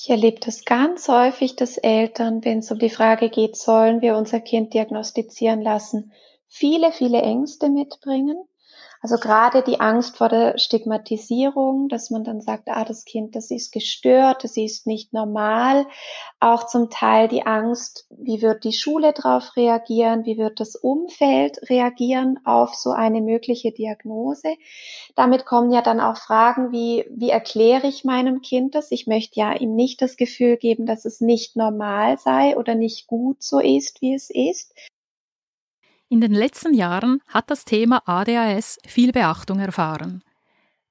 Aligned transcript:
Ich 0.00 0.10
erlebe 0.10 0.38
das 0.38 0.64
ganz 0.64 1.08
häufig, 1.08 1.56
dass 1.56 1.76
Eltern, 1.76 2.44
wenn 2.44 2.58
es 2.58 2.70
um 2.70 2.78
die 2.78 2.88
Frage 2.88 3.30
geht, 3.30 3.56
sollen 3.56 4.00
wir 4.00 4.16
unser 4.16 4.38
Kind 4.38 4.72
diagnostizieren 4.72 5.60
lassen, 5.60 6.12
viele, 6.46 6.92
viele 6.92 7.20
Ängste 7.20 7.68
mitbringen 7.68 8.38
also 9.00 9.16
gerade 9.16 9.62
die 9.62 9.80
Angst 9.80 10.16
vor 10.16 10.28
der 10.28 10.58
Stigmatisierung, 10.58 11.88
dass 11.88 12.10
man 12.10 12.24
dann 12.24 12.40
sagt, 12.40 12.68
ah, 12.68 12.84
das 12.84 13.04
Kind, 13.04 13.36
das 13.36 13.50
ist 13.50 13.72
gestört, 13.72 14.42
das 14.42 14.56
ist 14.56 14.86
nicht 14.86 15.12
normal. 15.12 15.86
Auch 16.40 16.66
zum 16.66 16.90
Teil 16.90 17.28
die 17.28 17.46
Angst, 17.46 18.06
wie 18.10 18.42
wird 18.42 18.64
die 18.64 18.72
Schule 18.72 19.12
darauf 19.12 19.56
reagieren, 19.56 20.24
wie 20.24 20.36
wird 20.36 20.58
das 20.58 20.74
Umfeld 20.74 21.58
reagieren 21.70 22.40
auf 22.44 22.74
so 22.74 22.90
eine 22.90 23.20
mögliche 23.20 23.70
Diagnose. 23.70 24.56
Damit 25.14 25.46
kommen 25.46 25.70
ja 25.70 25.82
dann 25.82 26.00
auch 26.00 26.16
Fragen 26.16 26.72
wie, 26.72 27.06
wie 27.10 27.30
erkläre 27.30 27.86
ich 27.86 28.04
meinem 28.04 28.40
Kind 28.40 28.74
das? 28.74 28.90
Ich 28.90 29.06
möchte 29.06 29.38
ja 29.38 29.52
ihm 29.52 29.76
nicht 29.76 30.02
das 30.02 30.16
Gefühl 30.16 30.56
geben, 30.56 30.86
dass 30.86 31.04
es 31.04 31.20
nicht 31.20 31.54
normal 31.56 32.18
sei 32.18 32.56
oder 32.56 32.74
nicht 32.74 33.06
gut 33.06 33.42
so 33.42 33.60
ist, 33.60 34.02
wie 34.02 34.14
es 34.14 34.28
ist. 34.30 34.74
In 36.10 36.22
den 36.22 36.32
letzten 36.32 36.72
Jahren 36.72 37.20
hat 37.26 37.50
das 37.50 37.66
Thema 37.66 38.02
ADHS 38.06 38.78
viel 38.86 39.12
Beachtung 39.12 39.60
erfahren. 39.60 40.24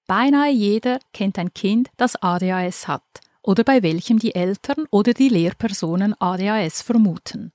Beinahe 0.05 0.52
jeder 0.52 0.99
kennt 1.12 1.40
ein 1.40 1.53
Kind, 1.53 1.90
das 1.98 2.16
ADHS 2.16 2.88
hat 2.88 3.03
oder 3.41 3.63
bei 3.63 3.81
welchem 3.81 4.20
die 4.20 4.35
Eltern 4.35 4.85
oder 4.91 5.13
die 5.13 5.30
Lehrpersonen 5.30 6.13
ADHS 6.20 6.84
vermuten. 6.84 7.52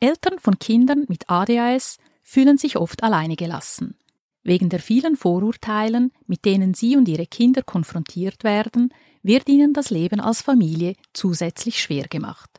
Eltern 0.00 0.38
von 0.40 0.58
Kindern 0.58 1.04
mit 1.08 1.30
ADHS 1.30 1.98
fühlen 2.22 2.58
sich 2.58 2.76
oft 2.76 3.02
alleine 3.02 3.36
gelassen. 3.36 3.96
Wegen 4.42 4.68
der 4.68 4.80
vielen 4.80 5.16
Vorurteilen, 5.16 6.12
mit 6.26 6.44
denen 6.44 6.74
sie 6.74 6.96
und 6.96 7.08
ihre 7.08 7.26
Kinder 7.26 7.62
konfrontiert 7.62 8.42
werden, 8.42 8.92
wird 9.22 9.48
ihnen 9.48 9.72
das 9.72 9.90
Leben 9.90 10.20
als 10.20 10.42
Familie 10.42 10.94
zusätzlich 11.12 11.80
schwer 11.80 12.08
gemacht. 12.08 12.50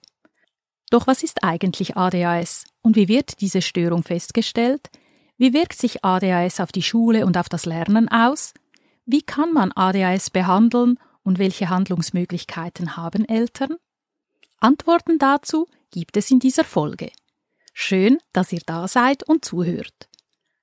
Doch 0.89 1.07
was 1.07 1.23
ist 1.23 1.43
eigentlich 1.43 1.97
ADHS 1.97 2.65
und 2.85 2.95
wie 2.95 3.07
wird 3.07 3.41
diese 3.41 3.63
Störung 3.63 4.03
festgestellt? 4.03 4.91
Wie 5.37 5.53
wirkt 5.53 5.75
sich 5.75 6.05
ADHS 6.05 6.59
auf 6.59 6.71
die 6.71 6.83
Schule 6.83 7.25
und 7.25 7.35
auf 7.35 7.49
das 7.49 7.65
Lernen 7.65 8.07
aus? 8.09 8.53
Wie 9.07 9.23
kann 9.23 9.53
man 9.53 9.71
ADHS 9.71 10.29
behandeln 10.29 10.99
und 11.23 11.39
welche 11.39 11.69
Handlungsmöglichkeiten 11.69 12.95
haben 12.95 13.27
Eltern? 13.27 13.77
Antworten 14.59 15.17
dazu 15.17 15.67
gibt 15.89 16.15
es 16.15 16.29
in 16.29 16.37
dieser 16.37 16.63
Folge. 16.63 17.11
Schön, 17.73 18.19
dass 18.33 18.53
ihr 18.53 18.61
da 18.63 18.87
seid 18.87 19.23
und 19.27 19.43
zuhört. 19.43 20.07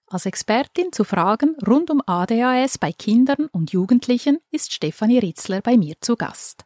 Als 0.07 0.25
Expertin 0.25 0.93
zu 0.93 1.03
Fragen 1.03 1.57
rund 1.67 1.91
um 1.91 2.03
ADHS 2.07 2.79
bei 2.79 2.93
Kindern 2.93 3.47
und 3.51 3.73
Jugendlichen 3.73 4.39
ist 4.53 4.73
Stefanie 4.73 5.19
Ritzler 5.19 5.61
bei 5.61 5.77
mir 5.77 5.97
zu 6.01 6.15
Gast. 6.15 6.65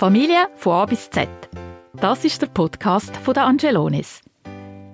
Familie 0.00 0.48
von 0.56 0.72
A 0.72 0.86
bis 0.86 1.10
Z. 1.10 1.28
Das 1.92 2.24
ist 2.24 2.40
der 2.40 2.46
Podcast 2.46 3.14
von 3.18 3.34
der 3.34 3.44
Angelones. 3.44 4.22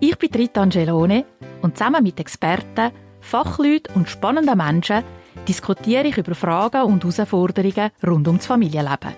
Ich 0.01 0.19
bin 0.19 0.35
Rita 0.35 0.63
Angelone 0.63 1.25
und 1.63 1.79
zusammen 1.79 2.03
mit 2.03 2.19
Experten, 2.19 2.91
Fachleuten 3.21 3.95
und 3.95 4.09
spannenden 4.09 4.59
Menschen 4.59 5.05
diskutiere 5.47 6.09
ich 6.09 6.19
über 6.19 6.35
Fragen 6.35 6.83
und 6.83 7.05
Herausforderungen 7.05 7.93
rund 8.05 8.27
ums 8.27 8.47
Familienleben. 8.47 9.15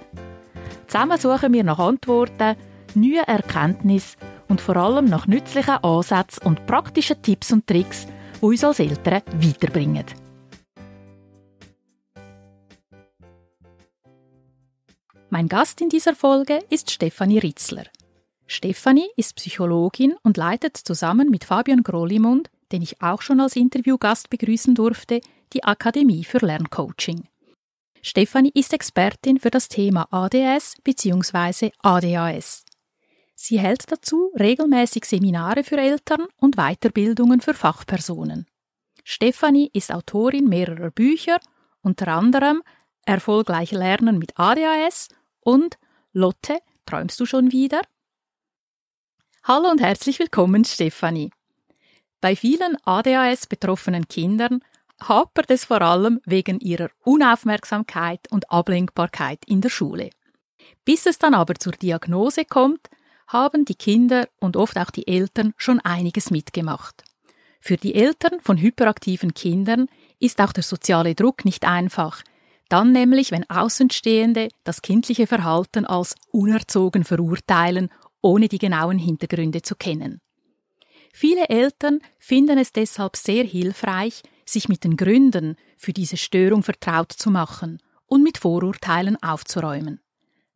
Zusammen 0.89 1.16
suchen 1.16 1.55
wir 1.55 1.64
nach 1.64 1.78
Antworten, 1.78 2.56
neuen 2.94 3.25
Erkenntnissen 3.27 4.20
und 4.48 4.61
vor 4.61 4.77
allem 4.77 5.06
nach 5.06 5.27
nützlichen 5.27 5.83
Ansätzen 5.83 6.42
und 6.44 6.66
praktischen 6.66 7.22
Tipps 7.22 7.50
und 7.50 7.66
Tricks, 7.66 8.06
die 8.42 8.44
uns 8.44 8.62
als 8.62 8.81
Eltern 8.81 9.22
weiterbringen. 9.41 10.05
Mein 15.31 15.49
Gast 15.49 15.83
in 15.83 15.91
dieser 15.91 16.15
Folge 16.15 16.65
ist 16.71 16.91
Stefanie 16.91 17.39
Ritzler. 17.39 17.84
Stefanie 18.47 19.11
ist 19.15 19.37
Psychologin 19.37 20.15
und 20.22 20.39
leitet 20.39 20.78
zusammen 20.78 21.28
mit 21.28 21.44
Fabian 21.44 21.83
Grolimund, 21.83 22.49
den 22.72 22.81
ich 22.81 23.03
auch 23.03 23.21
schon 23.21 23.39
als 23.41 23.55
Interviewgast 23.55 24.31
begrüßen 24.31 24.75
durfte, 24.75 25.21
die 25.53 25.65
Akademie 25.65 26.25
für 26.25 26.39
Lerncoaching. 26.39 27.28
Stefanie 28.00 28.53
ist 28.55 28.72
Expertin 28.72 29.39
für 29.39 29.50
das 29.50 29.69
Thema 29.69 30.09
ADS 30.11 30.77
bzw. 30.83 31.72
ADHS. 31.83 32.65
Sie 33.34 33.60
hält 33.60 33.93
dazu 33.93 34.33
regelmäßig 34.39 35.05
Seminare 35.05 35.62
für 35.62 35.77
Eltern 35.77 36.25
und 36.39 36.56
Weiterbildungen 36.56 37.43
für 37.43 37.53
Fachpersonen. 37.53 38.47
Stefanie 39.05 39.71
ist 39.75 39.93
Autorin 39.93 40.49
mehrerer 40.49 40.91
Bücher, 40.91 41.39
unter 41.83 42.09
anderem 42.09 42.62
Erfolgreich 43.05 43.72
Lernen 43.72 44.19
mit 44.19 44.39
ADHS 44.39 45.09
und 45.48 45.78
Lotte, 46.12 46.59
träumst 46.84 47.19
du 47.19 47.25
schon 47.25 47.53
wieder? 47.53 47.81
Hallo 49.44 49.70
und 49.70 49.81
herzlich 49.81 50.19
willkommen, 50.19 50.66
Stefanie. 50.66 51.31
Bei 52.20 52.36
vielen 52.36 52.76
ADHS-betroffenen 52.84 54.09
Kindern 54.09 54.60
hapert 55.00 55.50
es 55.50 55.64
vor 55.64 55.81
allem 55.81 56.20
wegen 56.26 56.60
ihrer 56.60 56.91
Unaufmerksamkeit 57.03 58.31
und 58.31 58.50
Ablenkbarkeit 58.50 59.38
in 59.47 59.62
der 59.62 59.70
Schule. 59.70 60.10
Bis 60.84 61.06
es 61.06 61.19
dann 61.19 61.32
aber 61.32 61.54
zur 61.54 61.72
Diagnose 61.72 62.44
kommt, 62.44 62.91
haben 63.26 63.65
die 63.65 63.75
Kinder 63.75 64.28
und 64.41 64.54
oft 64.54 64.76
auch 64.76 64.91
die 64.91 65.09
Eltern 65.09 65.54
schon 65.56 65.80
einiges 65.80 66.30
mitgemacht. 66.30 67.04
Für 67.59 67.78
die 67.78 67.94
Eltern 67.94 68.42
von 68.42 68.59
hyperaktiven 68.59 69.32
Kindern 69.32 69.86
ist 70.19 70.42
auch 70.42 70.53
der 70.53 70.62
soziale 70.62 71.15
Druck 71.15 71.47
nicht 71.47 71.65
einfach, 71.65 72.22
dann 72.68 72.92
nämlich, 72.92 73.30
wenn 73.30 73.48
Außenstehende 73.48 74.48
das 74.64 74.82
kindliche 74.82 75.26
Verhalten 75.26 75.86
als 75.86 76.14
unerzogen 76.30 77.04
verurteilen, 77.04 77.90
ohne 78.20 78.48
die 78.48 78.58
genauen 78.58 78.98
Hintergründe 78.98 79.62
zu 79.62 79.74
kennen. 79.74 80.20
Viele 81.12 81.48
Eltern 81.48 82.00
finden 82.18 82.58
es 82.58 82.72
deshalb 82.72 83.16
sehr 83.16 83.44
hilfreich, 83.44 84.22
sich 84.44 84.68
mit 84.68 84.84
den 84.84 84.96
Gründen 84.96 85.56
für 85.76 85.92
diese 85.92 86.16
Störung 86.16 86.62
vertraut 86.62 87.12
zu 87.12 87.30
machen 87.30 87.80
und 88.06 88.22
mit 88.22 88.38
Vorurteilen 88.38 89.20
aufzuräumen. 89.22 90.00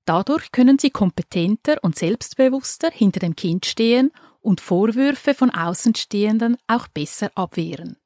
Dadurch 0.04 0.50
können 0.50 0.78
sie 0.78 0.90
kompetenter 0.90 1.76
und 1.82 1.96
selbstbewusster 1.96 2.90
hinter 2.90 3.20
dem 3.20 3.36
Kind 3.36 3.66
stehen 3.66 4.10
und 4.40 4.60
Vorwürfe 4.60 5.34
von 5.34 5.50
Außenstehenden 5.50 6.56
auch 6.66 6.88
besser 6.88 7.30
abwehren. 7.34 7.96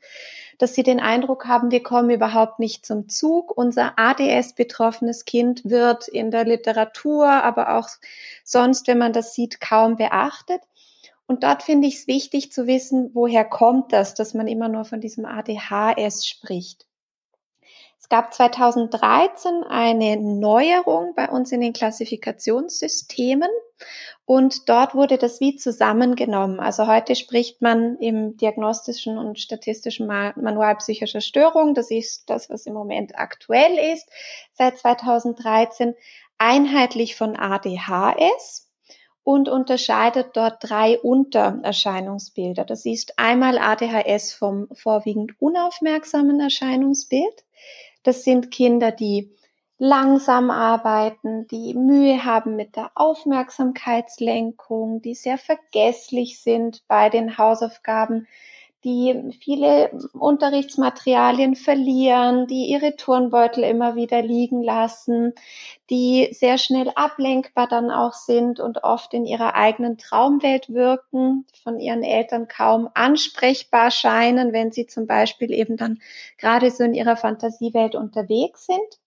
dass 0.57 0.75
sie 0.75 0.83
den 0.83 0.99
Eindruck 0.99 1.45
haben, 1.45 1.71
wir 1.71 1.83
kommen 1.83 2.09
überhaupt 2.09 2.59
nicht 2.59 2.85
zum 2.85 3.09
Zug. 3.09 3.55
Unser 3.55 3.93
ADS-betroffenes 3.97 5.25
Kind 5.25 5.65
wird 5.65 6.07
in 6.07 6.31
der 6.31 6.45
Literatur, 6.45 7.27
aber 7.27 7.77
auch 7.77 7.89
sonst, 8.43 8.87
wenn 8.87 8.97
man 8.97 9.13
das 9.13 9.33
sieht, 9.33 9.59
kaum 9.59 9.97
beachtet. 9.97 10.61
Und 11.25 11.43
dort 11.43 11.63
finde 11.63 11.87
ich 11.87 11.95
es 11.95 12.07
wichtig 12.07 12.51
zu 12.51 12.67
wissen, 12.67 13.11
woher 13.13 13.45
kommt 13.45 13.93
das, 13.93 14.13
dass 14.13 14.33
man 14.33 14.47
immer 14.47 14.69
nur 14.69 14.85
von 14.85 15.01
diesem 15.01 15.25
ADHS 15.25 16.25
spricht. 16.25 16.85
Es 18.03 18.09
gab 18.09 18.33
2013 18.33 19.63
eine 19.63 20.17
Neuerung 20.17 21.13
bei 21.15 21.29
uns 21.29 21.53
in 21.53 21.61
den 21.61 21.71
Klassifikationssystemen 21.71 23.49
und 24.25 24.67
dort 24.67 24.93
wurde 24.93 25.17
das 25.17 25.39
wie 25.39 25.55
zusammengenommen. 25.55 26.59
Also 26.59 26.85
heute 26.85 27.15
spricht 27.15 27.61
man 27.61 27.97
im 27.99 28.35
diagnostischen 28.35 29.17
und 29.17 29.39
statistischen 29.39 30.05
Manual 30.05 30.75
psychischer 30.75 31.21
Störungen, 31.21 31.75
das 31.75 31.91
ist 31.91 32.29
das, 32.29 32.49
was 32.49 32.65
im 32.65 32.73
Moment 32.73 33.17
aktuell 33.17 33.93
ist, 33.93 34.09
seit 34.51 34.77
2013 34.77 35.95
einheitlich 36.37 37.15
von 37.15 37.37
ADHS 37.37 38.69
und 39.23 39.47
unterscheidet 39.47 40.35
dort 40.35 40.57
drei 40.59 40.99
Untererscheinungsbilder. 40.99 42.65
Das 42.65 42.85
ist 42.85 43.17
einmal 43.17 43.57
ADHS 43.57 44.33
vom 44.33 44.67
vorwiegend 44.73 45.31
unaufmerksamen 45.39 46.41
Erscheinungsbild. 46.41 47.42
Das 48.03 48.23
sind 48.23 48.51
Kinder, 48.51 48.91
die 48.91 49.31
langsam 49.77 50.51
arbeiten, 50.51 51.47
die 51.47 51.73
Mühe 51.73 52.23
haben 52.23 52.55
mit 52.55 52.75
der 52.75 52.91
Aufmerksamkeitslenkung, 52.95 55.01
die 55.01 55.15
sehr 55.15 55.37
vergesslich 55.37 56.41
sind 56.41 56.83
bei 56.87 57.09
den 57.09 57.37
Hausaufgaben, 57.37 58.27
die 58.83 59.31
viele 59.39 59.91
Unterrichtsmaterialien 60.13 61.55
verlieren, 61.55 62.47
die 62.47 62.65
ihre 62.65 62.95
Turnbeutel 62.95 63.63
immer 63.63 63.95
wieder 63.95 64.21
liegen 64.21 64.61
lassen, 64.61 65.33
die 65.89 66.29
sehr 66.31 66.57
schnell 66.57 66.91
ablenkbar 66.95 67.67
dann 67.67 67.91
auch 67.91 68.13
sind 68.13 68.59
und 68.59 68.83
oft 68.83 69.13
in 69.13 69.25
ihrer 69.25 69.55
eigenen 69.55 69.97
Traumwelt 69.97 70.73
wirken, 70.73 71.45
von 71.63 71.79
ihren 71.79 72.03
Eltern 72.03 72.47
kaum 72.47 72.89
ansprechbar 72.93 73.91
scheinen, 73.91 74.51
wenn 74.51 74.71
sie 74.71 74.85
zum 74.85 75.07
Beispiel 75.07 75.51
eben 75.53 75.77
dann 75.77 75.99
gerade 76.37 76.69
so 76.69 76.83
in 76.83 76.93
ihrer 76.93 77.15
Fantasiewelt 77.15 77.95
unterwegs 77.95 78.65
sind. 78.65 78.99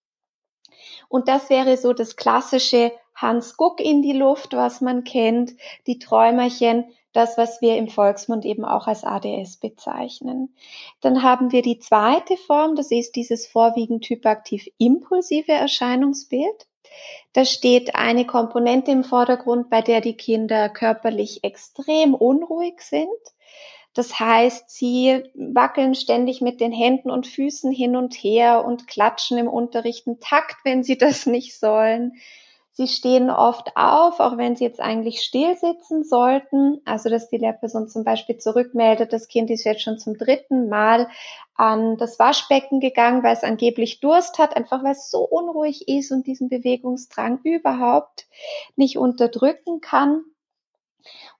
Und 1.08 1.28
das 1.28 1.50
wäre 1.50 1.76
so 1.76 1.92
das 1.92 2.16
klassische 2.16 2.92
Hans 3.14 3.56
Guck 3.56 3.80
in 3.80 4.02
die 4.02 4.12
Luft, 4.12 4.52
was 4.52 4.80
man 4.80 5.04
kennt, 5.04 5.54
die 5.86 5.98
Träumerchen, 5.98 6.84
das, 7.16 7.38
was 7.38 7.60
wir 7.62 7.76
im 7.76 7.88
Volksmund 7.88 8.44
eben 8.44 8.64
auch 8.64 8.86
als 8.86 9.04
ADS 9.04 9.56
bezeichnen. 9.56 10.54
Dann 11.00 11.22
haben 11.22 11.50
wir 11.50 11.62
die 11.62 11.78
zweite 11.78 12.36
Form, 12.36 12.76
das 12.76 12.90
ist 12.90 13.16
dieses 13.16 13.46
vorwiegend 13.46 14.04
hyperaktiv 14.08 14.66
impulsive 14.78 15.52
Erscheinungsbild. 15.52 16.66
Da 17.32 17.44
steht 17.44 17.94
eine 17.94 18.26
Komponente 18.26 18.90
im 18.90 19.04
Vordergrund, 19.04 19.70
bei 19.70 19.82
der 19.82 20.00
die 20.00 20.16
Kinder 20.16 20.68
körperlich 20.68 21.42
extrem 21.42 22.14
unruhig 22.14 22.80
sind. 22.80 23.08
Das 23.94 24.20
heißt, 24.20 24.68
sie 24.68 25.22
wackeln 25.34 25.94
ständig 25.94 26.42
mit 26.42 26.60
den 26.60 26.72
Händen 26.72 27.10
und 27.10 27.26
Füßen 27.26 27.72
hin 27.72 27.96
und 27.96 28.14
her 28.14 28.62
und 28.66 28.86
klatschen 28.86 29.38
im 29.38 29.48
Unterricht 29.48 30.06
einen 30.06 30.20
Takt, 30.20 30.56
wenn 30.64 30.84
sie 30.84 30.98
das 30.98 31.24
nicht 31.24 31.58
sollen. 31.58 32.12
Sie 32.78 32.88
stehen 32.88 33.30
oft 33.30 33.74
auf, 33.74 34.20
auch 34.20 34.36
wenn 34.36 34.54
sie 34.54 34.64
jetzt 34.64 34.80
eigentlich 34.80 35.22
still 35.22 35.56
sitzen 35.56 36.04
sollten. 36.04 36.82
Also, 36.84 37.08
dass 37.08 37.30
die 37.30 37.38
Lehrperson 37.38 37.88
zum 37.88 38.04
Beispiel 38.04 38.36
zurückmeldet, 38.36 39.14
das 39.14 39.28
Kind 39.28 39.48
ist 39.48 39.64
jetzt 39.64 39.80
schon 39.80 39.98
zum 39.98 40.18
dritten 40.18 40.68
Mal 40.68 41.08
an 41.54 41.96
das 41.96 42.18
Waschbecken 42.18 42.80
gegangen, 42.80 43.22
weil 43.22 43.32
es 43.32 43.44
angeblich 43.44 44.00
Durst 44.00 44.38
hat, 44.38 44.54
einfach 44.54 44.84
weil 44.84 44.92
es 44.92 45.10
so 45.10 45.20
unruhig 45.20 45.88
ist 45.88 46.12
und 46.12 46.26
diesen 46.26 46.50
Bewegungsdrang 46.50 47.40
überhaupt 47.44 48.26
nicht 48.76 48.98
unterdrücken 48.98 49.80
kann. 49.80 50.24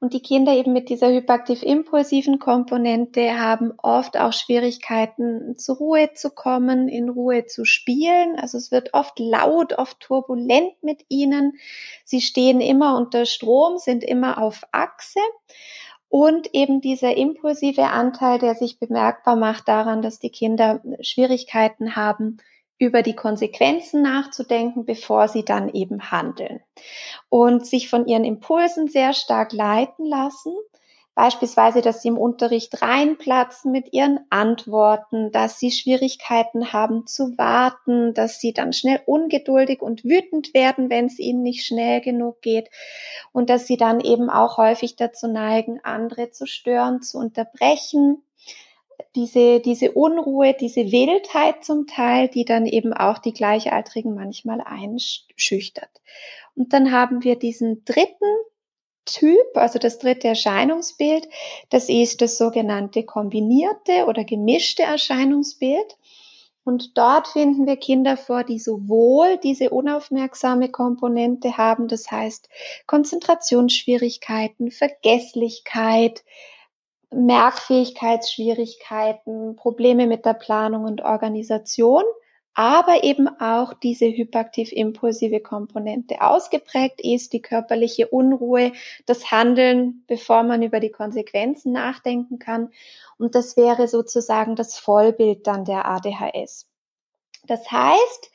Und 0.01 0.13
die 0.13 0.23
Kinder 0.23 0.53
eben 0.53 0.73
mit 0.73 0.89
dieser 0.89 1.09
hyperaktiv-impulsiven 1.09 2.39
Komponente 2.39 3.39
haben 3.39 3.73
oft 3.79 4.19
auch 4.19 4.33
Schwierigkeiten, 4.33 5.57
zur 5.57 5.77
Ruhe 5.77 6.13
zu 6.15 6.31
kommen, 6.31 6.89
in 6.89 7.09
Ruhe 7.09 7.47
zu 7.47 7.65
spielen. 7.65 8.37
Also 8.39 8.59
es 8.59 8.71
wird 8.71 8.95
oft 8.95 9.19
laut, 9.19 9.73
oft 9.79 10.01
turbulent 10.01 10.83
mit 10.83 11.05
ihnen. 11.09 11.55
Sie 12.05 12.21
stehen 12.21 12.61
immer 12.61 12.97
unter 12.97 13.27
Strom, 13.27 13.79
sind 13.79 14.05
immer 14.05 14.43
auf 14.43 14.63
Achse. 14.73 15.21
Und 16.09 16.55
eben 16.55 16.81
dieser 16.81 17.17
impulsive 17.17 17.85
Anteil, 17.85 18.39
der 18.39 18.55
sich 18.55 18.79
bemerkbar 18.79 19.37
macht 19.37 19.67
daran, 19.69 20.03
dass 20.03 20.19
die 20.19 20.31
Kinder 20.31 20.81
Schwierigkeiten 21.01 21.97
haben, 21.97 22.39
über 22.78 23.02
die 23.02 23.17
Konsequenzen 23.17 24.02
nachzudenken, 24.02 24.84
bevor 24.84 25.28
sie 25.28 25.44
dann 25.44 25.73
eben 25.73 26.11
handeln. 26.11 26.61
Und 27.28 27.67
sich 27.67 27.88
von 27.88 28.06
ihren 28.06 28.25
Impulsen 28.25 28.88
sehr 28.88 29.12
stark 29.14 29.52
leiten 29.52 30.05
lassen. 30.05 30.52
Beispielsweise, 31.14 31.81
dass 31.81 32.02
sie 32.02 32.08
im 32.08 32.19
Unterricht 32.19 32.82
reinplatzen 32.82 33.73
mit 33.73 33.94
ihren 33.94 34.20
Antworten, 34.28 35.32
dass 35.32 35.58
sie 35.58 35.70
Schwierigkeiten 35.70 36.75
haben 36.75 37.06
zu 37.06 37.38
warten, 37.38 38.12
dass 38.12 38.38
sie 38.38 38.52
dann 38.52 38.75
schnell 38.75 39.00
ungeduldig 39.06 39.81
und 39.81 40.05
wütend 40.05 40.52
werden, 40.52 40.90
wenn 40.90 41.06
es 41.06 41.19
ihnen 41.19 41.43
nicht 41.43 41.64
schnell 41.64 42.02
genug 42.02 42.43
geht 42.43 42.69
und 43.32 43.49
dass 43.49 43.67
sie 43.67 43.79
dann 43.79 44.00
eben 44.00 44.29
auch 44.29 44.58
häufig 44.58 44.96
dazu 44.96 45.26
neigen, 45.26 45.81
andere 45.82 46.32
zu 46.32 46.46
stören, 46.46 47.00
zu 47.00 47.17
unterbrechen 47.17 48.22
diese, 49.14 49.60
diese 49.60 49.93
Unruhe, 49.93 50.54
diese 50.58 50.90
Wildheit 50.93 51.64
zum 51.64 51.87
Teil, 51.87 52.28
die 52.28 52.44
dann 52.44 52.66
eben 52.66 52.93
auch 52.93 53.19
die 53.19 53.32
Gleichaltrigen 53.32 54.14
manchmal 54.14 54.60
einschüchtert. 54.60 55.90
Und 56.54 56.72
dann 56.72 56.93
haben 56.93 57.25
wir 57.25 57.37
diesen 57.37 57.84
dritten 57.84 58.25
Typ, 59.04 59.46
also 59.54 59.78
das 59.78 59.98
dritte 59.98 60.28
Erscheinungsbild, 60.28 61.28
das 61.70 61.88
ist 61.88 62.20
das 62.20 62.38
sogenannte 62.38 63.04
kombinierte 63.04 64.06
oder 64.06 64.25
gemischte 64.25 64.82
Erscheinungsbild. 64.82 65.96
Und 66.64 66.98
dort 66.98 67.28
finden 67.28 67.69
wir 67.69 67.76
Kinder 67.76 68.16
vor, 68.16 68.43
die 68.43 68.58
sowohl 68.58 69.38
diese 69.38 69.70
unaufmerksame 69.70 70.69
Komponente 70.69 71.56
haben, 71.56 71.87
das 71.87 72.10
heißt 72.10 72.48
Konzentrationsschwierigkeiten, 72.88 74.72
Vergesslichkeit, 74.72 76.25
Merkfähigkeitsschwierigkeiten, 77.17 79.57
Probleme 79.57 80.07
mit 80.07 80.25
der 80.25 80.35
Planung 80.35 80.85
und 80.85 81.03
Organisation, 81.03 82.05
aber 82.55 83.03
eben 83.05 83.29
auch 83.41 83.75
diese 83.75 84.07
hyperaktiv-impulsive 84.07 85.41
Komponente 85.41 86.23
ausgeprägt 86.23 87.03
ist, 87.03 87.35
die 87.35 87.43
körperliche 87.43 88.09
Unruhe, 88.09 88.73
das 89.05 89.31
Handeln, 89.31 90.05
bevor 90.07 90.43
man 90.43 90.63
über 90.63 90.81
die 90.81 90.91
Konsequenzen 90.91 91.73
nachdenken 91.73 92.39
kann. 92.39 92.71
Und 93.19 93.35
das 93.35 93.59
wäre 93.59 93.89
sozusagen 93.89 94.57
das 94.57 94.79
Vollbild 94.79 95.47
dann 95.47 95.67
der 95.67 95.85
ADHS. 95.85 96.67
Das 97.47 97.71
heißt, 97.71 98.31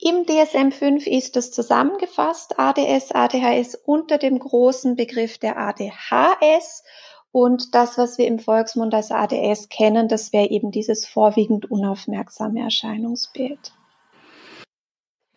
im 0.00 0.26
DSM-5 0.26 1.06
ist 1.06 1.36
es 1.36 1.50
zusammengefasst, 1.50 2.58
ADS, 2.58 3.10
ADHS 3.10 3.74
unter 3.74 4.16
dem 4.16 4.38
großen 4.38 4.94
Begriff 4.94 5.38
der 5.38 5.58
ADHS 5.58 6.84
und 7.32 7.74
das, 7.74 7.98
was 7.98 8.18
wir 8.18 8.26
im 8.26 8.38
Volksmund 8.38 8.94
als 8.94 9.10
ADS 9.10 9.68
kennen, 9.68 10.08
das 10.08 10.32
wäre 10.32 10.48
eben 10.48 10.70
dieses 10.70 11.06
vorwiegend 11.06 11.70
unaufmerksame 11.70 12.60
Erscheinungsbild. 12.60 13.72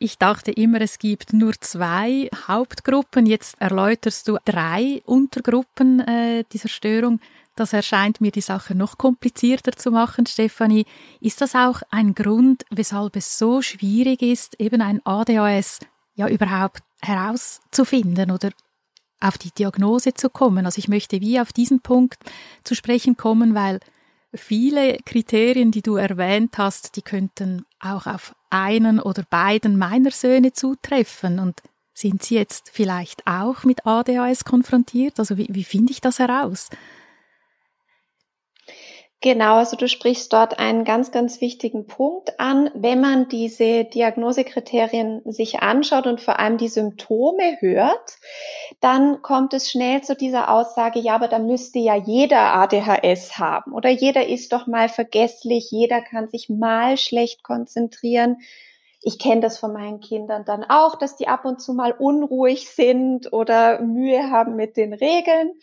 Ich 0.03 0.17
dachte 0.17 0.51
immer, 0.51 0.81
es 0.81 0.97
gibt 0.97 1.31
nur 1.31 1.53
zwei 1.59 2.27
Hauptgruppen. 2.47 3.27
Jetzt 3.27 3.61
erläuterst 3.61 4.27
du 4.27 4.37
drei 4.45 5.03
Untergruppen 5.05 5.99
äh, 5.99 6.43
dieser 6.51 6.69
Störung. 6.69 7.19
Das 7.55 7.73
erscheint 7.73 8.19
mir 8.19 8.31
die 8.31 8.41
Sache 8.41 8.73
noch 8.73 8.97
komplizierter 8.97 9.73
zu 9.73 9.91
machen, 9.91 10.25
Stefanie. 10.25 10.85
Ist 11.19 11.41
das 11.41 11.53
auch 11.53 11.83
ein 11.91 12.15
Grund, 12.15 12.63
weshalb 12.71 13.15
es 13.15 13.37
so 13.37 13.61
schwierig 13.61 14.23
ist, 14.23 14.59
eben 14.59 14.81
ein 14.81 15.05
ADHS 15.05 15.81
ja 16.15 16.27
überhaupt 16.27 16.81
herauszufinden 17.03 18.31
oder 18.31 18.49
auf 19.21 19.37
die 19.37 19.51
Diagnose 19.51 20.13
zu 20.13 20.29
kommen. 20.29 20.65
Also 20.65 20.79
ich 20.79 20.87
möchte 20.87 21.21
wie 21.21 21.39
auf 21.39 21.53
diesen 21.53 21.81
Punkt 21.81 22.19
zu 22.63 22.75
sprechen 22.75 23.15
kommen, 23.17 23.55
weil 23.55 23.79
viele 24.33 24.97
Kriterien, 25.05 25.71
die 25.71 25.81
du 25.81 25.95
erwähnt 25.95 26.57
hast, 26.57 26.95
die 26.95 27.01
könnten 27.01 27.65
auch 27.79 28.07
auf 28.07 28.35
einen 28.49 28.99
oder 28.99 29.23
beiden 29.29 29.77
meiner 29.77 30.11
Söhne 30.11 30.53
zutreffen. 30.53 31.39
Und 31.39 31.61
sind 31.93 32.23
sie 32.23 32.35
jetzt 32.35 32.69
vielleicht 32.73 33.25
auch 33.27 33.63
mit 33.63 33.85
ADHS 33.85 34.45
konfrontiert? 34.45 35.19
Also 35.19 35.37
wie, 35.37 35.47
wie 35.49 35.63
finde 35.63 35.91
ich 35.91 36.01
das 36.01 36.19
heraus? 36.19 36.69
Genau, 39.23 39.57
also 39.57 39.77
du 39.77 39.87
sprichst 39.87 40.33
dort 40.33 40.57
einen 40.57 40.83
ganz, 40.83 41.11
ganz 41.11 41.41
wichtigen 41.41 41.85
Punkt 41.85 42.39
an. 42.39 42.71
Wenn 42.73 43.01
man 43.01 43.29
diese 43.29 43.85
Diagnosekriterien 43.85 45.21
sich 45.31 45.59
anschaut 45.59 46.07
und 46.07 46.19
vor 46.19 46.39
allem 46.39 46.57
die 46.57 46.67
Symptome 46.67 47.57
hört, 47.59 48.17
dann 48.79 49.21
kommt 49.21 49.53
es 49.53 49.69
schnell 49.69 50.01
zu 50.01 50.15
dieser 50.15 50.49
Aussage, 50.49 50.99
ja, 50.99 51.13
aber 51.13 51.27
da 51.27 51.37
müsste 51.37 51.77
ja 51.77 51.95
jeder 51.95 52.55
ADHS 52.55 53.37
haben 53.37 53.73
oder 53.73 53.91
jeder 53.91 54.27
ist 54.27 54.53
doch 54.53 54.65
mal 54.65 54.89
vergesslich, 54.89 55.69
jeder 55.69 56.01
kann 56.01 56.27
sich 56.27 56.49
mal 56.49 56.97
schlecht 56.97 57.43
konzentrieren. 57.43 58.37
Ich 59.03 59.19
kenne 59.19 59.41
das 59.41 59.59
von 59.59 59.71
meinen 59.71 59.99
Kindern 59.99 60.45
dann 60.45 60.63
auch, 60.63 60.95
dass 60.97 61.15
die 61.15 61.27
ab 61.27 61.45
und 61.45 61.61
zu 61.61 61.73
mal 61.73 61.91
unruhig 61.91 62.69
sind 62.71 63.31
oder 63.31 63.81
Mühe 63.81 64.31
haben 64.31 64.55
mit 64.55 64.77
den 64.77 64.93
Regeln. 64.93 65.53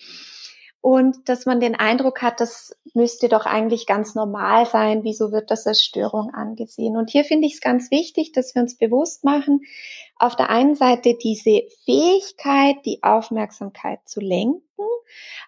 Und 0.80 1.28
dass 1.28 1.44
man 1.44 1.60
den 1.60 1.74
Eindruck 1.74 2.22
hat, 2.22 2.40
das 2.40 2.76
müsste 2.94 3.28
doch 3.28 3.46
eigentlich 3.46 3.86
ganz 3.86 4.14
normal 4.14 4.66
sein. 4.66 5.02
Wieso 5.02 5.32
wird 5.32 5.50
das 5.50 5.66
als 5.66 5.82
Störung 5.82 6.30
angesehen? 6.32 6.96
Und 6.96 7.10
hier 7.10 7.24
finde 7.24 7.46
ich 7.46 7.54
es 7.54 7.60
ganz 7.60 7.90
wichtig, 7.90 8.32
dass 8.32 8.54
wir 8.54 8.62
uns 8.62 8.76
bewusst 8.76 9.24
machen, 9.24 9.62
auf 10.18 10.36
der 10.36 10.50
einen 10.50 10.74
Seite 10.74 11.14
diese 11.14 11.62
Fähigkeit, 11.84 12.76
die 12.84 13.02
Aufmerksamkeit 13.02 14.00
zu 14.06 14.20
lenken, 14.20 14.62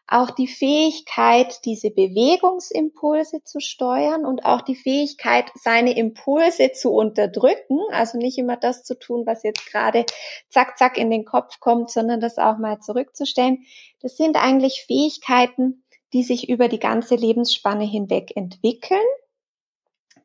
auch 0.07 0.31
die 0.31 0.47
Fähigkeit, 0.47 1.65
diese 1.65 1.91
Bewegungsimpulse 1.91 3.43
zu 3.45 3.61
steuern 3.61 4.25
und 4.25 4.45
auch 4.45 4.63
die 4.63 4.75
Fähigkeit, 4.75 5.51
seine 5.55 5.97
Impulse 5.97 6.73
zu 6.73 6.91
unterdrücken, 6.93 7.79
also 7.91 8.19
nicht 8.19 8.39
immer 8.39 8.57
das 8.57 8.85
zu 8.85 8.99
tun, 8.99 9.27
was 9.27 9.43
jetzt 9.43 9.67
gerade 9.67 10.07
zack, 10.49 10.79
zack 10.79 10.99
in 10.99 11.11
den 11.11 11.25
Kopf 11.25 11.61
kommt, 11.61 11.91
sondern 11.91 12.21
das 12.21 12.39
auch 12.39 12.59
mal 12.59 12.81
zurückzustellen. 12.81 13.65
Das 14.01 14.17
sind 14.17 14.37
eigentlich 14.37 14.85
Fähigkeiten, 14.87 15.85
die 16.13 16.23
sich 16.23 16.49
über 16.49 16.69
die 16.69 16.81
ganze 16.81 17.15
Lebensspanne 17.15 17.85
hinweg 17.85 18.37
entwickeln. 18.37 19.01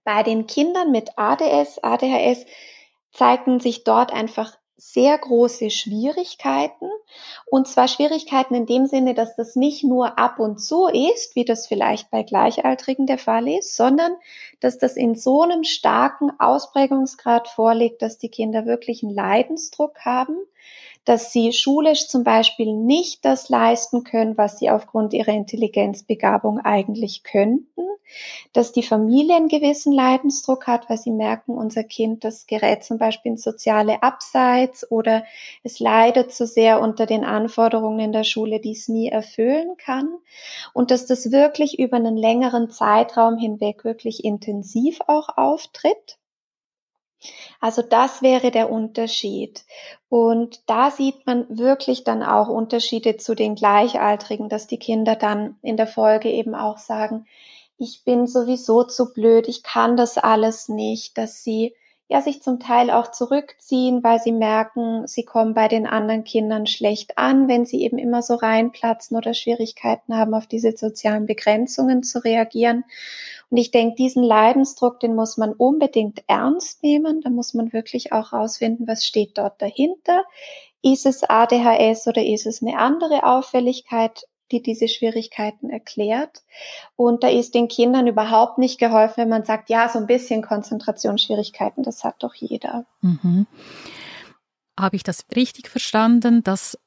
Bei 0.04 0.24
den 0.24 0.48
Kindern 0.48 0.92
mit 0.92 1.12
ADS, 1.18 1.80
ADHS 1.84 2.46
zeigten 3.16 3.60
sich 3.60 3.84
dort 3.84 4.14
einfach 4.14 4.58
sehr 4.78 5.18
große 5.18 5.70
Schwierigkeiten. 5.70 6.90
Und 7.46 7.68
zwar 7.68 7.88
Schwierigkeiten 7.88 8.56
in 8.56 8.66
dem 8.66 8.88
Sinne, 8.88 9.14
dass 9.14 9.36
das 9.36 9.56
nicht 9.56 9.84
nur 9.84 10.20
ab 10.20 10.38
und 10.40 10.60
zu 10.60 10.88
ist, 10.88 11.36
wie 11.36 11.46
das 11.46 11.66
vielleicht 11.66 12.12
bei 12.12 12.24
Gleichaltrigen 12.24 13.08
der 13.08 13.18
Fall 13.18 13.48
ist, 13.48 13.76
sondern 13.76 14.16
dass 14.60 14.78
das 14.78 14.98
in 14.98 15.16
so 15.16 15.44
einem 15.44 15.64
starken 15.64 16.32
Ausprägungsgrad 16.40 17.48
vorliegt, 17.48 18.02
dass 18.02 18.18
die 18.18 18.30
Kinder 18.30 18.66
wirklich 18.66 19.02
einen 19.02 19.14
Leidensdruck 19.14 20.00
haben, 20.02 20.36
dass 21.06 21.32
sie 21.32 21.54
schulisch 21.54 22.08
zum 22.08 22.24
Beispiel 22.24 22.74
nicht 22.74 23.24
das 23.24 23.50
leisten 23.50 24.04
können, 24.04 24.38
was 24.38 24.60
sie 24.60 24.70
aufgrund 24.70 25.14
ihrer 25.14 25.34
Intelligenzbegabung 25.34 26.60
eigentlich 26.60 27.24
könnten, 27.24 27.82
dass 28.54 28.72
die 28.72 28.84
Familie 28.84 29.36
einen 29.36 29.48
gewissen 29.48 29.94
Leidensdruck 29.94 30.68
hat, 30.68 30.90
weil 30.90 30.98
sie 30.98 31.12
merken, 31.12 31.54
unser 31.54 31.84
Kind, 31.84 32.24
das 32.24 32.48
gerät 32.48 32.84
zum 32.84 32.98
Beispiel 32.98 33.34
in 33.34 33.38
soziale 33.38 34.02
Abseits 34.04 34.90
oder 34.92 35.24
es 35.64 35.80
leidet 35.80 36.32
zu 36.32 36.46
so 36.46 36.54
sehr 36.54 36.82
unter 36.82 37.06
den 37.06 37.24
Anforderungen 37.24 38.00
in 38.00 38.12
der 38.12 38.24
Schule, 38.24 38.60
die 38.60 38.72
es 38.72 38.88
nie 38.88 39.10
erfüllen 39.10 39.78
kann 39.78 40.10
und 40.74 40.92
dass 40.92 41.06
das 41.06 41.32
wirklich 41.32 41.80
über 41.80 41.98
einen 41.98 42.18
längeren 42.18 42.70
Zeitraum 42.70 43.38
hinweg 43.38 43.84
wirklich 43.84 44.24
intensiv 44.24 45.00
auch 45.08 45.30
auftritt. 45.38 46.18
Also 47.60 47.82
das 47.82 48.22
wäre 48.22 48.52
der 48.52 48.72
Unterschied. 48.72 49.66
Und 50.10 50.62
da 50.70 50.92
sieht 50.92 51.26
man 51.26 51.46
wirklich 51.50 52.04
dann 52.04 52.24
auch 52.24 52.48
Unterschiede 52.48 53.18
zu 53.18 53.36
den 53.36 53.56
Gleichaltrigen, 53.56 54.50
dass 54.50 54.68
die 54.68 54.80
Kinder 54.80 55.16
dann 55.16 55.58
in 55.62 55.78
der 55.78 55.88
Folge 55.88 56.30
eben 56.30 56.56
auch 56.56 56.78
sagen, 56.78 57.26
ich 57.78 58.04
bin 58.06 58.28
sowieso 58.28 58.84
zu 58.84 59.14
blöd, 59.14 59.48
ich 59.48 59.64
kann 59.64 59.98
das 59.98 60.18
alles 60.18 60.70
nicht, 60.70 61.18
dass 61.18 61.44
sie 61.44 61.74
ja 62.08 62.22
sich 62.22 62.42
zum 62.44 62.60
Teil 62.60 62.92
auch 62.92 63.12
zurückziehen, 63.12 64.04
weil 64.04 64.20
sie 64.20 64.32
merken, 64.32 65.08
sie 65.08 65.24
kommen 65.24 65.54
bei 65.54 65.68
den 65.68 65.88
anderen 65.88 66.24
Kindern 66.24 66.68
schlecht 66.68 67.18
an, 67.18 67.48
wenn 67.48 67.66
sie 67.66 67.82
eben 67.82 67.98
immer 67.98 68.22
so 68.22 68.36
reinplatzen 68.36 69.18
oder 69.18 69.34
Schwierigkeiten 69.34 70.16
haben, 70.16 70.36
auf 70.36 70.46
diese 70.46 70.78
sozialen 70.78 71.26
Begrenzungen 71.26 72.04
zu 72.04 72.24
reagieren. 72.24 72.86
Und 73.50 73.58
ich 73.58 73.72
denke, 73.72 73.96
diesen 73.96 74.24
Leidensdruck, 74.24 75.00
den 75.00 75.16
muss 75.16 75.38
man 75.38 75.54
unbedingt 75.54 76.24
ernst 76.28 76.84
nehmen. 76.84 77.22
Da 77.22 77.30
muss 77.30 77.54
man 77.54 77.74
wirklich 77.74 78.12
auch 78.12 78.34
rausfinden, 78.34 78.88
was 78.88 79.06
steht 79.06 79.38
dort 79.38 79.62
dahinter. 79.62 80.24
Ist 80.82 81.06
es 81.06 81.24
ADHS 81.24 82.08
oder 82.08 82.24
ist 82.24 82.46
es 82.46 82.62
eine 82.62 82.78
andere 82.78 83.24
Auffälligkeit? 83.24 84.26
die 84.52 84.62
diese 84.62 84.88
Schwierigkeiten 84.88 85.70
erklärt. 85.70 86.44
Und 86.96 87.24
da 87.24 87.30
ist 87.30 87.56
den 87.56 87.68
Kindern 87.68 88.08
überhaupt 88.08 88.58
nicht 88.58 88.80
geholfen, 88.80 89.18
wenn 89.18 89.30
man 89.30 89.44
sagt, 89.44 89.70
ja, 89.70 89.90
so 89.90 90.00
ein 90.00 90.08
bisschen 90.08 90.42
Konzentrationsschwierigkeiten, 90.44 91.84
das 91.84 92.04
hat 92.04 92.16
doch 92.20 92.36
jeder. 92.36 92.86
Mhm. 93.02 93.48
Habe 94.80 94.98
ich 94.98 95.04
das 95.04 95.26
richtig 95.36 95.70
verstanden, 95.70 96.44
dass 96.44 96.78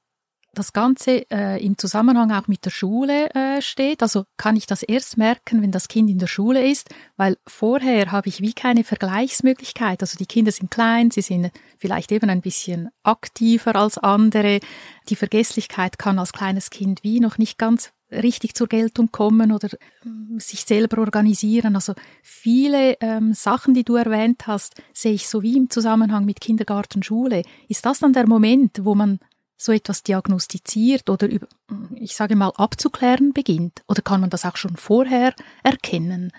das 0.59 0.73
Ganze 0.73 1.31
äh, 1.31 1.65
im 1.65 1.79
Zusammenhang 1.79 2.33
auch 2.33 2.49
mit 2.49 2.65
der 2.65 2.71
Schule 2.71 3.31
äh, 3.35 3.63
steht. 3.63 4.03
Also 4.03 4.25
kann 4.37 4.57
ich 4.57 4.67
das 4.67 4.83
erst 4.83 5.17
merken, 5.17 5.63
wenn 5.63 5.71
das 5.71 5.89
Kind 5.89 6.11
in 6.11 6.19
der 6.19 6.27
Schule 6.27 6.69
ist, 6.69 6.89
weil 7.17 7.37
vorher 7.47 8.11
habe 8.13 8.29
ich 8.29 8.41
wie 8.41 8.53
keine 8.53 8.85
Vergleichsmöglichkeit. 8.85 10.03
Also 10.03 10.19
die 10.19 10.27
Kinder 10.27 10.53
sind 10.53 10.71
klein, 10.71 11.11
sie 11.11 11.23
sind 11.23 11.51
vielleicht 11.77 12.13
eben 12.13 12.31
ein 12.31 12.41
bisschen 12.41 12.89
aktiver 13.03 13.77
als 13.77 13.99
andere. 13.99 14.61
Die 15.09 15.17
Vergesslichkeit 15.17 15.99
kann 15.99 16.19
als 16.19 16.33
kleines 16.33 16.71
Kind 16.71 17.03
wie 17.03 17.21
noch 17.21 17.39
nicht 17.39 17.59
ganz 17.59 17.93
richtig 18.11 18.55
zur 18.55 18.69
Geltung 18.69 19.11
kommen 19.13 19.53
oder 19.53 19.69
ähm, 20.05 20.39
sich 20.39 20.63
selber 20.63 20.99
organisieren. 20.99 21.75
Also 21.75 21.95
viele 22.23 22.97
ähm, 23.01 23.35
Sachen, 23.35 23.75
die 23.75 23.85
du 23.85 23.97
erwähnt 23.97 24.47
hast, 24.47 24.81
sehe 24.93 25.13
ich 25.13 25.29
so 25.29 25.43
wie 25.43 25.57
im 25.57 25.71
Zusammenhang 25.71 26.25
mit 26.25 26.41
Kindergarten, 26.41 27.03
Schule. 27.03 27.43
Ist 27.69 27.85
das 27.85 28.01
dann 28.01 28.13
der 28.13 28.27
Moment, 28.27 28.85
wo 28.85 28.95
man 28.95 29.19
so 29.59 29.73
etwas 29.73 30.03
diagnostiziert 30.03 31.11
oder 31.11 31.29
ich 31.97 32.17
sage 32.17 32.37
mal 32.37 32.53
abzuklären 32.57 33.33
beginnt? 33.35 33.83
Oder 33.89 34.01
kann 34.01 34.21
man 34.21 34.31
das 34.31 34.47
auch 34.47 34.57
schon 34.57 34.77
vorher 34.77 35.35
erkennen? 35.63 36.33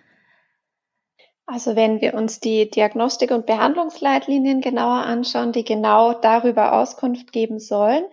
Also 1.51 1.75
wenn 1.75 1.99
wir 1.99 2.13
uns 2.13 2.39
die 2.39 2.69
Diagnostik- 2.69 3.31
und 3.31 3.47
Behandlungsleitlinien 3.47 4.61
genauer 4.61 5.01
anschauen, 5.01 5.51
die 5.51 5.63
genau 5.63 6.13
darüber 6.13 6.73
Auskunft 6.73 7.31
geben 7.31 7.59
sollen, 7.59 8.03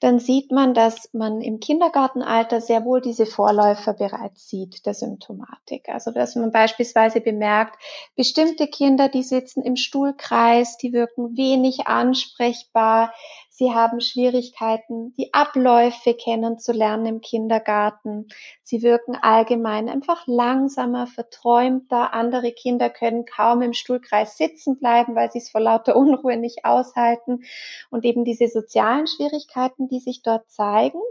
dann 0.00 0.18
sieht 0.18 0.50
man, 0.50 0.72
dass 0.72 1.10
man 1.12 1.42
im 1.42 1.60
Kindergartenalter 1.60 2.62
sehr 2.62 2.86
wohl 2.86 3.02
diese 3.02 3.26
Vorläufer 3.26 3.92
bereits 3.92 4.48
sieht 4.48 4.86
der 4.86 4.94
Symptomatik. 4.94 5.90
Also 5.90 6.10
dass 6.10 6.36
man 6.36 6.52
beispielsweise 6.52 7.20
bemerkt, 7.20 7.76
bestimmte 8.16 8.66
Kinder, 8.66 9.10
die 9.10 9.24
sitzen 9.24 9.62
im 9.62 9.76
Stuhlkreis, 9.76 10.78
die 10.78 10.94
wirken 10.94 11.36
wenig 11.36 11.86
ansprechbar, 11.86 13.12
Sie 13.60 13.74
haben 13.74 14.00
Schwierigkeiten, 14.00 15.12
die 15.18 15.34
Abläufe 15.34 16.14
kennenzulernen 16.14 17.04
im 17.04 17.20
Kindergarten. 17.20 18.28
Sie 18.62 18.80
wirken 18.80 19.16
allgemein 19.20 19.90
einfach 19.90 20.26
langsamer, 20.26 21.06
verträumter. 21.06 22.14
Andere 22.14 22.52
Kinder 22.52 22.88
können 22.88 23.26
kaum 23.26 23.60
im 23.60 23.74
Stuhlkreis 23.74 24.38
sitzen 24.38 24.78
bleiben, 24.78 25.14
weil 25.14 25.30
sie 25.30 25.40
es 25.40 25.50
vor 25.50 25.60
lauter 25.60 25.94
Unruhe 25.96 26.38
nicht 26.38 26.64
aushalten. 26.64 27.44
Und 27.90 28.06
eben 28.06 28.24
diese 28.24 28.48
sozialen 28.48 29.06
Schwierigkeiten, 29.06 29.88
die 29.88 30.00
sich 30.00 30.22
dort 30.22 30.50
zeigen. 30.50 31.02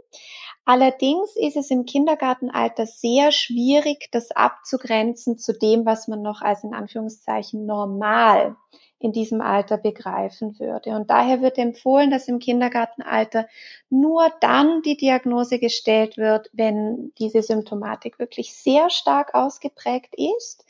Allerdings 0.66 1.36
ist 1.36 1.56
es 1.56 1.70
im 1.70 1.86
Kindergartenalter 1.86 2.88
sehr 2.88 3.32
schwierig, 3.32 4.10
das 4.12 4.32
abzugrenzen 4.32 5.38
zu 5.38 5.54
dem, 5.54 5.86
was 5.86 6.08
man 6.08 6.24
noch 6.24 6.42
als 6.42 6.64
in 6.64 6.74
Anführungszeichen 6.74 7.68
normal 7.68 8.56
in 9.00 9.14
diesem 9.14 9.42
Alter 9.42 9.78
begreifen 9.78 10.60
würde. 10.60 10.92
Und 10.92 11.10
daher 11.10 11.42
wird 11.42 11.58
empfohlen, 11.58 12.12
dass 12.12 12.28
im 12.28 12.40
Kindergartenalter 12.40 13.48
nur 13.90 14.30
dann 14.42 14.82
die 14.82 14.98
Diagnose 14.98 15.58
gestellt 15.58 16.18
wird, 16.18 16.50
wenn 16.52 17.14
diese 17.18 17.42
Symptomatik 17.42 18.20
wirklich 18.20 18.54
sehr 18.54 18.90
stark 18.90 19.34
ausgeprägt 19.34 20.14
ist. 20.16 20.66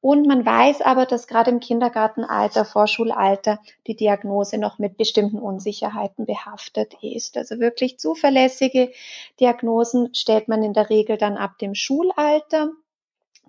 Und 0.00 0.26
man 0.26 0.46
weiß 0.46 0.82
aber, 0.82 1.06
dass 1.06 1.26
gerade 1.26 1.50
im 1.50 1.60
Kindergartenalter, 1.60 2.64
Vorschulalter 2.64 3.60
die 3.86 3.96
Diagnose 3.96 4.58
noch 4.58 4.78
mit 4.78 4.96
bestimmten 4.96 5.40
Unsicherheiten 5.40 6.24
behaftet 6.24 6.94
ist. 7.02 7.36
Also 7.36 7.58
wirklich 7.58 7.98
zuverlässige 7.98 8.92
Diagnosen 9.40 10.14
stellt 10.14 10.46
man 10.46 10.62
in 10.62 10.72
der 10.72 10.88
Regel 10.88 11.16
dann 11.16 11.36
ab 11.36 11.58
dem 11.58 11.74
Schulalter. 11.74 12.70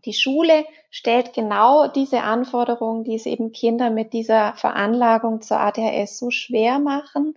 Die 0.06 0.14
Schule 0.14 0.66
stellt 0.90 1.34
genau 1.34 1.88
diese 1.88 2.22
Anforderungen, 2.22 3.04
die 3.04 3.16
es 3.16 3.26
eben 3.26 3.52
Kinder 3.52 3.90
mit 3.90 4.14
dieser 4.14 4.54
Veranlagung 4.54 5.42
zur 5.42 5.60
ADHS 5.60 6.18
so 6.18 6.32
schwer 6.32 6.80
machen, 6.80 7.36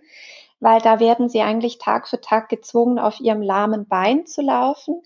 weil 0.59 0.79
da 0.79 0.99
werden 0.99 1.27
sie 1.27 1.41
eigentlich 1.41 1.77
Tag 1.77 2.07
für 2.07 2.21
Tag 2.21 2.49
gezwungen, 2.49 2.99
auf 2.99 3.19
ihrem 3.19 3.41
lahmen 3.41 3.87
Bein 3.87 4.25
zu 4.25 4.41
laufen. 4.41 5.01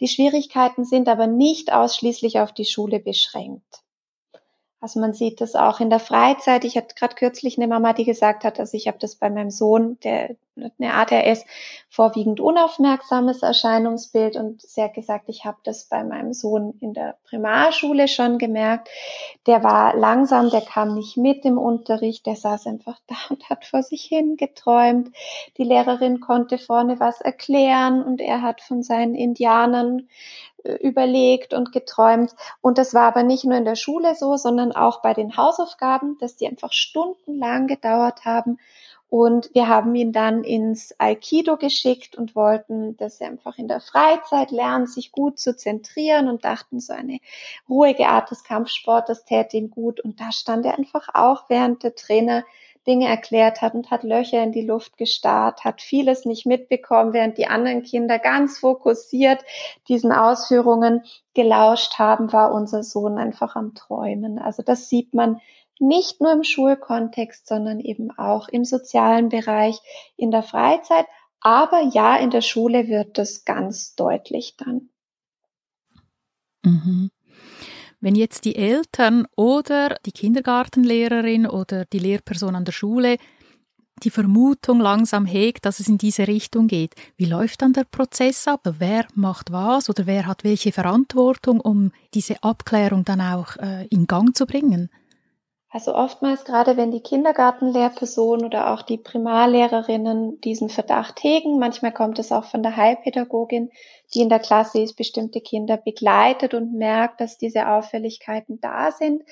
Die 0.00 0.08
Schwierigkeiten 0.08 0.84
sind 0.84 1.08
aber 1.08 1.26
nicht 1.26 1.72
ausschließlich 1.72 2.40
auf 2.40 2.52
die 2.52 2.64
Schule 2.64 2.98
beschränkt. 2.98 3.85
Also 4.80 5.00
man 5.00 5.14
sieht 5.14 5.40
das 5.40 5.54
auch 5.54 5.80
in 5.80 5.90
der 5.90 6.00
Freizeit. 6.00 6.64
Ich 6.64 6.76
hatte 6.76 6.94
gerade 6.94 7.14
kürzlich 7.14 7.56
eine 7.56 7.66
Mama, 7.66 7.92
die 7.92 8.04
gesagt 8.04 8.44
hat, 8.44 8.60
also 8.60 8.76
ich 8.76 8.86
habe 8.86 8.98
das 8.98 9.16
bei 9.16 9.30
meinem 9.30 9.50
Sohn, 9.50 9.98
der 10.00 10.36
eine 10.56 10.94
ADHS, 10.94 11.44
vorwiegend 11.88 12.40
unaufmerksames 12.40 13.42
Erscheinungsbild 13.42 14.36
und 14.36 14.62
sie 14.62 14.82
hat 14.82 14.94
gesagt, 14.94 15.28
ich 15.28 15.44
habe 15.44 15.58
das 15.64 15.84
bei 15.84 16.02
meinem 16.02 16.32
Sohn 16.32 16.74
in 16.80 16.94
der 16.94 17.16
Primarschule 17.28 18.08
schon 18.08 18.38
gemerkt. 18.38 18.88
Der 19.46 19.62
war 19.62 19.94
langsam, 19.94 20.50
der 20.50 20.62
kam 20.62 20.94
nicht 20.94 21.16
mit 21.16 21.44
im 21.44 21.58
Unterricht, 21.58 22.26
der 22.26 22.36
saß 22.36 22.66
einfach 22.66 22.98
da 23.06 23.16
und 23.28 23.48
hat 23.50 23.64
vor 23.64 23.82
sich 23.82 24.04
hin 24.04 24.36
geträumt. 24.36 25.14
Die 25.58 25.64
Lehrerin 25.64 26.20
konnte 26.20 26.58
vorne 26.58 27.00
was 27.00 27.20
erklären 27.20 28.02
und 28.02 28.20
er 28.20 28.42
hat 28.42 28.60
von 28.60 28.82
seinen 28.82 29.14
Indianern 29.14 30.08
überlegt 30.74 31.54
und 31.54 31.72
geträumt. 31.72 32.34
Und 32.60 32.78
das 32.78 32.94
war 32.94 33.08
aber 33.08 33.22
nicht 33.22 33.44
nur 33.44 33.56
in 33.56 33.64
der 33.64 33.76
Schule 33.76 34.14
so, 34.14 34.36
sondern 34.36 34.72
auch 34.72 35.02
bei 35.02 35.14
den 35.14 35.36
Hausaufgaben, 35.36 36.18
dass 36.18 36.36
die 36.36 36.46
einfach 36.46 36.72
stundenlang 36.72 37.66
gedauert 37.66 38.24
haben. 38.24 38.58
Und 39.08 39.50
wir 39.54 39.68
haben 39.68 39.94
ihn 39.94 40.12
dann 40.12 40.42
ins 40.42 40.94
Aikido 40.98 41.56
geschickt 41.56 42.16
und 42.16 42.34
wollten, 42.34 42.96
dass 42.96 43.20
er 43.20 43.28
einfach 43.28 43.56
in 43.56 43.68
der 43.68 43.80
Freizeit 43.80 44.50
lernt, 44.50 44.90
sich 44.90 45.12
gut 45.12 45.38
zu 45.38 45.56
zentrieren 45.56 46.28
und 46.28 46.44
dachten, 46.44 46.80
so 46.80 46.92
eine 46.92 47.20
ruhige 47.68 48.08
Art 48.08 48.30
des 48.32 48.42
Kampfsports, 48.42 49.06
das 49.06 49.24
täte 49.24 49.56
ihm 49.56 49.70
gut. 49.70 50.00
Und 50.00 50.20
da 50.20 50.32
stand 50.32 50.66
er 50.66 50.76
einfach 50.76 51.08
auch, 51.14 51.44
während 51.48 51.84
der 51.84 51.94
Trainer 51.94 52.44
Dinge 52.86 53.08
erklärt 53.08 53.62
hat 53.62 53.74
und 53.74 53.90
hat 53.90 54.02
Löcher 54.02 54.42
in 54.42 54.52
die 54.52 54.64
Luft 54.64 54.96
gestarrt, 54.96 55.64
hat 55.64 55.82
vieles 55.82 56.24
nicht 56.24 56.46
mitbekommen, 56.46 57.12
während 57.12 57.38
die 57.38 57.46
anderen 57.46 57.82
Kinder 57.82 58.18
ganz 58.18 58.58
fokussiert 58.58 59.44
diesen 59.88 60.12
Ausführungen 60.12 61.02
gelauscht 61.34 61.98
haben, 61.98 62.32
war 62.32 62.52
unser 62.52 62.82
Sohn 62.82 63.18
einfach 63.18 63.56
am 63.56 63.74
Träumen. 63.74 64.38
Also 64.38 64.62
das 64.62 64.88
sieht 64.88 65.14
man 65.14 65.40
nicht 65.78 66.20
nur 66.20 66.32
im 66.32 66.44
Schulkontext, 66.44 67.46
sondern 67.46 67.80
eben 67.80 68.10
auch 68.16 68.48
im 68.48 68.64
sozialen 68.64 69.28
Bereich, 69.28 69.78
in 70.16 70.30
der 70.30 70.42
Freizeit. 70.42 71.06
Aber 71.40 71.82
ja, 71.82 72.16
in 72.16 72.30
der 72.30 72.40
Schule 72.40 72.88
wird 72.88 73.18
das 73.18 73.44
ganz 73.44 73.94
deutlich 73.94 74.56
dann. 74.56 74.88
Mhm. 76.64 77.10
Wenn 78.00 78.14
jetzt 78.14 78.44
die 78.44 78.56
Eltern 78.56 79.26
oder 79.36 79.96
die 80.04 80.12
Kindergartenlehrerin 80.12 81.46
oder 81.46 81.84
die 81.86 81.98
Lehrperson 81.98 82.54
an 82.54 82.64
der 82.64 82.72
Schule 82.72 83.16
die 84.02 84.10
Vermutung 84.10 84.80
langsam 84.80 85.24
hegt, 85.24 85.64
dass 85.64 85.80
es 85.80 85.88
in 85.88 85.96
diese 85.96 86.28
Richtung 86.28 86.66
geht, 86.66 86.94
wie 87.16 87.24
läuft 87.24 87.62
dann 87.62 87.72
der 87.72 87.84
Prozess 87.84 88.46
ab? 88.46 88.60
Wer 88.78 89.06
macht 89.14 89.50
was 89.52 89.88
oder 89.88 90.06
wer 90.06 90.26
hat 90.26 90.44
welche 90.44 90.72
Verantwortung, 90.72 91.60
um 91.60 91.92
diese 92.12 92.42
Abklärung 92.42 93.04
dann 93.04 93.22
auch 93.22 93.56
äh, 93.56 93.86
in 93.86 94.06
Gang 94.06 94.36
zu 94.36 94.44
bringen? 94.44 94.90
Also 95.76 95.94
oftmals, 95.94 96.46
gerade 96.46 96.78
wenn 96.78 96.90
die 96.90 97.02
Kindergartenlehrperson 97.02 98.46
oder 98.46 98.72
auch 98.72 98.80
die 98.80 98.96
Primarlehrerinnen 98.96 100.40
diesen 100.40 100.70
Verdacht 100.70 101.22
hegen, 101.22 101.58
manchmal 101.58 101.92
kommt 101.92 102.18
es 102.18 102.32
auch 102.32 102.46
von 102.46 102.62
der 102.62 102.78
Heilpädagogin, 102.78 103.68
die 104.14 104.22
in 104.22 104.30
der 104.30 104.38
Klasse 104.38 104.80
ist, 104.80 104.94
bestimmte 104.94 105.42
Kinder 105.42 105.76
begleitet 105.76 106.54
und 106.54 106.72
merkt, 106.72 107.20
dass 107.20 107.36
diese 107.36 107.68
Auffälligkeiten 107.68 108.58
da 108.58 108.90
sind, 108.90 109.22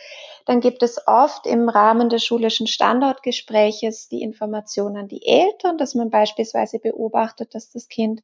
dann 0.44 0.60
gibt 0.60 0.82
es 0.82 1.00
oft 1.06 1.46
im 1.46 1.70
Rahmen 1.70 2.10
des 2.10 2.22
schulischen 2.22 2.66
Standortgespräches 2.66 4.10
die 4.10 4.20
Information 4.20 4.98
an 4.98 5.08
die 5.08 5.26
Eltern, 5.26 5.78
dass 5.78 5.94
man 5.94 6.10
beispielsweise 6.10 6.78
beobachtet, 6.78 7.54
dass 7.54 7.70
das 7.70 7.88
Kind 7.88 8.20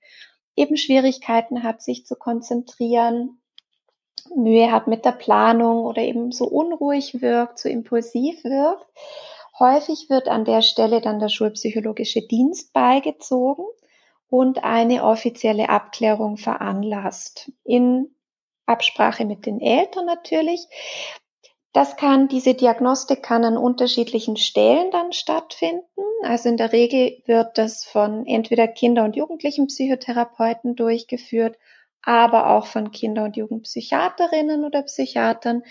eben 0.56 0.76
Schwierigkeiten 0.76 1.62
hat, 1.62 1.80
sich 1.80 2.04
zu 2.04 2.16
konzentrieren, 2.16 3.39
Mühe 4.34 4.70
hat 4.70 4.86
mit 4.86 5.04
der 5.04 5.12
Planung 5.12 5.84
oder 5.84 6.02
eben 6.02 6.32
so 6.32 6.46
unruhig 6.46 7.20
wirkt, 7.20 7.58
so 7.58 7.68
impulsiv 7.68 8.44
wirkt. 8.44 8.86
Häufig 9.58 10.08
wird 10.08 10.28
an 10.28 10.44
der 10.44 10.62
Stelle 10.62 11.00
dann 11.00 11.20
der 11.20 11.28
schulpsychologische 11.28 12.22
Dienst 12.22 12.72
beigezogen 12.72 13.64
und 14.28 14.64
eine 14.64 15.04
offizielle 15.04 15.68
Abklärung 15.68 16.36
veranlasst. 16.36 17.52
In 17.64 18.14
Absprache 18.66 19.24
mit 19.24 19.46
den 19.46 19.60
Eltern 19.60 20.06
natürlich. 20.06 20.66
Das 21.72 21.96
kann, 21.96 22.28
diese 22.28 22.54
Diagnostik 22.54 23.22
kann 23.22 23.44
an 23.44 23.56
unterschiedlichen 23.56 24.36
Stellen 24.36 24.90
dann 24.90 25.12
stattfinden. 25.12 25.84
Also 26.22 26.48
in 26.48 26.56
der 26.56 26.72
Regel 26.72 27.22
wird 27.26 27.58
das 27.58 27.84
von 27.84 28.26
entweder 28.26 28.66
Kinder- 28.66 29.04
und 29.04 29.14
Jugendlichenpsychotherapeuten 29.14 30.74
durchgeführt 30.74 31.56
aber 32.02 32.50
auch 32.50 32.66
von 32.66 32.90
Kinder- 32.90 33.24
und 33.24 33.36
Jugendpsychiaterinnen 33.36 34.64
oder 34.64 34.82
Psychiatern, 34.82 35.62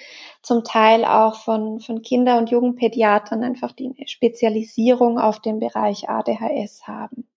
zum 0.41 0.63
Teil 0.63 1.05
auch 1.05 1.41
von, 1.41 1.79
von 1.79 2.01
Kinder- 2.01 2.37
und 2.37 2.49
Jugendpädiatern, 2.49 3.43
einfach 3.43 3.71
die 3.71 3.93
Spezialisierung 4.05 5.19
auf 5.19 5.39
den 5.39 5.59
Bereich 5.59 6.09
ADHS 6.09 6.87
haben. 6.87 7.27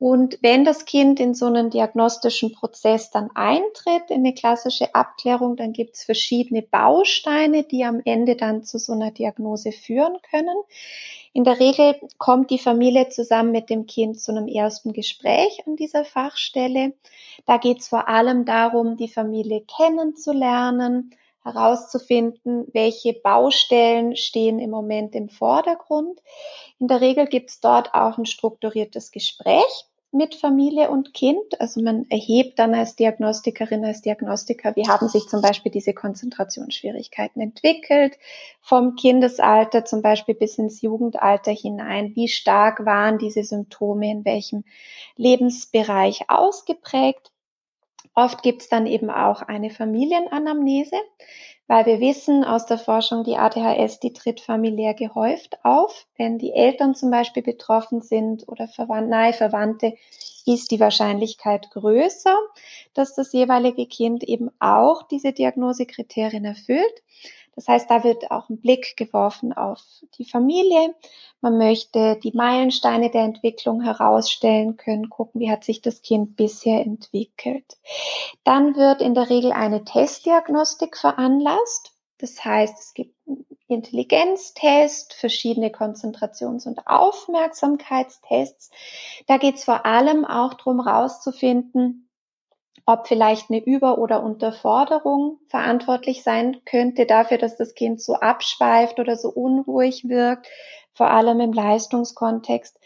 Und 0.00 0.38
wenn 0.40 0.64
das 0.64 0.86
Kind 0.86 1.20
in 1.20 1.34
so 1.34 1.44
einen 1.44 1.68
diagnostischen 1.68 2.52
Prozess 2.52 3.10
dann 3.10 3.28
eintritt, 3.34 4.08
in 4.08 4.20
eine 4.20 4.32
klassische 4.32 4.94
Abklärung, 4.94 5.56
dann 5.56 5.74
gibt 5.74 5.94
es 5.94 6.04
verschiedene 6.04 6.62
Bausteine, 6.62 7.64
die 7.64 7.84
am 7.84 8.00
Ende 8.06 8.34
dann 8.34 8.64
zu 8.64 8.78
so 8.78 8.94
einer 8.94 9.10
Diagnose 9.10 9.72
führen 9.72 10.16
können. 10.30 10.56
In 11.34 11.44
der 11.44 11.60
Regel 11.60 12.00
kommt 12.16 12.50
die 12.50 12.58
Familie 12.58 13.10
zusammen 13.10 13.52
mit 13.52 13.68
dem 13.68 13.84
Kind 13.84 14.18
zu 14.18 14.32
einem 14.32 14.48
ersten 14.48 14.94
Gespräch 14.94 15.62
an 15.66 15.76
dieser 15.76 16.06
Fachstelle. 16.06 16.94
Da 17.44 17.58
geht 17.58 17.80
es 17.80 17.88
vor 17.88 18.08
allem 18.08 18.46
darum, 18.46 18.96
die 18.96 19.08
Familie 19.08 19.66
kennenzulernen, 19.66 21.14
herauszufinden, 21.44 22.66
welche 22.72 23.12
Baustellen 23.12 24.16
stehen 24.16 24.60
im 24.60 24.70
Moment 24.70 25.14
im 25.14 25.28
Vordergrund. 25.28 26.20
In 26.78 26.88
der 26.88 27.02
Regel 27.02 27.26
gibt 27.26 27.50
es 27.50 27.60
dort 27.60 27.92
auch 27.92 28.16
ein 28.16 28.24
strukturiertes 28.24 29.10
Gespräch 29.10 29.89
mit 30.12 30.34
Familie 30.34 30.90
und 30.90 31.14
Kind. 31.14 31.60
Also 31.60 31.80
man 31.82 32.06
erhebt 32.10 32.58
dann 32.58 32.74
als 32.74 32.96
Diagnostikerin, 32.96 33.84
als 33.84 34.02
Diagnostiker, 34.02 34.74
wie 34.76 34.88
haben 34.88 35.08
sich 35.08 35.28
zum 35.28 35.40
Beispiel 35.40 35.70
diese 35.70 35.94
Konzentrationsschwierigkeiten 35.94 37.40
entwickelt, 37.40 38.18
vom 38.60 38.96
Kindesalter 38.96 39.84
zum 39.84 40.02
Beispiel 40.02 40.34
bis 40.34 40.58
ins 40.58 40.82
Jugendalter 40.82 41.52
hinein. 41.52 42.12
Wie 42.14 42.28
stark 42.28 42.84
waren 42.84 43.18
diese 43.18 43.44
Symptome 43.44 44.10
in 44.10 44.24
welchem 44.24 44.64
Lebensbereich 45.16 46.28
ausgeprägt? 46.28 47.30
Oft 48.14 48.42
gibt 48.42 48.62
es 48.62 48.68
dann 48.68 48.86
eben 48.86 49.10
auch 49.10 49.42
eine 49.42 49.70
Familienanamnese 49.70 50.96
weil 51.70 51.86
wir 51.86 52.00
wissen 52.00 52.42
aus 52.42 52.66
der 52.66 52.78
Forschung, 52.78 53.22
die 53.22 53.36
ADHS, 53.36 54.00
die 54.00 54.12
tritt 54.12 54.40
familiär 54.40 54.92
gehäuft 54.92 55.56
auf. 55.62 56.08
Wenn 56.16 56.36
die 56.36 56.52
Eltern 56.52 56.96
zum 56.96 57.12
Beispiel 57.12 57.44
betroffen 57.44 58.00
sind 58.00 58.48
oder 58.48 58.66
verwandt, 58.66 59.08
nahe 59.08 59.32
Verwandte, 59.32 59.94
ist 60.46 60.72
die 60.72 60.80
Wahrscheinlichkeit 60.80 61.70
größer, 61.70 62.36
dass 62.92 63.14
das 63.14 63.32
jeweilige 63.32 63.86
Kind 63.86 64.24
eben 64.24 64.50
auch 64.58 65.04
diese 65.04 65.32
Diagnosekriterien 65.32 66.44
erfüllt. 66.44 67.04
Das 67.54 67.68
heißt, 67.68 67.90
da 67.90 68.04
wird 68.04 68.30
auch 68.30 68.48
ein 68.48 68.60
Blick 68.60 68.96
geworfen 68.96 69.52
auf 69.52 69.82
die 70.18 70.24
Familie. 70.24 70.94
Man 71.40 71.58
möchte 71.58 72.18
die 72.22 72.32
Meilensteine 72.32 73.10
der 73.10 73.22
Entwicklung 73.22 73.82
herausstellen 73.82 74.76
können, 74.76 75.10
gucken, 75.10 75.40
wie 75.40 75.50
hat 75.50 75.64
sich 75.64 75.82
das 75.82 76.02
Kind 76.02 76.36
bisher 76.36 76.80
entwickelt. 76.80 77.78
Dann 78.44 78.76
wird 78.76 79.00
in 79.02 79.14
der 79.14 79.30
Regel 79.30 79.52
eine 79.52 79.84
Testdiagnostik 79.84 80.96
veranlasst. 80.96 81.92
Das 82.18 82.44
heißt, 82.44 82.78
es 82.78 82.94
gibt 82.94 83.14
Intelligenztest, 83.70 85.14
verschiedene 85.14 85.70
Konzentrations- 85.70 86.66
und 86.66 86.86
Aufmerksamkeitstests. 86.86 88.70
Da 89.26 89.38
geht 89.38 89.56
es 89.56 89.64
vor 89.64 89.86
allem 89.86 90.24
auch 90.24 90.54
darum, 90.54 90.84
herauszufinden, 90.84 92.09
ob 92.86 93.06
vielleicht 93.06 93.50
eine 93.50 93.62
Über- 93.62 93.98
oder 93.98 94.22
Unterforderung 94.22 95.38
verantwortlich 95.48 96.22
sein 96.22 96.64
könnte 96.64 97.06
dafür, 97.06 97.38
dass 97.38 97.56
das 97.56 97.74
Kind 97.74 98.00
so 98.00 98.14
abschweift 98.14 98.98
oder 98.98 99.16
so 99.16 99.28
unruhig 99.28 100.08
wirkt, 100.08 100.48
vor 100.92 101.10
allem 101.10 101.40
im 101.40 101.52
Leistungskontext. 101.52 102.78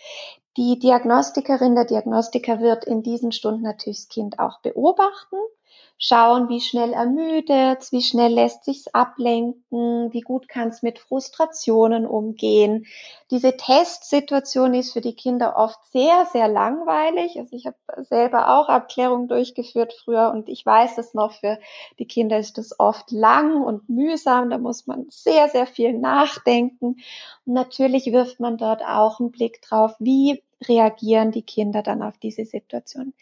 Die 0.56 0.78
Diagnostikerin, 0.78 1.74
der 1.74 1.84
Diagnostiker 1.84 2.60
wird 2.60 2.84
in 2.84 3.02
diesen 3.02 3.32
Stunden 3.32 3.62
natürlich 3.62 4.00
das 4.00 4.08
Kind 4.08 4.38
auch 4.38 4.60
beobachten 4.60 5.36
schauen, 5.98 6.48
wie 6.48 6.60
schnell 6.60 6.92
ermüdet, 6.92 7.90
wie 7.92 8.02
schnell 8.02 8.32
lässt 8.32 8.64
sich's 8.64 8.88
ablenken, 8.88 10.12
wie 10.12 10.20
gut 10.20 10.48
kann 10.48 10.68
es 10.68 10.82
mit 10.82 10.98
Frustrationen 10.98 12.06
umgehen. 12.06 12.86
Diese 13.30 13.56
Testsituation 13.56 14.74
ist 14.74 14.92
für 14.92 15.00
die 15.00 15.14
Kinder 15.14 15.56
oft 15.56 15.78
sehr, 15.92 16.26
sehr 16.32 16.48
langweilig. 16.48 17.38
Also 17.38 17.56
ich 17.56 17.66
habe 17.66 17.76
selber 18.04 18.58
auch 18.58 18.68
Abklärungen 18.68 19.28
durchgeführt 19.28 19.94
früher 20.04 20.30
und 20.30 20.48
ich 20.48 20.66
weiß 20.66 20.98
es 20.98 21.14
noch, 21.14 21.32
für 21.32 21.58
die 21.98 22.06
Kinder 22.06 22.38
ist 22.38 22.58
das 22.58 22.78
oft 22.78 23.10
lang 23.10 23.62
und 23.62 23.88
mühsam. 23.88 24.50
Da 24.50 24.58
muss 24.58 24.86
man 24.86 25.06
sehr, 25.10 25.48
sehr 25.48 25.66
viel 25.66 25.92
nachdenken. 25.98 26.96
Und 27.46 27.52
natürlich 27.54 28.06
wirft 28.06 28.40
man 28.40 28.58
dort 28.58 28.82
auch 28.84 29.20
einen 29.20 29.30
Blick 29.30 29.62
drauf, 29.62 29.94
wie 29.98 30.42
reagieren 30.68 31.32
die 31.32 31.42
Kinder 31.42 31.82
dann 31.82 32.02
auf 32.02 32.18
diese 32.18 32.44
Situation. 32.44 33.14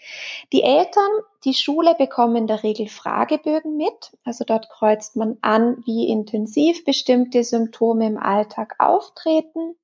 Die 0.52 0.62
Eltern, 0.62 1.10
die 1.44 1.54
Schule 1.54 1.94
bekommen 1.94 2.36
in 2.36 2.46
der 2.46 2.62
Regel 2.62 2.88
Fragebögen 2.88 3.76
mit. 3.76 4.12
Also 4.24 4.44
dort 4.44 4.68
kreuzt 4.68 5.16
man 5.16 5.38
an, 5.40 5.82
wie 5.84 6.08
intensiv 6.08 6.84
bestimmte 6.84 7.44
Symptome 7.44 8.06
im 8.06 8.18
Alltag 8.18 8.76
auftreten. 8.78 9.76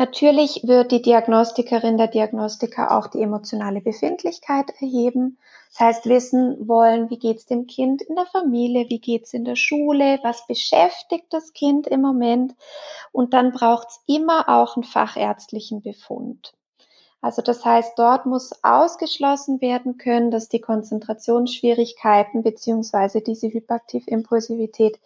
Natürlich 0.00 0.60
wird 0.62 0.92
die 0.92 1.02
Diagnostikerin, 1.02 1.98
der 1.98 2.06
Diagnostiker 2.06 2.96
auch 2.96 3.08
die 3.08 3.20
emotionale 3.20 3.80
Befindlichkeit 3.80 4.70
erheben. 4.80 5.38
Das 5.70 5.80
heißt, 5.80 6.06
wissen 6.06 6.68
wollen, 6.68 7.10
wie 7.10 7.18
geht's 7.18 7.46
dem 7.46 7.66
Kind 7.66 8.02
in 8.02 8.14
der 8.14 8.26
Familie, 8.26 8.88
wie 8.90 9.00
geht's 9.00 9.34
in 9.34 9.44
der 9.44 9.56
Schule, 9.56 10.20
was 10.22 10.46
beschäftigt 10.46 11.26
das 11.30 11.52
Kind 11.52 11.88
im 11.88 12.00
Moment. 12.00 12.54
Und 13.10 13.34
dann 13.34 13.50
braucht's 13.50 14.00
immer 14.06 14.48
auch 14.48 14.76
einen 14.76 14.84
fachärztlichen 14.84 15.82
Befund. 15.82 16.52
Also 17.20 17.42
das 17.42 17.64
heißt, 17.64 17.98
dort 17.98 18.24
muss 18.24 18.52
ausgeschlossen 18.62 19.60
werden 19.60 19.98
können, 19.98 20.30
dass 20.30 20.48
die 20.48 20.60
Konzentrationsschwierigkeiten 20.60 22.44
beziehungsweise 22.44 23.20
diese 23.20 23.48
Hyperaktivimpulsivität 23.48 25.00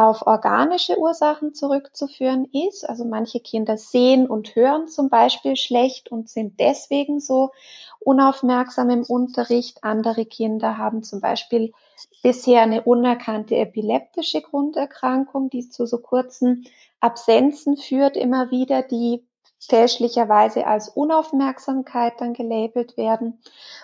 auf 0.00 0.26
organische 0.26 0.98
Ursachen 0.98 1.52
zurückzuführen 1.52 2.48
ist. 2.52 2.88
Also 2.88 3.04
manche 3.04 3.38
Kinder 3.38 3.76
sehen 3.76 4.26
und 4.26 4.56
hören 4.56 4.88
zum 4.88 5.10
Beispiel 5.10 5.56
schlecht 5.56 6.10
und 6.10 6.30
sind 6.30 6.58
deswegen 6.58 7.20
so 7.20 7.50
unaufmerksam 7.98 8.88
im 8.88 9.02
Unterricht. 9.02 9.84
Andere 9.84 10.24
Kinder 10.24 10.78
haben 10.78 11.02
zum 11.02 11.20
Beispiel 11.20 11.74
bisher 12.22 12.62
eine 12.62 12.82
unerkannte 12.82 13.56
epileptische 13.56 14.40
Grunderkrankung, 14.40 15.50
die 15.50 15.68
zu 15.68 15.84
so 15.84 15.98
kurzen 15.98 16.64
Absenzen 17.00 17.76
führt 17.76 18.16
immer 18.16 18.50
wieder, 18.50 18.82
die 18.82 19.26
fälschlicherweise 19.58 20.66
als 20.66 20.88
Unaufmerksamkeit 20.88 22.14
dann 22.22 22.32
gelabelt 22.32 22.96
werden. 22.96 23.42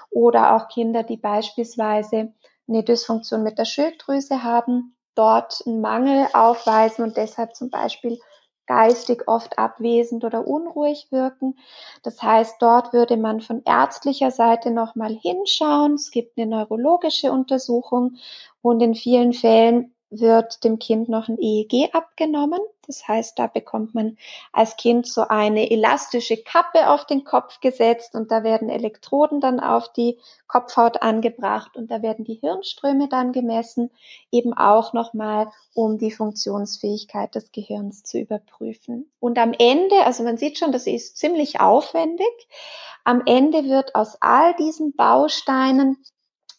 Oder 0.08 0.56
auch 0.56 0.68
Kinder, 0.68 1.02
die 1.02 1.18
beispielsweise 1.18 2.32
eine 2.66 2.82
Dysfunktion 2.82 3.42
mit 3.42 3.58
der 3.58 3.66
Schilddrüse 3.66 4.42
haben, 4.42 4.95
dort 5.16 5.62
einen 5.66 5.80
Mangel 5.80 6.28
aufweisen 6.32 7.04
und 7.04 7.16
deshalb 7.16 7.56
zum 7.56 7.70
Beispiel 7.70 8.18
geistig 8.66 9.28
oft 9.28 9.58
abwesend 9.58 10.24
oder 10.24 10.46
unruhig 10.46 11.08
wirken. 11.10 11.56
Das 12.02 12.22
heißt, 12.22 12.56
dort 12.60 12.92
würde 12.92 13.16
man 13.16 13.40
von 13.40 13.62
ärztlicher 13.64 14.30
Seite 14.30 14.70
nochmal 14.70 15.14
hinschauen. 15.14 15.94
Es 15.94 16.10
gibt 16.10 16.36
eine 16.38 16.46
neurologische 16.46 17.32
Untersuchung 17.32 18.16
und 18.62 18.80
in 18.82 18.94
vielen 18.94 19.32
Fällen 19.32 19.95
wird 20.10 20.62
dem 20.64 20.78
Kind 20.78 21.08
noch 21.08 21.28
ein 21.28 21.38
EEG 21.38 21.94
abgenommen. 21.94 22.60
Das 22.86 23.08
heißt, 23.08 23.38
da 23.38 23.48
bekommt 23.48 23.94
man 23.94 24.16
als 24.52 24.76
Kind 24.76 25.06
so 25.08 25.22
eine 25.22 25.70
elastische 25.70 26.36
Kappe 26.36 26.88
auf 26.88 27.04
den 27.04 27.24
Kopf 27.24 27.60
gesetzt 27.60 28.14
und 28.14 28.30
da 28.30 28.44
werden 28.44 28.68
Elektroden 28.68 29.40
dann 29.40 29.58
auf 29.58 29.92
die 29.92 30.18
Kopfhaut 30.46 31.02
angebracht 31.02 31.76
und 31.76 31.90
da 31.90 32.02
werden 32.02 32.24
die 32.24 32.34
Hirnströme 32.34 33.08
dann 33.08 33.32
gemessen, 33.32 33.90
eben 34.30 34.54
auch 34.54 34.92
nochmal, 34.92 35.50
um 35.74 35.98
die 35.98 36.12
Funktionsfähigkeit 36.12 37.34
des 37.34 37.50
Gehirns 37.50 38.04
zu 38.04 38.18
überprüfen. 38.18 39.10
Und 39.18 39.38
am 39.38 39.52
Ende, 39.52 40.04
also 40.04 40.22
man 40.22 40.36
sieht 40.36 40.58
schon, 40.58 40.70
das 40.70 40.86
ist 40.86 41.16
ziemlich 41.16 41.60
aufwendig. 41.60 42.48
Am 43.02 43.22
Ende 43.26 43.64
wird 43.64 43.96
aus 43.96 44.16
all 44.20 44.54
diesen 44.54 44.94
Bausteinen 44.94 45.96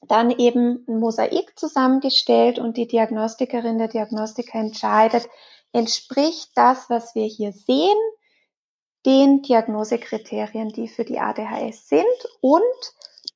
dann 0.01 0.31
eben 0.31 0.85
ein 0.87 0.99
Mosaik 0.99 1.57
zusammengestellt 1.57 2.59
und 2.59 2.77
die 2.77 2.87
Diagnostikerin, 2.87 3.77
der 3.77 3.87
Diagnostiker 3.87 4.59
entscheidet, 4.59 5.27
entspricht 5.73 6.51
das, 6.55 6.89
was 6.89 7.15
wir 7.15 7.25
hier 7.25 7.51
sehen, 7.51 7.97
den 9.05 9.41
Diagnosekriterien, 9.41 10.69
die 10.69 10.87
für 10.87 11.05
die 11.05 11.19
ADHS 11.19 11.87
sind 11.87 12.05
und 12.41 12.61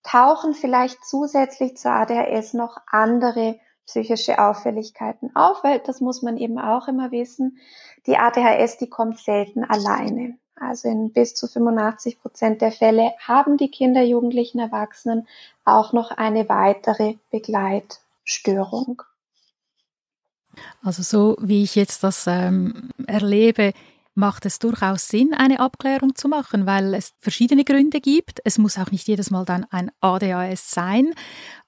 tauchen 0.04 0.54
vielleicht 0.54 1.04
zusätzlich 1.06 1.78
zur 1.78 1.91
ADHS 1.91 2.54
noch 2.54 2.78
andere 2.88 3.60
psychische 3.86 4.39
Auffälligkeiten 4.39 5.36
auf, 5.36 5.63
weil 5.63 5.80
das 5.80 6.02
muss 6.02 6.22
man 6.22 6.38
eben 6.38 6.60
auch 6.60 6.88
immer 6.88 7.12
wissen. 7.12 7.58
Die 8.06 8.17
ADHS, 8.17 8.78
die 8.78 8.89
kommt 8.89 9.20
selten 9.20 9.63
alleine. 9.63 10.38
Also 10.56 10.89
in 10.89 11.12
bis 11.12 11.34
zu 11.34 11.48
85 11.48 12.22
Prozent 12.22 12.62
der 12.62 12.72
Fälle 12.72 13.13
haben 13.20 13.58
die 13.58 13.72
Kinder, 13.72 14.04
Jugendlichen, 14.04 14.60
Erwachsenen 14.60 15.28
auch 15.65 15.91
noch 15.91 16.12
eine 16.12 16.48
weitere 16.50 17.15
Begleitstörung. 17.32 19.02
Also 20.84 21.02
so 21.02 21.36
wie 21.41 21.63
ich 21.63 21.76
jetzt 21.76 22.04
das 22.04 22.28
ähm, 22.28 22.91
erlebe, 23.08 23.74
macht 24.13 24.46
es 24.46 24.60
durchaus 24.60 25.08
Sinn, 25.08 25.34
eine 25.34 25.60
Abklärung 25.60 26.15
zu 26.15 26.28
machen, 26.28 26.65
weil 26.65 26.94
es 26.94 27.13
verschiedene 27.20 27.63
Gründe 27.63 28.02
gibt. 28.02 28.39
Es 28.44 28.58
muss 28.58 28.78
auch 28.78 28.91
nicht 28.91 29.08
jedes 29.08 29.32
Mal 29.32 29.46
dann 29.46 29.65
ein 29.70 29.89
ADHS 30.02 30.70
sein. 30.72 31.13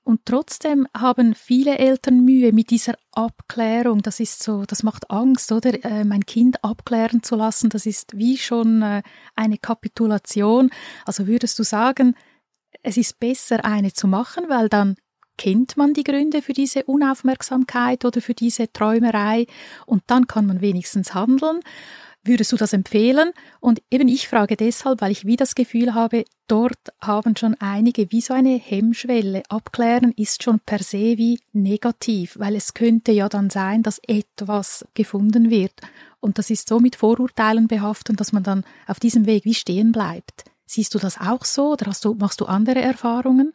Und 0.03 0.25
trotzdem 0.25 0.85
haben 0.95 1.33
viele 1.33 1.77
Eltern 1.77 2.25
Mühe 2.25 2.51
mit 2.51 2.71
dieser 2.71 2.95
Abklärung. 3.13 4.01
Das 4.01 4.19
ist 4.19 4.43
so, 4.43 4.65
das 4.65 4.83
macht 4.83 5.09
Angst, 5.09 5.51
oder? 5.51 5.83
Äh, 5.85 6.03
mein 6.03 6.25
Kind 6.25 6.61
abklären 6.63 7.23
zu 7.23 7.35
lassen, 7.35 7.69
das 7.69 7.85
ist 7.85 8.17
wie 8.17 8.37
schon 8.37 8.81
äh, 8.81 9.01
eine 9.35 9.57
Kapitulation. 9.57 10.69
Also 11.05 11.25
würdest 11.25 11.57
du 11.57 11.63
sagen, 11.63 12.15
es 12.81 12.97
ist 12.97 13.19
besser, 13.19 13.63
eine 13.63 13.93
zu 13.93 14.07
machen, 14.07 14.49
weil 14.49 14.67
dann 14.67 14.95
kennt 15.37 15.77
man 15.77 15.93
die 15.93 16.03
Gründe 16.03 16.41
für 16.41 16.53
diese 16.53 16.83
Unaufmerksamkeit 16.83 18.03
oder 18.05 18.21
für 18.21 18.33
diese 18.33 18.71
Träumerei 18.71 19.47
und 19.85 20.03
dann 20.07 20.27
kann 20.27 20.45
man 20.45 20.61
wenigstens 20.61 21.13
handeln. 21.13 21.61
Würdest 22.25 22.53
du 22.53 22.55
das 22.55 22.71
empfehlen? 22.71 23.33
Und 23.59 23.81
eben 23.91 24.07
ich 24.07 24.29
frage 24.29 24.55
deshalb, 24.55 25.01
weil 25.01 25.11
ich 25.11 25.25
wie 25.25 25.35
das 25.35 25.55
Gefühl 25.55 25.93
habe, 25.93 26.23
dort 26.47 26.79
haben 27.01 27.35
schon 27.35 27.55
einige 27.59 28.11
wie 28.13 28.21
so 28.21 28.33
eine 28.33 28.57
Hemmschwelle. 28.57 29.43
Abklären 29.49 30.13
ist 30.15 30.41
schon 30.41 30.61
per 30.61 30.79
se 30.79 31.17
wie 31.17 31.39
negativ, 31.51 32.39
weil 32.39 32.55
es 32.55 32.73
könnte 32.73 33.11
ja 33.11 33.27
dann 33.27 33.49
sein, 33.49 33.83
dass 33.83 33.99
etwas 34.07 34.85
gefunden 34.93 35.49
wird. 35.49 35.73
Und 36.21 36.37
das 36.37 36.49
ist 36.49 36.69
so 36.69 36.79
mit 36.79 36.95
Vorurteilen 36.95 37.67
behaftet, 37.67 38.17
dass 38.21 38.31
man 38.31 38.43
dann 38.43 38.63
auf 38.87 39.01
diesem 39.01 39.25
Weg 39.25 39.43
wie 39.43 39.53
stehen 39.53 39.91
bleibt. 39.91 40.45
Siehst 40.65 40.95
du 40.95 40.99
das 40.99 41.19
auch 41.19 41.43
so 41.43 41.73
oder 41.73 41.91
du, 42.01 42.13
machst 42.13 42.39
du 42.39 42.45
andere 42.45 42.79
Erfahrungen? 42.79 43.53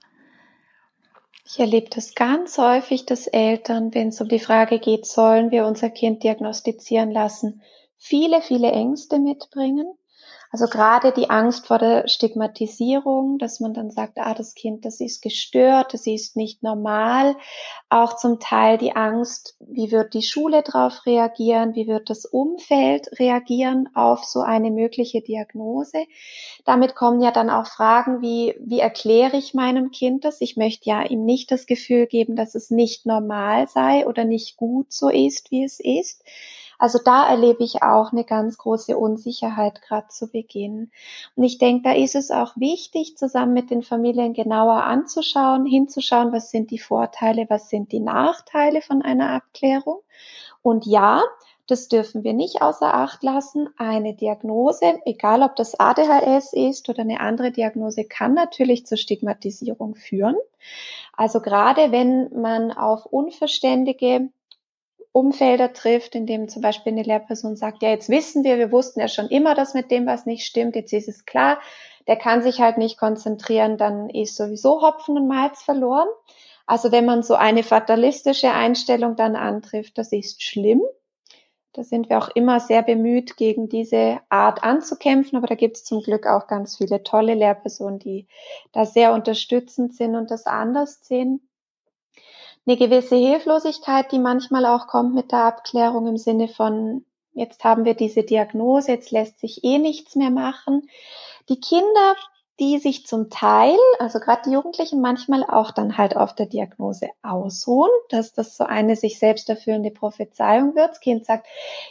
Ich 1.46 1.58
erlebe 1.58 1.88
das 1.88 2.14
ganz 2.14 2.58
häufig, 2.58 3.06
dass 3.06 3.26
Eltern, 3.26 3.94
wenn 3.94 4.08
es 4.08 4.20
um 4.20 4.28
die 4.28 4.38
Frage 4.38 4.78
geht, 4.78 5.06
sollen 5.06 5.50
wir 5.50 5.64
unser 5.64 5.88
Kind 5.88 6.22
diagnostizieren 6.22 7.10
lassen, 7.10 7.62
viele, 7.98 8.40
viele 8.42 8.70
Ängste 8.72 9.18
mitbringen. 9.18 9.86
Also 10.50 10.64
gerade 10.64 11.12
die 11.12 11.28
Angst 11.28 11.66
vor 11.66 11.78
der 11.78 12.08
Stigmatisierung, 12.08 13.38
dass 13.38 13.60
man 13.60 13.74
dann 13.74 13.90
sagt, 13.90 14.16
ah, 14.16 14.32
das 14.32 14.54
Kind, 14.54 14.86
das 14.86 14.98
ist 14.98 15.20
gestört, 15.20 15.92
das 15.92 16.06
ist 16.06 16.36
nicht 16.36 16.62
normal. 16.62 17.36
Auch 17.90 18.16
zum 18.16 18.40
Teil 18.40 18.78
die 18.78 18.96
Angst, 18.96 19.56
wie 19.60 19.90
wird 19.92 20.14
die 20.14 20.22
Schule 20.22 20.62
darauf 20.62 21.04
reagieren, 21.04 21.74
wie 21.74 21.86
wird 21.86 22.08
das 22.08 22.24
Umfeld 22.24 23.10
reagieren 23.18 23.90
auf 23.94 24.24
so 24.24 24.40
eine 24.40 24.70
mögliche 24.70 25.20
Diagnose. 25.20 26.06
Damit 26.64 26.94
kommen 26.94 27.20
ja 27.20 27.30
dann 27.30 27.50
auch 27.50 27.66
Fragen 27.66 28.22
wie, 28.22 28.54
wie 28.58 28.80
erkläre 28.80 29.36
ich 29.36 29.52
meinem 29.52 29.90
Kind 29.90 30.24
das? 30.24 30.40
Ich 30.40 30.56
möchte 30.56 30.88
ja 30.88 31.02
ihm 31.02 31.26
nicht 31.26 31.50
das 31.50 31.66
Gefühl 31.66 32.06
geben, 32.06 32.36
dass 32.36 32.54
es 32.54 32.70
nicht 32.70 33.04
normal 33.04 33.68
sei 33.68 34.06
oder 34.06 34.24
nicht 34.24 34.56
gut 34.56 34.94
so 34.94 35.10
ist, 35.10 35.50
wie 35.50 35.64
es 35.64 35.78
ist. 35.78 36.24
Also 36.78 37.00
da 37.04 37.28
erlebe 37.28 37.64
ich 37.64 37.82
auch 37.82 38.12
eine 38.12 38.24
ganz 38.24 38.56
große 38.56 38.96
Unsicherheit 38.96 39.82
gerade 39.82 40.08
zu 40.08 40.30
Beginn. 40.30 40.90
Und 41.34 41.44
ich 41.44 41.58
denke, 41.58 41.82
da 41.82 41.94
ist 41.94 42.14
es 42.14 42.30
auch 42.30 42.56
wichtig, 42.56 43.16
zusammen 43.16 43.52
mit 43.52 43.70
den 43.70 43.82
Familien 43.82 44.32
genauer 44.32 44.84
anzuschauen, 44.84 45.66
hinzuschauen, 45.66 46.32
was 46.32 46.50
sind 46.50 46.70
die 46.70 46.78
Vorteile, 46.78 47.46
was 47.48 47.68
sind 47.68 47.90
die 47.90 48.00
Nachteile 48.00 48.80
von 48.80 49.02
einer 49.02 49.30
Abklärung. 49.30 50.00
Und 50.62 50.86
ja, 50.86 51.22
das 51.66 51.88
dürfen 51.88 52.24
wir 52.24 52.32
nicht 52.32 52.62
außer 52.62 52.94
Acht 52.94 53.22
lassen. 53.22 53.68
Eine 53.76 54.14
Diagnose, 54.14 55.00
egal 55.04 55.42
ob 55.42 55.54
das 55.56 55.78
ADHS 55.78 56.54
ist 56.54 56.88
oder 56.88 57.00
eine 57.00 57.20
andere 57.20 57.50
Diagnose, 57.50 58.04
kann 58.04 58.32
natürlich 58.32 58.86
zur 58.86 58.96
Stigmatisierung 58.96 59.94
führen. 59.94 60.36
Also 61.14 61.40
gerade 61.40 61.92
wenn 61.92 62.30
man 62.40 62.72
auf 62.72 63.04
unverständige 63.04 64.30
Umfelder 65.18 65.72
trifft, 65.72 66.14
in 66.14 66.26
dem 66.26 66.48
zum 66.48 66.62
Beispiel 66.62 66.92
eine 66.92 67.02
Lehrperson 67.02 67.56
sagt, 67.56 67.82
ja, 67.82 67.90
jetzt 67.90 68.08
wissen 68.08 68.44
wir, 68.44 68.56
wir 68.56 68.70
wussten 68.70 69.00
ja 69.00 69.08
schon 69.08 69.26
immer, 69.26 69.56
dass 69.56 69.74
mit 69.74 69.90
dem 69.90 70.06
was 70.06 70.26
nicht 70.26 70.46
stimmt, 70.46 70.76
jetzt 70.76 70.92
ist 70.92 71.08
es 71.08 71.26
klar, 71.26 71.58
der 72.06 72.14
kann 72.14 72.40
sich 72.40 72.60
halt 72.60 72.78
nicht 72.78 72.98
konzentrieren, 72.98 73.78
dann 73.78 74.10
ist 74.10 74.36
sowieso 74.36 74.80
Hopfen 74.80 75.16
und 75.16 75.26
Malz 75.26 75.60
verloren. 75.60 76.06
Also 76.66 76.92
wenn 76.92 77.04
man 77.04 77.24
so 77.24 77.34
eine 77.34 77.64
fatalistische 77.64 78.52
Einstellung 78.52 79.16
dann 79.16 79.34
antrifft, 79.34 79.98
das 79.98 80.12
ist 80.12 80.40
schlimm. 80.40 80.82
Da 81.72 81.82
sind 81.82 82.08
wir 82.08 82.18
auch 82.18 82.28
immer 82.28 82.60
sehr 82.60 82.82
bemüht, 82.82 83.36
gegen 83.36 83.68
diese 83.68 84.20
Art 84.28 84.62
anzukämpfen, 84.62 85.36
aber 85.36 85.48
da 85.48 85.56
gibt 85.56 85.78
es 85.78 85.84
zum 85.84 86.00
Glück 86.00 86.28
auch 86.28 86.46
ganz 86.46 86.76
viele 86.76 87.02
tolle 87.02 87.34
Lehrpersonen, 87.34 87.98
die 87.98 88.28
da 88.70 88.86
sehr 88.86 89.12
unterstützend 89.12 89.94
sind 89.94 90.14
und 90.14 90.30
das 90.30 90.46
anders 90.46 91.00
sehen 91.02 91.47
eine 92.68 92.76
gewisse 92.76 93.16
Hilflosigkeit, 93.16 94.12
die 94.12 94.18
manchmal 94.18 94.66
auch 94.66 94.88
kommt 94.88 95.14
mit 95.14 95.32
der 95.32 95.44
Abklärung 95.44 96.06
im 96.06 96.18
Sinne 96.18 96.48
von, 96.48 97.04
jetzt 97.32 97.64
haben 97.64 97.86
wir 97.86 97.94
diese 97.94 98.24
Diagnose, 98.24 98.92
jetzt 98.92 99.10
lässt 99.10 99.40
sich 99.40 99.64
eh 99.64 99.78
nichts 99.78 100.16
mehr 100.16 100.30
machen. 100.30 100.86
Die 101.48 101.60
Kinder 101.60 102.14
die 102.60 102.78
sich 102.78 103.06
zum 103.06 103.30
Teil, 103.30 103.76
also 104.00 104.18
gerade 104.18 104.42
die 104.46 104.50
Jugendlichen, 104.50 105.00
manchmal 105.00 105.44
auch 105.44 105.70
dann 105.70 105.96
halt 105.96 106.16
auf 106.16 106.34
der 106.34 106.46
Diagnose 106.46 107.08
ausruhen, 107.22 107.90
dass 108.08 108.32
das 108.32 108.56
so 108.56 108.64
eine 108.64 108.96
sich 108.96 109.18
selbst 109.20 109.48
erfüllende 109.48 109.92
Prophezeiung 109.92 110.74
wird. 110.74 110.90
Das 110.90 111.00
Kind 111.00 111.24
sagt, 111.24 111.46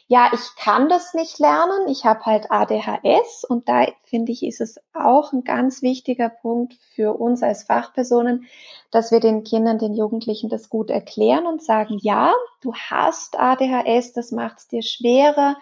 ja, 0.08 0.30
ich 0.34 0.62
kann 0.62 0.90
das 0.90 1.14
nicht 1.14 1.40
lernen, 1.40 1.88
ich 1.88 2.04
habe 2.04 2.26
halt 2.26 2.52
ADHS 2.52 3.46
und 3.48 3.70
da 3.70 3.86
finde 4.04 4.34
ich, 4.34 4.44
ist 4.44 4.60
es 4.60 4.80
auch 4.94 5.32
ein 5.32 5.46
ganz 5.46 5.82
wichtiger 5.82 6.30
Punkt 6.30 6.74
für 6.94 7.18
uns 7.18 7.44
als 7.44 7.64
Fachpersonen, 7.64 8.46
dass 8.92 9.12
wir 9.12 9.22
den 9.22 9.46
Kindern, 9.46 9.80
den 9.80 9.94
Jugendlichen 9.94 10.50
das 10.50 10.70
gut 10.70 10.90
erklären 10.90 11.46
und 11.46 11.64
sagen, 11.64 11.98
ja, 12.02 12.34
du 12.62 12.74
hast 12.74 13.40
ADHS, 13.40 14.12
das 14.12 14.32
macht 14.32 14.58
es 14.58 14.68
dir 14.68 14.82
schwerer, 14.82 15.56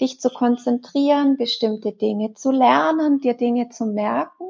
dich 0.00 0.20
zu 0.20 0.30
konzentrieren, 0.30 1.36
bestimmte 1.36 1.92
Dinge 1.92 2.34
zu 2.34 2.50
lernen, 2.50 3.20
dir 3.20 3.34
Dinge 3.34 3.68
zu 3.68 3.86
merken. 3.86 4.46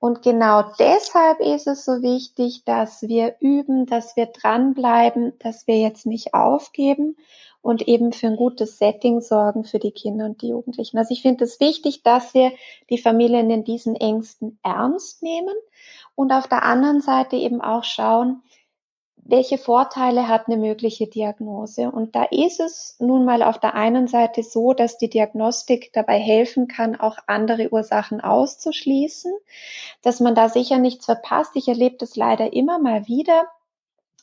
Und 0.00 0.22
genau 0.22 0.62
deshalb 0.78 1.40
ist 1.40 1.66
es 1.66 1.84
so 1.84 2.02
wichtig, 2.02 2.64
dass 2.64 3.02
wir 3.02 3.34
üben, 3.40 3.86
dass 3.86 4.16
wir 4.16 4.26
dranbleiben, 4.26 5.32
dass 5.40 5.66
wir 5.66 5.78
jetzt 5.78 6.06
nicht 6.06 6.34
aufgeben 6.34 7.16
und 7.62 7.88
eben 7.88 8.12
für 8.12 8.28
ein 8.28 8.36
gutes 8.36 8.78
Setting 8.78 9.20
sorgen 9.20 9.64
für 9.64 9.80
die 9.80 9.90
Kinder 9.90 10.26
und 10.26 10.40
die 10.40 10.48
Jugendlichen. 10.48 10.98
Also 10.98 11.12
ich 11.12 11.22
finde 11.22 11.44
es 11.44 11.58
wichtig, 11.58 12.02
dass 12.02 12.32
wir 12.32 12.52
die 12.90 12.98
Familien 12.98 13.50
in 13.50 13.64
diesen 13.64 13.96
Ängsten 13.96 14.58
ernst 14.62 15.22
nehmen 15.22 15.54
und 16.14 16.32
auf 16.32 16.46
der 16.46 16.62
anderen 16.62 17.00
Seite 17.00 17.36
eben 17.36 17.60
auch 17.60 17.84
schauen, 17.84 18.42
welche 19.28 19.58
Vorteile 19.58 20.26
hat 20.26 20.46
eine 20.46 20.56
mögliche 20.56 21.06
Diagnose? 21.06 21.90
Und 21.90 22.16
da 22.16 22.24
ist 22.30 22.60
es 22.60 22.96
nun 22.98 23.26
mal 23.26 23.42
auf 23.42 23.60
der 23.60 23.74
einen 23.74 24.08
Seite 24.08 24.42
so, 24.42 24.72
dass 24.72 24.96
die 24.96 25.10
Diagnostik 25.10 25.92
dabei 25.92 26.18
helfen 26.18 26.66
kann, 26.66 26.98
auch 26.98 27.18
andere 27.26 27.70
Ursachen 27.70 28.22
auszuschließen, 28.22 29.30
dass 30.00 30.20
man 30.20 30.34
da 30.34 30.48
sicher 30.48 30.78
nichts 30.78 31.04
verpasst. 31.04 31.50
Ich 31.56 31.68
erlebe 31.68 31.96
das 31.98 32.16
leider 32.16 32.54
immer 32.54 32.78
mal 32.78 33.06
wieder, 33.06 33.44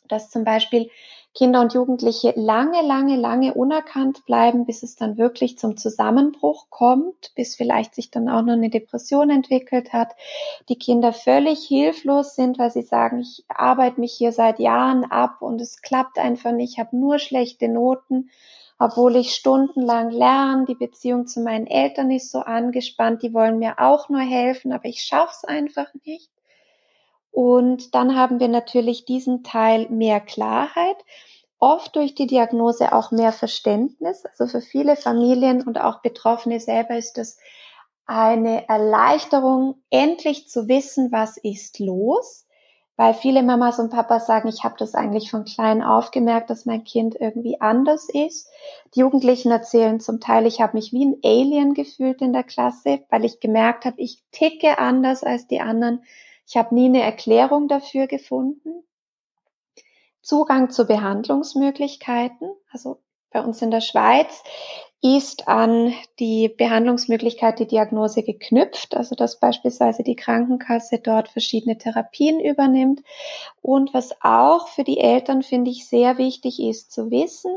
dass 0.08 0.32
zum 0.32 0.44
Beispiel 0.44 0.90
Kinder 1.36 1.60
und 1.60 1.74
Jugendliche 1.74 2.34
lange, 2.38 2.82
lange, 2.82 3.18
lange 3.18 3.54
unerkannt 3.54 4.26
bleiben, 4.26 4.66
bis 4.66 4.84
es 4.84 4.96
dann 4.96 5.18
wirklich 5.18 5.58
zum 5.58 5.76
Zusammenbruch 5.76 6.70
kommt, 6.70 7.34
bis 7.36 7.58
vielleicht 7.58 7.94
sich 7.94 8.10
dann 8.10 8.30
auch 8.30 8.42
noch 8.42 8.54
eine 8.54 8.70
Depression 8.70 9.30
entwickelt 9.30 9.92
hat. 9.92 10.16
Die 10.70 10.78
Kinder 10.78 11.12
völlig 11.12 11.68
hilflos 11.68 12.36
sind, 12.36 12.58
weil 12.58 12.72
sie 12.72 12.84
sagen, 12.84 13.20
ich 13.20 13.44
arbeite 13.50 14.00
mich 14.00 14.14
hier 14.14 14.32
seit 14.32 14.60
Jahren 14.60 15.04
ab 15.04 15.42
und 15.42 15.60
es 15.60 15.82
klappt 15.82 16.18
einfach 16.18 16.54
nicht, 16.54 16.74
ich 16.74 16.80
habe 16.80 16.96
nur 16.96 17.20
schlechte 17.20 17.68
Noten, 17.68 18.30
obwohl 18.80 19.18
ich 19.18 19.36
stundenlang 19.36 20.12
lerne, 20.12 20.66
die 20.66 20.76
Beziehung 20.76 21.28
zu 21.28 21.42
meinen 21.42 21.68
Eltern 21.68 22.12
ist 22.12 22.32
so 22.32 22.40
angespannt, 22.40 23.24
die 23.24 23.34
wollen 23.34 23.60
mir 23.60 23.80
auch 23.80 24.08
nur 24.08 24.22
helfen, 24.22 24.72
aber 24.72 24.86
ich 24.86 25.02
schaff's 25.02 25.44
einfach 25.44 25.88
nicht. 26.06 26.30
Und 27.36 27.94
dann 27.96 28.16
haben 28.16 28.40
wir 28.40 28.48
natürlich 28.48 29.04
diesen 29.04 29.44
Teil 29.44 29.90
mehr 29.90 30.22
Klarheit, 30.22 30.96
oft 31.60 31.94
durch 31.98 32.16
die 32.16 32.28
Diagnose 32.28 32.94
auch 32.94 33.12
mehr 33.12 33.34
Verständnis. 33.34 34.24
Also 34.26 34.48
für 34.48 34.62
viele 34.62 34.96
Familien 34.96 35.62
und 35.62 35.78
auch 35.78 36.02
Betroffene 36.02 36.62
selber 36.62 36.96
ist 36.96 37.18
das 37.18 37.38
eine 38.06 38.70
Erleichterung, 38.70 39.84
endlich 39.90 40.48
zu 40.48 40.70
wissen, 40.70 41.12
was 41.12 41.36
ist 41.36 41.80
los. 41.80 42.48
Weil 42.96 43.14
viele 43.14 43.44
Mamas 43.44 43.80
und 43.80 43.90
Papas 43.90 44.28
sagen, 44.28 44.48
ich 44.48 44.64
habe 44.64 44.76
das 44.80 44.96
eigentlich 44.96 45.30
von 45.30 45.44
klein 45.44 45.84
auf 45.84 46.12
gemerkt, 46.12 46.50
dass 46.50 46.66
mein 46.66 46.86
Kind 46.86 47.18
irgendwie 47.20 47.60
anders 47.60 48.08
ist. 48.08 48.48
Die 48.96 49.02
Jugendlichen 49.02 49.52
erzählen 49.52 50.00
zum 50.00 50.22
Teil, 50.22 50.46
ich 50.46 50.62
habe 50.62 50.78
mich 50.78 50.94
wie 50.94 51.04
ein 51.04 51.18
Alien 51.22 51.74
gefühlt 51.74 52.22
in 52.22 52.32
der 52.32 52.44
Klasse, 52.44 53.02
weil 53.10 53.26
ich 53.26 53.42
gemerkt 53.42 53.84
habe, 53.84 54.00
ich 54.00 54.24
ticke 54.32 54.80
anders 54.80 55.26
als 55.26 55.48
die 55.48 55.60
anderen. 55.60 56.02
Ich 56.48 56.58
habe 56.58 56.76
nie 56.76 56.86
eine 56.86 57.02
Erklärung 57.02 57.68
dafür 57.68 58.08
gefunden. 58.08 58.84
Zugang 60.22 60.70
zu 60.70 60.86
Behandlungsmöglichkeiten. 60.86 62.50
Also 62.72 63.00
bei 63.32 63.42
uns 63.42 63.62
in 63.62 63.72
der 63.72 63.82
Schweiz 63.82 64.44
ist 65.02 65.48
an 65.48 65.94
die 66.20 66.50
Behandlungsmöglichkeit 66.50 67.60
die 67.60 67.68
Diagnose 67.68 68.24
geknüpft, 68.24 68.96
also 68.96 69.14
dass 69.14 69.40
beispielsweise 69.40 70.02
die 70.02 70.16
Krankenkasse 70.16 70.98
dort 70.98 71.28
verschiedene 71.28 71.78
Therapien 71.78 72.40
übernimmt. 72.40 73.04
Und 73.62 73.94
was 73.94 74.16
auch 74.22 74.68
für 74.68 74.84
die 74.84 75.00
Eltern, 75.00 75.44
finde 75.44 75.70
ich, 75.70 75.88
sehr 75.88 76.18
wichtig 76.18 76.60
ist 76.60 76.92
zu 76.92 77.12
wissen, 77.12 77.56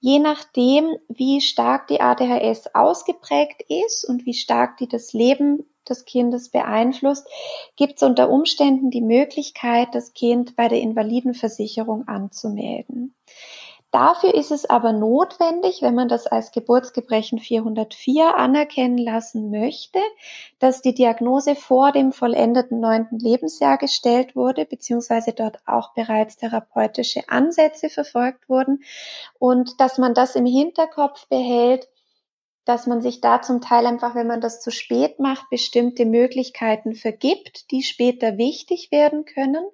je 0.00 0.18
nachdem, 0.18 0.96
wie 1.08 1.40
stark 1.40 1.86
die 1.86 2.00
ADHS 2.00 2.74
ausgeprägt 2.74 3.62
ist 3.68 4.04
und 4.04 4.26
wie 4.26 4.34
stark 4.34 4.76
die 4.78 4.88
das 4.88 5.12
Leben 5.12 5.64
des 5.88 6.04
Kindes 6.04 6.50
beeinflusst, 6.50 7.26
gibt 7.76 7.96
es 7.96 8.02
unter 8.02 8.30
Umständen 8.30 8.90
die 8.90 9.02
Möglichkeit, 9.02 9.94
das 9.94 10.12
Kind 10.12 10.56
bei 10.56 10.68
der 10.68 10.80
Invalidenversicherung 10.80 12.06
anzumelden. 12.06 13.14
Dafür 13.90 14.34
ist 14.34 14.50
es 14.50 14.68
aber 14.68 14.92
notwendig, 14.92 15.80
wenn 15.80 15.94
man 15.94 16.08
das 16.08 16.26
als 16.26 16.52
Geburtsgebrechen 16.52 17.38
404 17.38 18.36
anerkennen 18.36 18.98
lassen 18.98 19.50
möchte, 19.50 19.98
dass 20.58 20.82
die 20.82 20.92
Diagnose 20.92 21.54
vor 21.54 21.90
dem 21.92 22.12
vollendeten 22.12 22.80
neunten 22.80 23.18
Lebensjahr 23.18 23.78
gestellt 23.78 24.36
wurde, 24.36 24.66
beziehungsweise 24.66 25.32
dort 25.32 25.60
auch 25.64 25.94
bereits 25.94 26.36
therapeutische 26.36 27.22
Ansätze 27.28 27.88
verfolgt 27.88 28.50
wurden 28.50 28.82
und 29.38 29.80
dass 29.80 29.96
man 29.96 30.12
das 30.12 30.36
im 30.36 30.44
Hinterkopf 30.44 31.26
behält, 31.28 31.88
dass 32.68 32.86
man 32.86 33.00
sich 33.00 33.20
da 33.20 33.40
zum 33.40 33.60
Teil 33.60 33.86
einfach, 33.86 34.14
wenn 34.14 34.26
man 34.26 34.40
das 34.40 34.60
zu 34.60 34.70
spät 34.70 35.18
macht, 35.18 35.48
bestimmte 35.50 36.04
Möglichkeiten 36.04 36.94
vergibt, 36.94 37.70
die 37.70 37.82
später 37.82 38.36
wichtig 38.36 38.92
werden 38.92 39.24
können. 39.24 39.64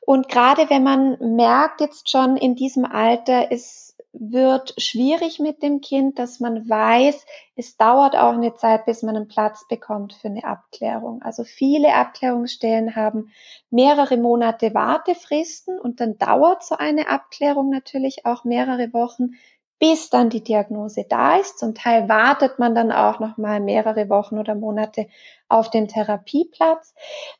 Und 0.00 0.28
gerade 0.28 0.68
wenn 0.68 0.82
man 0.82 1.36
merkt 1.36 1.80
jetzt 1.80 2.10
schon 2.10 2.36
in 2.36 2.56
diesem 2.56 2.84
Alter, 2.84 3.52
es 3.52 3.96
wird 4.12 4.74
schwierig 4.78 5.40
mit 5.40 5.62
dem 5.62 5.80
Kind, 5.80 6.18
dass 6.18 6.38
man 6.38 6.68
weiß, 6.68 7.26
es 7.56 7.76
dauert 7.76 8.16
auch 8.16 8.32
eine 8.32 8.54
Zeit, 8.54 8.86
bis 8.86 9.02
man 9.02 9.16
einen 9.16 9.28
Platz 9.28 9.66
bekommt 9.68 10.12
für 10.14 10.28
eine 10.28 10.44
Abklärung. 10.44 11.20
Also 11.22 11.42
viele 11.42 11.94
Abklärungsstellen 11.94 12.94
haben 12.94 13.32
mehrere 13.70 14.16
Monate 14.16 14.72
Wartefristen 14.72 15.80
und 15.80 16.00
dann 16.00 16.16
dauert 16.16 16.64
so 16.64 16.76
eine 16.76 17.08
Abklärung 17.08 17.70
natürlich 17.70 18.24
auch 18.24 18.44
mehrere 18.44 18.92
Wochen, 18.92 19.32
bis 19.78 20.10
dann 20.10 20.30
die 20.30 20.42
Diagnose 20.42 21.04
da 21.08 21.36
ist. 21.36 21.58
Zum 21.58 21.74
Teil 21.74 22.08
wartet 22.08 22.58
man 22.58 22.74
dann 22.74 22.92
auch 22.92 23.20
noch 23.20 23.36
mal 23.36 23.60
mehrere 23.60 24.08
Wochen 24.08 24.38
oder 24.38 24.54
Monate 24.54 25.06
auf 25.48 25.70
den 25.70 25.88
Therapieplatz. 25.88 26.94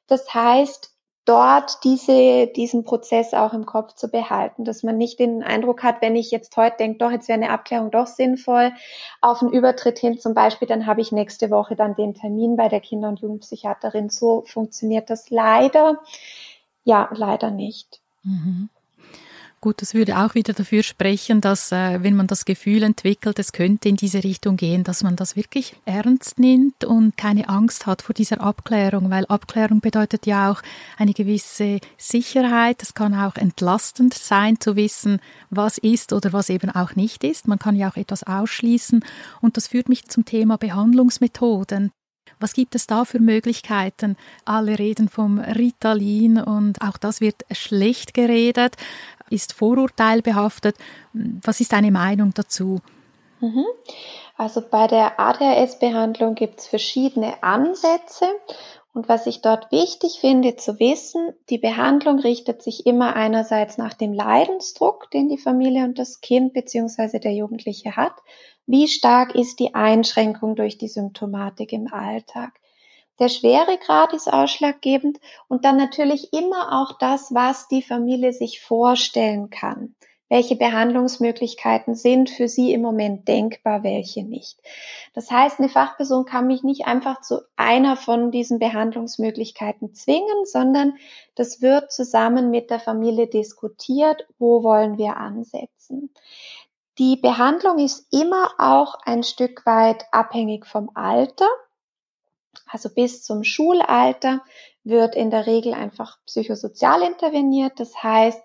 Das 0.06 0.32
heißt, 0.34 0.94
dort 1.24 1.82
diese, 1.84 2.46
diesen 2.48 2.84
Prozess 2.84 3.32
auch 3.32 3.54
im 3.54 3.64
Kopf 3.64 3.94
zu 3.94 4.08
behalten, 4.08 4.64
dass 4.64 4.82
man 4.82 4.98
nicht 4.98 5.18
den 5.18 5.42
Eindruck 5.42 5.82
hat, 5.82 6.02
wenn 6.02 6.16
ich 6.16 6.30
jetzt 6.30 6.56
heute 6.56 6.76
denke, 6.78 6.98
doch, 6.98 7.10
jetzt 7.10 7.28
wäre 7.28 7.38
eine 7.38 7.50
Abklärung 7.50 7.90
doch 7.90 8.06
sinnvoll, 8.06 8.72
auf 9.22 9.40
einen 9.40 9.52
Übertritt 9.52 9.98
hin 9.98 10.18
zum 10.18 10.34
Beispiel, 10.34 10.68
dann 10.68 10.86
habe 10.86 11.00
ich 11.00 11.12
nächste 11.12 11.50
Woche 11.50 11.76
dann 11.76 11.94
den 11.94 12.14
Termin 12.14 12.56
bei 12.56 12.68
der 12.68 12.80
Kinder- 12.80 13.08
und 13.08 13.20
Jugendpsychiaterin. 13.20 14.10
So 14.10 14.42
funktioniert 14.46 15.08
das 15.08 15.30
leider. 15.30 15.98
Ja, 16.84 17.08
leider 17.14 17.50
nicht. 17.50 18.02
Mhm. 18.22 18.68
Gut, 19.64 19.80
das 19.80 19.94
würde 19.94 20.18
auch 20.18 20.34
wieder 20.34 20.52
dafür 20.52 20.82
sprechen, 20.82 21.40
dass 21.40 21.72
äh, 21.72 22.02
wenn 22.02 22.14
man 22.14 22.26
das 22.26 22.44
Gefühl 22.44 22.82
entwickelt, 22.82 23.38
es 23.38 23.52
könnte 23.52 23.88
in 23.88 23.96
diese 23.96 24.22
Richtung 24.22 24.58
gehen, 24.58 24.84
dass 24.84 25.02
man 25.02 25.16
das 25.16 25.36
wirklich 25.36 25.74
ernst 25.86 26.38
nimmt 26.38 26.84
und 26.84 27.16
keine 27.16 27.48
Angst 27.48 27.86
hat 27.86 28.02
vor 28.02 28.12
dieser 28.12 28.42
Abklärung, 28.42 29.08
weil 29.08 29.24
Abklärung 29.24 29.80
bedeutet 29.80 30.26
ja 30.26 30.50
auch 30.50 30.60
eine 30.98 31.14
gewisse 31.14 31.80
Sicherheit. 31.96 32.82
Es 32.82 32.92
kann 32.92 33.14
auch 33.14 33.36
entlastend 33.36 34.12
sein 34.12 34.60
zu 34.60 34.76
wissen, 34.76 35.18
was 35.48 35.78
ist 35.78 36.12
oder 36.12 36.34
was 36.34 36.50
eben 36.50 36.68
auch 36.68 36.94
nicht 36.94 37.24
ist. 37.24 37.48
Man 37.48 37.58
kann 37.58 37.74
ja 37.74 37.88
auch 37.90 37.96
etwas 37.96 38.22
ausschließen 38.22 39.02
und 39.40 39.56
das 39.56 39.68
führt 39.68 39.88
mich 39.88 40.04
zum 40.08 40.26
Thema 40.26 40.58
Behandlungsmethoden. 40.58 41.90
Was 42.38 42.52
gibt 42.52 42.74
es 42.74 42.86
da 42.86 43.04
für 43.04 43.20
Möglichkeiten? 43.20 44.16
Alle 44.44 44.78
reden 44.78 45.08
vom 45.08 45.38
Ritalin 45.38 46.38
und 46.38 46.82
auch 46.82 46.98
das 46.98 47.20
wird 47.20 47.44
schlecht 47.52 48.12
geredet 48.12 48.76
ist 49.30 49.52
vorurteilbehaftet. 49.52 50.76
Was 51.12 51.60
ist 51.60 51.72
deine 51.72 51.90
Meinung 51.90 52.32
dazu? 52.34 52.80
Mhm. 53.40 53.64
Also 54.36 54.62
bei 54.68 54.86
der 54.86 55.20
ADHS-Behandlung 55.20 56.34
gibt 56.34 56.60
es 56.60 56.66
verschiedene 56.66 57.42
Ansätze. 57.42 58.26
Und 58.92 59.08
was 59.08 59.26
ich 59.26 59.42
dort 59.42 59.72
wichtig 59.72 60.18
finde 60.20 60.54
zu 60.54 60.78
wissen, 60.78 61.34
die 61.50 61.58
Behandlung 61.58 62.20
richtet 62.20 62.62
sich 62.62 62.86
immer 62.86 63.16
einerseits 63.16 63.76
nach 63.76 63.94
dem 63.94 64.12
Leidensdruck, 64.12 65.10
den 65.10 65.28
die 65.28 65.38
Familie 65.38 65.84
und 65.84 65.98
das 65.98 66.20
Kind 66.20 66.52
bzw. 66.52 67.18
der 67.18 67.32
Jugendliche 67.32 67.96
hat. 67.96 68.14
Wie 68.66 68.86
stark 68.86 69.34
ist 69.34 69.58
die 69.58 69.74
Einschränkung 69.74 70.54
durch 70.54 70.78
die 70.78 70.88
Symptomatik 70.88 71.72
im 71.72 71.92
Alltag? 71.92 72.52
Der 73.20 73.28
Schweregrad 73.28 74.12
ist 74.12 74.32
ausschlaggebend 74.32 75.20
und 75.48 75.64
dann 75.64 75.76
natürlich 75.76 76.32
immer 76.32 76.80
auch 76.80 76.98
das, 76.98 77.32
was 77.32 77.68
die 77.68 77.82
Familie 77.82 78.32
sich 78.32 78.60
vorstellen 78.60 79.50
kann. 79.50 79.94
Welche 80.28 80.56
Behandlungsmöglichkeiten 80.56 81.94
sind 81.94 82.30
für 82.30 82.48
sie 82.48 82.72
im 82.72 82.80
Moment 82.80 83.28
denkbar, 83.28 83.84
welche 83.84 84.24
nicht. 84.24 84.58
Das 85.12 85.30
heißt, 85.30 85.60
eine 85.60 85.68
Fachperson 85.68 86.24
kann 86.24 86.46
mich 86.46 86.64
nicht 86.64 86.86
einfach 86.86 87.20
zu 87.20 87.42
einer 87.56 87.96
von 87.96 88.32
diesen 88.32 88.58
Behandlungsmöglichkeiten 88.58 89.94
zwingen, 89.94 90.44
sondern 90.44 90.94
das 91.36 91.60
wird 91.62 91.92
zusammen 91.92 92.50
mit 92.50 92.70
der 92.70 92.80
Familie 92.80 93.28
diskutiert, 93.28 94.26
wo 94.38 94.64
wollen 94.64 94.98
wir 94.98 95.18
ansetzen. 95.18 96.10
Die 96.98 97.16
Behandlung 97.16 97.78
ist 97.78 98.12
immer 98.12 98.54
auch 98.58 98.94
ein 99.04 99.24
Stück 99.24 99.66
weit 99.66 100.04
abhängig 100.10 100.64
vom 100.66 100.90
Alter. 100.94 101.48
Also 102.66 102.88
bis 102.88 103.22
zum 103.22 103.44
Schulalter 103.44 104.42
wird 104.84 105.16
in 105.16 105.30
der 105.30 105.46
Regel 105.46 105.74
einfach 105.74 106.18
psychosozial 106.26 107.02
interveniert. 107.02 107.80
Das 107.80 108.02
heißt, 108.02 108.40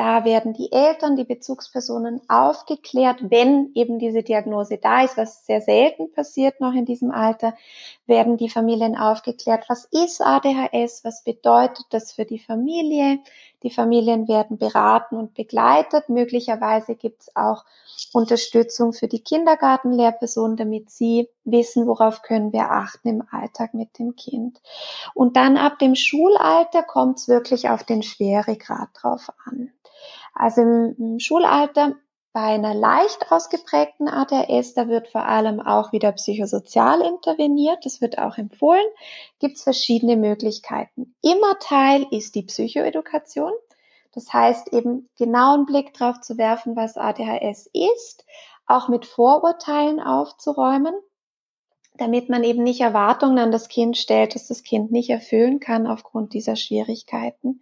da 0.00 0.24
werden 0.24 0.54
die 0.54 0.72
Eltern, 0.72 1.16
die 1.16 1.24
Bezugspersonen 1.24 2.22
aufgeklärt, 2.26 3.18
wenn 3.28 3.70
eben 3.74 3.98
diese 3.98 4.22
Diagnose 4.22 4.78
da 4.78 5.02
ist, 5.04 5.18
was 5.18 5.44
sehr 5.44 5.60
selten 5.60 6.10
passiert 6.12 6.58
noch 6.58 6.72
in 6.72 6.86
diesem 6.86 7.10
Alter, 7.10 7.54
werden 8.06 8.38
die 8.38 8.48
Familien 8.48 8.96
aufgeklärt, 8.96 9.66
was 9.68 9.84
ist 9.84 10.22
ADHS, 10.22 11.04
was 11.04 11.22
bedeutet 11.22 11.84
das 11.90 12.12
für 12.12 12.24
die 12.24 12.38
Familie. 12.38 13.18
Die 13.62 13.68
Familien 13.68 14.26
werden 14.26 14.56
beraten 14.56 15.16
und 15.16 15.34
begleitet. 15.34 16.08
Möglicherweise 16.08 16.94
gibt 16.94 17.20
es 17.20 17.36
auch 17.36 17.66
Unterstützung 18.14 18.94
für 18.94 19.06
die 19.06 19.20
Kindergartenlehrperson, 19.20 20.56
damit 20.56 20.88
sie 20.88 21.28
wissen, 21.44 21.86
worauf 21.86 22.22
können 22.22 22.54
wir 22.54 22.70
achten 22.70 23.08
im 23.08 23.22
Alltag 23.30 23.74
mit 23.74 23.98
dem 23.98 24.16
Kind. 24.16 24.62
Und 25.12 25.36
dann 25.36 25.58
ab 25.58 25.78
dem 25.80 25.94
Schulalter 25.94 26.82
kommt 26.82 27.18
es 27.18 27.28
wirklich 27.28 27.68
auf 27.68 27.84
den 27.84 28.02
Schweregrad 28.02 28.88
drauf 28.94 29.30
an. 29.44 29.72
Also 30.34 30.62
im, 30.62 31.18
Schulalter 31.18 31.96
bei 32.32 32.42
einer 32.42 32.74
leicht 32.74 33.32
ausgeprägten 33.32 34.08
ADHS, 34.08 34.74
da 34.74 34.86
wird 34.86 35.08
vor 35.08 35.24
allem 35.26 35.60
auch 35.60 35.92
wieder 35.92 36.12
psychosozial 36.12 37.00
interveniert, 37.00 37.84
das 37.84 38.00
wird 38.00 38.18
auch 38.18 38.38
empfohlen, 38.38 38.86
gibt 39.40 39.56
es 39.56 39.64
verschiedene 39.64 40.16
Möglichkeiten. 40.16 41.16
Immer 41.22 41.58
Teil 41.58 42.06
ist 42.12 42.36
die 42.36 42.44
Psychoedukation, 42.44 43.52
das 44.12 44.32
heißt 44.32 44.72
eben 44.72 45.08
genau 45.18 45.54
einen 45.54 45.66
Blick 45.66 45.92
drauf 45.92 46.20
zu 46.20 46.38
werfen, 46.38 46.76
was 46.76 46.96
ADHS 46.96 47.68
ist, 47.72 48.24
auch 48.66 48.88
mit 48.88 49.06
Vorurteilen 49.06 49.98
aufzuräumen, 49.98 50.94
damit 52.00 52.30
man 52.30 52.44
eben 52.44 52.62
nicht 52.62 52.80
Erwartungen 52.80 53.38
an 53.38 53.52
das 53.52 53.68
Kind 53.68 53.96
stellt, 53.96 54.34
dass 54.34 54.48
das 54.48 54.62
Kind 54.62 54.90
nicht 54.90 55.10
erfüllen 55.10 55.60
kann 55.60 55.86
aufgrund 55.86 56.32
dieser 56.32 56.56
Schwierigkeiten. 56.56 57.60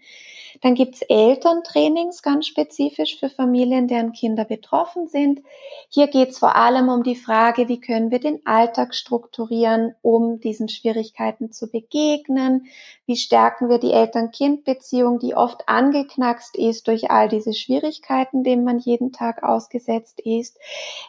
Dann 0.60 0.74
gibt's 0.74 1.02
Elterntrainings 1.02 2.22
ganz 2.22 2.46
spezifisch 2.46 3.18
für 3.18 3.30
Familien, 3.30 3.86
deren 3.88 4.12
Kinder 4.12 4.44
betroffen 4.44 5.08
sind. 5.08 5.42
Hier 5.88 6.08
geht's 6.08 6.38
vor 6.38 6.56
allem 6.56 6.88
um 6.88 7.02
die 7.02 7.16
Frage, 7.16 7.68
wie 7.68 7.80
können 7.80 8.10
wir 8.10 8.18
den 8.18 8.44
Alltag 8.46 8.94
strukturieren, 8.94 9.94
um 10.02 10.40
diesen 10.40 10.68
Schwierigkeiten 10.68 11.52
zu 11.52 11.70
begegnen? 11.70 12.66
Wie 13.06 13.16
stärken 13.16 13.68
wir 13.68 13.78
die 13.78 13.92
Eltern-Kind-Beziehung, 13.92 15.18
die 15.18 15.34
oft 15.34 15.68
angeknackst 15.68 16.56
ist 16.56 16.88
durch 16.88 17.10
all 17.10 17.28
diese 17.28 17.54
Schwierigkeiten, 17.54 18.42
denen 18.42 18.64
man 18.64 18.78
jeden 18.78 19.12
Tag 19.12 19.42
ausgesetzt 19.42 20.20
ist? 20.20 20.58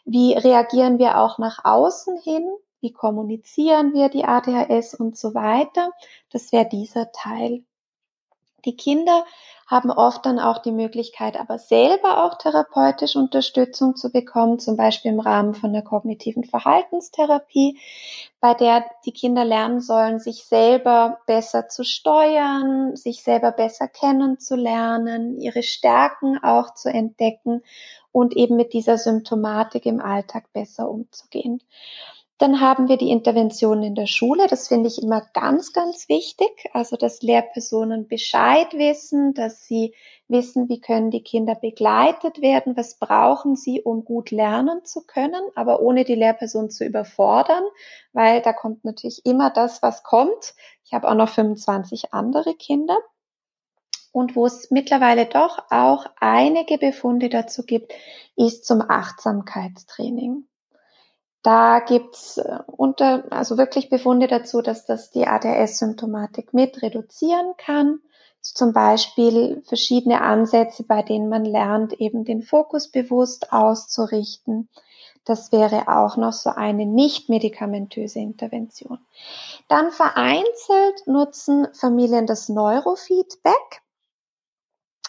Wie 0.06 0.34
reagieren 0.34 1.00
wir 1.00 1.20
auch 1.20 1.38
nach 1.38 1.64
außen 1.64 2.20
hin? 2.22 2.48
Wie 2.82 2.94
kommunizieren 2.94 3.94
wir 3.94 4.10
die 4.10 4.24
ADHS 4.24 4.94
und 4.94 5.18
so 5.18 5.34
weiter? 5.34 5.92
Das 6.32 6.52
wäre 6.52 6.68
dieser 6.68 7.12
Teil. 7.12 7.64
Die 8.66 8.76
Kinder 8.76 9.26
haben 9.68 9.92
oft 9.92 10.26
dann 10.26 10.40
auch 10.40 10.58
die 10.58 10.72
Möglichkeit, 10.72 11.40
aber 11.40 11.60
selber 11.60 12.26
auch 12.26 12.38
therapeutisch 12.38 13.16
Unterstützung 13.16 13.96
zu 13.96 14.12
bekommen, 14.12 14.60
zum 14.60 14.76
Beispiel 14.76 15.12
im 15.12 15.20
Rahmen 15.20 15.54
von 15.54 15.72
der 15.72 15.84
kognitiven 15.84 16.44
Verhaltenstherapie, 16.44 17.80
bei 18.40 18.54
der 18.56 18.84
die 19.06 19.12
Kinder 19.12 19.46
lernen 19.46 19.80
sollen, 19.80 20.20
sich 20.20 20.46
selber 20.46 21.20
besser 21.28 21.70
zu 21.70 21.84
steuern, 21.84 22.96
sich 22.96 23.24
selber 23.24 23.52
besser 23.52 23.88
kennenzulernen, 23.88 25.38
ihre 25.38 25.64
Stärken 25.64 26.44
auch 26.44 26.74
zu 26.74 26.90
entdecken 26.90 27.62
und 28.12 28.36
eben 28.36 28.56
mit 28.56 28.74
dieser 28.74 28.98
Symptomatik 28.98 29.86
im 29.86 30.02
Alltag 30.02 30.52
besser 30.52 30.90
umzugehen. 30.90 31.62
Dann 32.40 32.62
haben 32.62 32.88
wir 32.88 32.96
die 32.96 33.12
Intervention 33.12 33.84
in 33.84 33.96
der 33.96 34.06
Schule. 34.06 34.48
Das 34.48 34.70
finde 34.70 34.88
ich 34.88 35.04
immer 35.04 35.22
ganz, 35.34 35.74
ganz 35.74 36.08
wichtig. 36.08 36.50
Also, 36.72 36.96
dass 36.96 37.22
Lehrpersonen 37.22 38.08
Bescheid 38.08 38.74
wissen, 38.74 39.34
dass 39.34 39.66
sie 39.66 39.94
wissen, 40.30 40.70
wie 40.70 40.80
können 40.80 41.12
die 41.12 41.22
Kinder 41.22 41.56
begleitet 41.56 42.42
werden, 42.42 42.78
was 42.78 42.98
brauchen 42.98 43.58
sie, 43.58 43.82
um 43.82 44.06
gut 44.06 44.32
lernen 44.32 44.86
zu 44.86 45.06
können, 45.06 45.42
aber 45.56 45.82
ohne 45.82 46.06
die 46.06 46.16
Lehrperson 46.16 46.70
zu 46.70 46.86
überfordern, 46.86 47.64
weil 48.14 48.42
da 48.42 48.54
kommt 48.54 48.86
natürlich 48.86 49.26
immer 49.26 49.50
das, 49.50 49.82
was 49.82 50.04
kommt. 50.04 50.56
Ich 50.86 50.94
habe 50.94 51.10
auch 51.10 51.16
noch 51.16 51.30
25 51.30 52.14
andere 52.14 52.56
Kinder. 52.56 52.98
Und 54.14 54.38
wo 54.38 54.46
es 54.46 54.72
mittlerweile 54.72 55.26
doch 55.26 55.60
auch 55.70 56.06
einige 56.22 56.78
Befunde 56.78 57.28
dazu 57.28 57.64
gibt, 57.64 57.92
ist 58.38 58.66
zum 58.66 58.82
Achtsamkeitstraining. 58.82 60.49
Da 61.42 61.80
gibt's 61.80 62.38
äh, 62.38 62.60
unter, 62.68 63.24
also 63.32 63.58
wirklich 63.58 63.90
Befunde 63.90 64.28
dazu, 64.28 64.62
dass 64.62 64.86
das 64.86 65.12
die 65.12 65.26
ADHS-Symptomatik 65.28 66.54
mit 66.54 66.82
reduzieren 66.82 67.54
kann. 67.58 68.00
Zum 68.42 68.74
Beispiel 68.74 69.62
verschiedene 69.66 70.22
Ansätze, 70.22 70.84
bei 70.84 71.02
denen 71.02 71.30
man 71.30 71.46
lernt, 71.46 71.94
eben 71.94 72.24
den 72.26 72.42
Fokus 72.42 72.90
bewusst 72.90 73.52
auszurichten. 73.52 74.70
Das 75.26 75.52
wäre 75.52 75.88
auch 75.88 76.18
noch 76.18 76.34
so 76.34 76.50
eine 76.50 76.86
nicht 76.86 77.30
medikamentöse 77.30 78.20
Intervention. 78.20 79.00
Dann 79.68 79.92
vereinzelt 79.92 81.06
nutzen 81.06 81.68
Familien 81.74 82.26
das 82.26 82.50
Neurofeedback. 82.50 83.82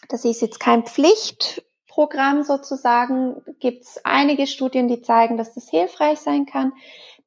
Das 0.08 0.24
ist 0.24 0.42
jetzt 0.42 0.60
kein 0.60 0.84
Pflicht 0.84 1.62
Programm 1.90 2.44
sozusagen 2.44 3.42
gibt 3.58 3.82
es 3.82 4.00
einige 4.04 4.46
Studien, 4.46 4.86
die 4.86 5.02
zeigen, 5.02 5.36
dass 5.36 5.54
das 5.54 5.68
hilfreich 5.68 6.20
sein 6.20 6.46
kann. 6.46 6.72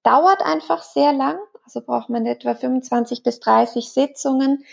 Dauert 0.03 0.41
einfach 0.41 0.83
sehr 0.83 1.11
lang, 1.11 1.37
also 1.65 1.81
braucht 1.81 2.09
man 2.09 2.25
etwa 2.25 2.55
25 2.55 3.23
bis 3.23 3.41
30 3.41 3.89
Sitzungen. 3.89 4.63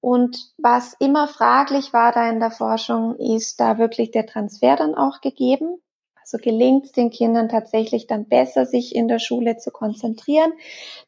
Und 0.00 0.52
was 0.58 0.94
immer 1.00 1.26
fraglich 1.26 1.92
war 1.92 2.12
da 2.12 2.28
in 2.28 2.40
der 2.40 2.50
Forschung, 2.50 3.16
ist 3.16 3.58
da 3.58 3.78
wirklich 3.78 4.10
der 4.10 4.26
Transfer 4.26 4.76
dann 4.76 4.94
auch 4.94 5.22
gegeben. 5.22 5.80
Also 6.20 6.36
gelingt 6.36 6.84
es 6.84 6.92
den 6.92 7.08
Kindern 7.08 7.48
tatsächlich 7.48 8.06
dann 8.06 8.28
besser, 8.28 8.66
sich 8.66 8.94
in 8.94 9.08
der 9.08 9.18
Schule 9.18 9.56
zu 9.56 9.70
konzentrieren. 9.70 10.52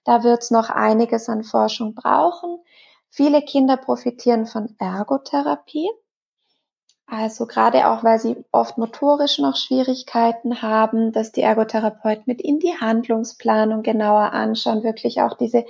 Da 0.03 0.25
wird 0.25 0.43
es 0.43 0.51
noch 0.51 0.71
einiges 0.71 1.29
an 1.29 1.45
Forschung 1.45 1.95
brauchen. 1.95 2.59
Viele 3.11 3.43
Kinder 3.43 3.77
profitieren 3.77 4.47
von 4.47 4.75
Ergotherapie. 4.79 5.91
Also 7.11 7.47
gerade 7.47 7.89
auch, 7.89 8.05
weil 8.05 8.21
sie 8.21 8.45
oft 8.53 8.79
motorisch 8.79 9.41
noch 9.41 9.57
Schwierigkeiten 9.57 10.63
haben, 10.63 11.11
dass 11.11 11.33
die 11.33 11.43
Ergotherapeuten 11.43 12.23
mit 12.27 12.41
ihnen 12.41 12.61
die 12.61 12.79
Handlungsplanung 12.79 13.83
genauer 13.83 14.33
anschauen, 14.33 14.85
wirklich 14.85 15.21
auch 15.21 15.37
diese 15.37 15.65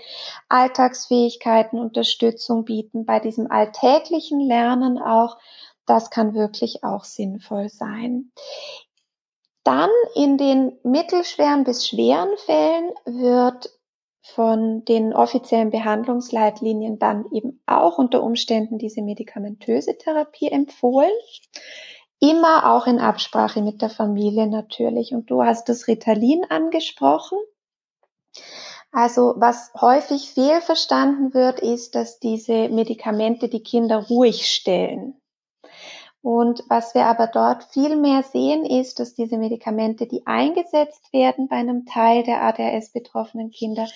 Alltagsfähigkeiten 0.50 1.78
Unterstützung 1.78 2.66
bieten 2.66 3.06
bei 3.06 3.20
diesem 3.20 3.50
alltäglichen 3.50 4.40
Lernen 4.40 4.98
auch. 4.98 5.38
Das 5.86 6.10
kann 6.10 6.34
wirklich 6.34 6.84
auch 6.84 7.04
sinnvoll 7.04 7.70
sein. 7.70 8.32
Dann 9.64 9.90
in 10.14 10.36
den 10.36 10.78
mittelschweren 10.82 11.64
bis 11.64 11.88
schweren 11.88 12.36
Fällen 12.44 12.90
wird 13.06 13.70
von 14.34 14.84
den 14.84 15.12
offiziellen 15.12 15.70
Behandlungsleitlinien 15.70 16.98
dann 16.98 17.26
eben 17.32 17.60
auch 17.66 17.98
unter 17.98 18.22
Umständen 18.22 18.78
diese 18.78 19.02
medikamentöse 19.02 19.96
Therapie 19.98 20.48
empfohlen. 20.50 21.10
Immer 22.20 22.72
auch 22.72 22.86
in 22.86 22.98
Absprache 22.98 23.62
mit 23.62 23.82
der 23.82 23.90
Familie 23.90 24.46
natürlich. 24.46 25.12
Und 25.12 25.30
du 25.30 25.42
hast 25.42 25.68
das 25.68 25.88
Ritalin 25.88 26.44
angesprochen. 26.48 27.38
Also 28.92 29.34
was 29.36 29.72
häufig 29.80 30.30
fehlverstanden 30.30 31.32
wird, 31.32 31.60
ist, 31.60 31.94
dass 31.94 32.18
diese 32.18 32.68
Medikamente 32.68 33.48
die 33.48 33.62
Kinder 33.62 34.06
ruhig 34.08 34.46
stellen. 34.46 35.20
Und 36.22 36.62
was 36.68 36.94
wir 36.94 37.06
aber 37.06 37.28
dort 37.28 37.64
viel 37.64 37.96
mehr 37.96 38.22
sehen, 38.22 38.66
ist, 38.66 39.00
dass 39.00 39.14
diese 39.14 39.38
Medikamente, 39.38 40.06
die 40.06 40.26
eingesetzt 40.26 41.12
werden 41.12 41.48
bei 41.48 41.56
einem 41.56 41.86
Teil 41.86 42.24
der 42.24 42.42
ADHS 42.42 42.92
betroffenen 42.92 43.50
Kinder, 43.50 43.86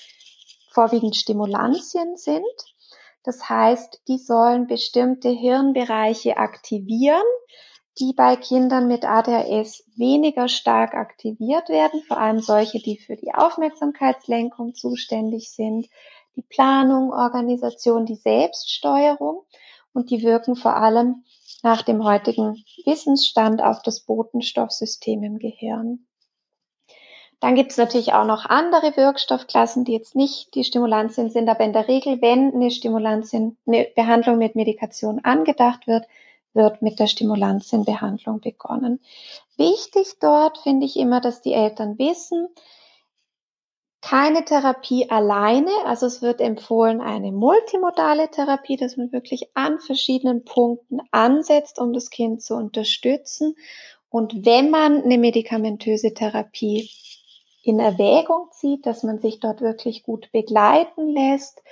vorwiegend 0.70 1.16
Stimulantien 1.16 2.16
sind. 2.16 2.44
Das 3.24 3.48
heißt, 3.48 4.02
die 4.08 4.18
sollen 4.18 4.66
bestimmte 4.66 5.28
Hirnbereiche 5.28 6.36
aktivieren, 6.36 7.22
die 7.98 8.12
bei 8.12 8.36
Kindern 8.36 8.88
mit 8.88 9.04
ADHS 9.04 9.84
weniger 9.96 10.48
stark 10.48 10.94
aktiviert 10.94 11.68
werden, 11.68 12.02
vor 12.08 12.18
allem 12.18 12.40
solche, 12.40 12.80
die 12.80 12.98
für 12.98 13.16
die 13.16 13.32
Aufmerksamkeitslenkung 13.34 14.74
zuständig 14.74 15.52
sind, 15.52 15.88
die 16.36 16.42
Planung, 16.42 17.12
Organisation, 17.12 18.06
die 18.06 18.16
Selbststeuerung 18.16 19.44
und 19.94 20.10
die 20.10 20.22
wirken 20.22 20.56
vor 20.56 20.76
allem 20.76 21.24
nach 21.62 21.80
dem 21.80 22.04
heutigen 22.04 22.62
Wissensstand 22.84 23.62
auf 23.62 23.80
das 23.80 24.00
Botenstoffsystem 24.00 25.22
im 25.22 25.38
Gehirn. 25.38 26.06
Dann 27.40 27.54
gibt 27.54 27.72
es 27.72 27.78
natürlich 27.78 28.12
auch 28.12 28.24
noch 28.24 28.46
andere 28.46 28.96
Wirkstoffklassen, 28.96 29.84
die 29.84 29.92
jetzt 29.92 30.14
nicht 30.14 30.54
die 30.54 30.64
Stimulantien 30.64 31.30
sind, 31.30 31.48
aber 31.48 31.64
in 31.64 31.72
der 31.72 31.88
Regel, 31.88 32.20
wenn 32.20 32.54
eine 32.54 32.70
Stimulantien, 32.70 33.56
eine 33.66 33.86
Behandlung 33.96 34.38
mit 34.38 34.56
Medikation 34.56 35.20
angedacht 35.24 35.86
wird, 35.86 36.06
wird 36.54 36.82
mit 36.82 37.00
der 37.00 37.06
Stimulantienbehandlung 37.06 38.40
begonnen. 38.40 39.00
Wichtig 39.56 40.18
dort 40.20 40.58
finde 40.58 40.86
ich 40.86 40.96
immer, 40.96 41.20
dass 41.20 41.42
die 41.42 41.52
Eltern 41.52 41.98
wissen, 41.98 42.48
keine 44.04 44.44
Therapie 44.44 45.08
alleine. 45.08 45.70
Also 45.86 46.04
es 46.04 46.20
wird 46.20 46.42
empfohlen 46.42 47.00
eine 47.00 47.32
multimodale 47.32 48.30
Therapie, 48.30 48.76
dass 48.76 48.98
man 48.98 49.12
wirklich 49.12 49.48
an 49.54 49.78
verschiedenen 49.78 50.44
Punkten 50.44 51.00
ansetzt, 51.10 51.78
um 51.78 51.94
das 51.94 52.10
Kind 52.10 52.42
zu 52.42 52.54
unterstützen. 52.54 53.56
Und 54.10 54.44
wenn 54.44 54.68
man 54.68 55.02
eine 55.02 55.16
medikamentöse 55.16 56.12
Therapie 56.12 56.90
in 57.62 57.80
Erwägung 57.80 58.48
zieht, 58.52 58.84
dass 58.84 59.04
man 59.04 59.20
sich 59.20 59.40
dort 59.40 59.62
wirklich 59.62 60.02
gut 60.02 60.30
begleiten 60.32 61.08
lässt, 61.08 61.62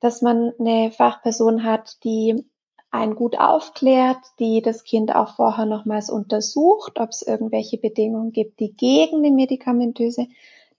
dass 0.00 0.22
man 0.22 0.54
eine 0.58 0.90
Fachperson 0.92 1.62
hat, 1.62 2.02
die 2.04 2.46
einen 2.90 3.16
gut 3.16 3.38
aufklärt, 3.38 4.18
die 4.38 4.62
das 4.62 4.84
Kind 4.84 5.14
auch 5.14 5.36
vorher 5.36 5.66
nochmals 5.66 6.08
untersucht, 6.08 6.98
ob 6.98 7.10
es 7.10 7.20
irgendwelche 7.20 7.76
Bedingungen 7.76 8.32
gibt, 8.32 8.60
die 8.60 8.74
gegen 8.74 9.18
eine 9.18 9.30
medikamentöse 9.30 10.26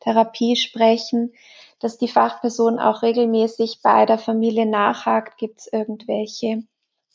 Therapie 0.03 0.55
sprechen, 0.55 1.33
dass 1.79 1.97
die 1.97 2.07
Fachperson 2.07 2.79
auch 2.79 3.01
regelmäßig 3.01 3.79
bei 3.83 4.05
der 4.05 4.17
Familie 4.17 4.65
nachhakt, 4.65 5.37
gibt 5.37 5.61
es 5.61 5.67
irgendwelche 5.71 6.63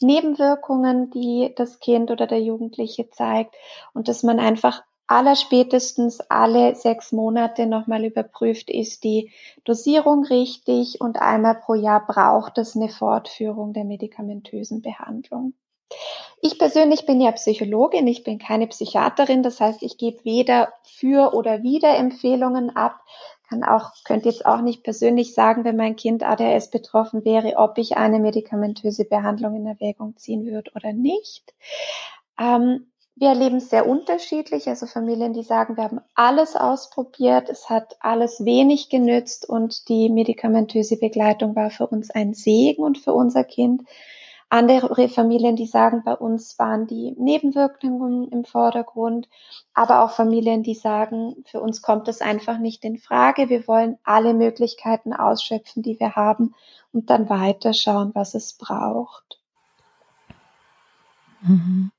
Nebenwirkungen, 0.00 1.10
die 1.10 1.52
das 1.56 1.80
Kind 1.80 2.10
oder 2.10 2.26
der 2.26 2.40
Jugendliche 2.40 3.10
zeigt? 3.10 3.56
Und 3.94 4.08
dass 4.08 4.22
man 4.22 4.38
einfach 4.38 4.82
allerspätestens 5.06 6.20
alle 6.20 6.74
sechs 6.74 7.12
Monate 7.12 7.66
nochmal 7.66 8.04
überprüft, 8.04 8.70
ist 8.70 9.04
die 9.04 9.32
Dosierung 9.64 10.24
richtig? 10.24 11.00
Und 11.00 11.20
einmal 11.20 11.56
pro 11.56 11.74
Jahr 11.74 12.06
braucht 12.06 12.58
es 12.58 12.76
eine 12.76 12.90
Fortführung 12.90 13.72
der 13.72 13.84
medikamentösen 13.84 14.82
Behandlung. 14.82 15.54
Ich 16.40 16.58
persönlich 16.58 17.06
bin 17.06 17.20
ja 17.20 17.32
Psychologin, 17.32 18.06
ich 18.06 18.22
bin 18.22 18.38
keine 18.38 18.66
Psychiaterin, 18.66 19.42
das 19.42 19.60
heißt, 19.60 19.82
ich 19.82 19.98
gebe 19.98 20.24
weder 20.24 20.72
für 20.84 21.34
oder 21.34 21.62
wider 21.62 21.96
Empfehlungen 21.96 22.76
ab, 22.76 23.00
kann 23.48 23.64
auch, 23.64 23.92
könnte 24.04 24.28
jetzt 24.28 24.44
auch 24.44 24.60
nicht 24.60 24.84
persönlich 24.84 25.34
sagen, 25.34 25.64
wenn 25.64 25.76
mein 25.76 25.96
Kind 25.96 26.22
ADHS 26.22 26.70
betroffen 26.70 27.24
wäre, 27.24 27.56
ob 27.56 27.78
ich 27.78 27.96
eine 27.96 28.20
medikamentöse 28.20 29.04
Behandlung 29.04 29.56
in 29.56 29.66
Erwägung 29.66 30.16
ziehen 30.16 30.44
würde 30.44 30.70
oder 30.74 30.92
nicht. 30.92 31.54
Ähm, 32.38 32.86
wir 33.16 33.30
erleben 33.30 33.56
es 33.56 33.70
sehr 33.70 33.88
unterschiedlich, 33.88 34.68
also 34.68 34.86
Familien, 34.86 35.32
die 35.32 35.42
sagen, 35.42 35.76
wir 35.76 35.84
haben 35.84 36.00
alles 36.14 36.54
ausprobiert, 36.54 37.48
es 37.48 37.68
hat 37.68 37.96
alles 37.98 38.44
wenig 38.44 38.90
genützt 38.90 39.48
und 39.48 39.88
die 39.88 40.08
medikamentöse 40.08 40.98
Begleitung 40.98 41.56
war 41.56 41.70
für 41.70 41.88
uns 41.88 42.10
ein 42.10 42.34
Segen 42.34 42.82
und 42.82 42.98
für 42.98 43.12
unser 43.12 43.42
Kind. 43.42 43.82
Andere 44.50 45.08
Familien, 45.08 45.56
die 45.56 45.66
sagen, 45.66 46.02
bei 46.04 46.14
uns 46.14 46.58
waren 46.58 46.86
die 46.86 47.14
Nebenwirkungen 47.18 48.28
im 48.28 48.44
Vordergrund, 48.44 49.28
aber 49.74 50.02
auch 50.02 50.12
Familien, 50.12 50.62
die 50.62 50.74
sagen, 50.74 51.44
für 51.44 51.60
uns 51.60 51.82
kommt 51.82 52.08
es 52.08 52.22
einfach 52.22 52.58
nicht 52.58 52.82
in 52.84 52.96
Frage. 52.96 53.50
Wir 53.50 53.68
wollen 53.68 53.98
alle 54.04 54.32
Möglichkeiten 54.32 55.12
ausschöpfen, 55.12 55.82
die 55.82 56.00
wir 56.00 56.16
haben 56.16 56.54
und 56.92 57.10
dann 57.10 57.28
weiterschauen, 57.28 58.12
was 58.14 58.34
es 58.34 58.54
braucht. 58.54 59.38
Mhm. 61.42 61.90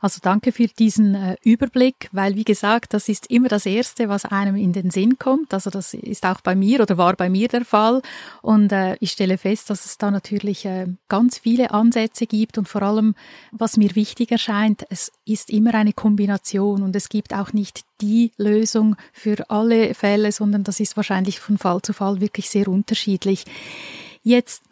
Also 0.00 0.20
danke 0.22 0.52
für 0.52 0.68
diesen 0.68 1.14
äh, 1.14 1.36
Überblick, 1.42 2.08
weil 2.12 2.36
wie 2.36 2.44
gesagt, 2.44 2.94
das 2.94 3.08
ist 3.08 3.30
immer 3.30 3.48
das 3.48 3.66
Erste, 3.66 4.08
was 4.08 4.24
einem 4.24 4.56
in 4.56 4.72
den 4.72 4.90
Sinn 4.90 5.18
kommt. 5.18 5.52
Also 5.52 5.70
das 5.70 5.94
ist 5.94 6.24
auch 6.24 6.40
bei 6.40 6.54
mir 6.54 6.80
oder 6.80 6.96
war 6.98 7.14
bei 7.14 7.28
mir 7.28 7.48
der 7.48 7.64
Fall. 7.64 8.02
Und 8.40 8.70
äh, 8.72 8.96
ich 9.00 9.12
stelle 9.12 9.38
fest, 9.38 9.70
dass 9.70 9.84
es 9.84 9.98
da 9.98 10.10
natürlich 10.10 10.64
äh, 10.64 10.86
ganz 11.08 11.38
viele 11.38 11.72
Ansätze 11.72 12.26
gibt 12.26 12.58
und 12.58 12.68
vor 12.68 12.82
allem, 12.82 13.14
was 13.50 13.76
mir 13.76 13.94
wichtig 13.96 14.30
erscheint, 14.30 14.86
es 14.88 15.10
ist 15.24 15.50
immer 15.50 15.74
eine 15.74 15.92
Kombination 15.92 16.82
und 16.82 16.94
es 16.94 17.08
gibt 17.08 17.34
auch 17.34 17.52
nicht 17.52 17.84
die 18.00 18.32
Lösung 18.36 18.96
für 19.12 19.50
alle 19.50 19.94
Fälle, 19.94 20.30
sondern 20.30 20.62
das 20.62 20.78
ist 20.78 20.96
wahrscheinlich 20.96 21.40
von 21.40 21.58
Fall 21.58 21.82
zu 21.82 21.92
Fall 21.92 22.20
wirklich 22.20 22.48
sehr 22.48 22.68
unterschiedlich. 22.68 23.44
Jetzt 24.22 24.62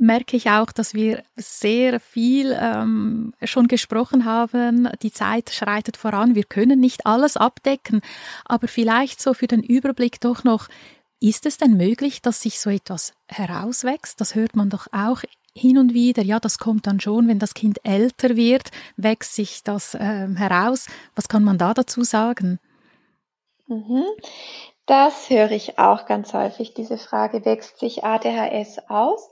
merke 0.00 0.36
ich 0.36 0.50
auch, 0.50 0.72
dass 0.72 0.94
wir 0.94 1.22
sehr 1.36 2.00
viel 2.00 2.56
ähm, 2.58 3.34
schon 3.44 3.68
gesprochen 3.68 4.24
haben. 4.24 4.88
Die 5.02 5.12
Zeit 5.12 5.50
schreitet 5.50 5.96
voran. 5.96 6.34
Wir 6.34 6.44
können 6.44 6.80
nicht 6.80 7.06
alles 7.06 7.36
abdecken, 7.36 8.00
aber 8.46 8.66
vielleicht 8.66 9.20
so 9.20 9.34
für 9.34 9.46
den 9.46 9.62
Überblick 9.62 10.20
doch 10.20 10.42
noch, 10.42 10.68
ist 11.20 11.44
es 11.44 11.58
denn 11.58 11.76
möglich, 11.76 12.22
dass 12.22 12.40
sich 12.40 12.60
so 12.60 12.70
etwas 12.70 13.12
herauswächst? 13.28 14.20
Das 14.22 14.34
hört 14.34 14.56
man 14.56 14.70
doch 14.70 14.86
auch 14.90 15.22
hin 15.54 15.76
und 15.76 15.92
wieder. 15.92 16.22
Ja, 16.22 16.40
das 16.40 16.58
kommt 16.58 16.86
dann 16.86 16.98
schon, 16.98 17.28
wenn 17.28 17.38
das 17.38 17.52
Kind 17.52 17.84
älter 17.84 18.36
wird, 18.36 18.70
wächst 18.96 19.34
sich 19.34 19.62
das 19.62 19.94
ähm, 20.00 20.36
heraus. 20.36 20.86
Was 21.14 21.28
kann 21.28 21.44
man 21.44 21.58
da 21.58 21.74
dazu 21.74 22.04
sagen? 22.04 22.58
Mhm. 23.66 24.04
Das 24.86 25.28
höre 25.28 25.52
ich 25.52 25.78
auch 25.78 26.06
ganz 26.06 26.32
häufig, 26.32 26.74
diese 26.74 26.98
Frage, 26.98 27.44
wächst 27.44 27.78
sich 27.78 28.02
ADHS 28.02 28.80
aus? 28.88 29.30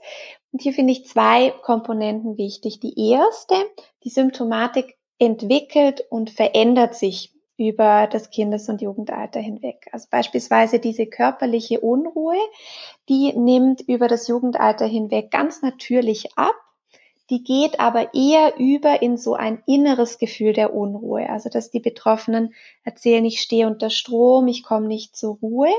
Und 0.51 0.61
hier 0.61 0.73
finde 0.73 0.93
ich 0.93 1.05
zwei 1.05 1.51
Komponenten 1.61 2.37
wichtig. 2.37 2.79
Die 2.79 3.11
erste, 3.11 3.55
die 4.03 4.09
Symptomatik 4.09 4.97
entwickelt 5.19 6.05
und 6.09 6.29
verändert 6.29 6.95
sich 6.95 7.33
über 7.59 8.07
das 8.07 8.29
Kindes- 8.29 8.69
und 8.69 8.81
Jugendalter 8.81 9.41
hinweg. 9.41 9.89
Also 9.91 10.07
beispielsweise 10.09 10.79
diese 10.79 11.05
körperliche 11.05 11.81
Unruhe, 11.81 12.37
die 13.09 13.33
nimmt 13.33 13.81
über 13.81 14.07
das 14.07 14.29
Jugendalter 14.29 14.85
hinweg 14.85 15.29
ganz 15.29 15.61
natürlich 15.61 16.37
ab. 16.37 16.55
Die 17.29 17.43
geht 17.43 17.79
aber 17.79 18.13
eher 18.13 18.57
über 18.57 19.01
in 19.01 19.17
so 19.17 19.35
ein 19.35 19.61
inneres 19.67 20.17
Gefühl 20.17 20.53
der 20.53 20.73
Unruhe. 20.73 21.29
Also 21.29 21.49
dass 21.49 21.69
die 21.69 21.81
Betroffenen 21.81 22.53
erzählen, 22.83 23.25
ich 23.25 23.41
stehe 23.41 23.67
unter 23.67 23.89
Strom, 23.89 24.47
ich 24.47 24.63
komme 24.63 24.87
nicht 24.87 25.15
zur 25.17 25.37
Ruhe. 25.41 25.69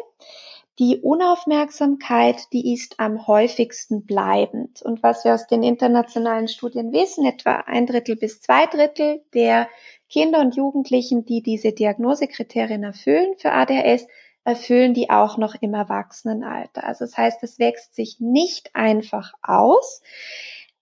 Die 0.81 0.99
Unaufmerksamkeit, 1.03 2.51
die 2.55 2.73
ist 2.73 3.01
am 3.01 3.27
häufigsten 3.27 4.07
bleibend. 4.07 4.81
Und 4.81 5.03
was 5.03 5.27
wir 5.27 5.35
aus 5.35 5.47
den 5.47 5.63
internationalen 5.63 6.49
Studien 6.49 6.91
wissen, 6.91 7.27
etwa 7.27 7.57
ein 7.67 7.85
Drittel 7.85 8.17
bis 8.17 8.41
zwei 8.41 8.65
Drittel 8.65 9.23
der 9.35 9.69
Kinder 10.09 10.41
und 10.41 10.57
Jugendlichen, 10.57 11.27
die 11.27 11.43
diese 11.43 11.73
Diagnosekriterien 11.73 12.83
erfüllen 12.83 13.35
für 13.37 13.53
ADHS, 13.53 14.07
erfüllen 14.45 14.95
die 14.95 15.11
auch 15.11 15.37
noch 15.37 15.55
im 15.61 15.75
Erwachsenenalter. 15.75 16.83
Also 16.83 17.05
das 17.05 17.15
heißt, 17.15 17.43
es 17.43 17.59
wächst 17.59 17.95
sich 17.95 18.19
nicht 18.19 18.75
einfach 18.75 19.35
aus. 19.43 20.01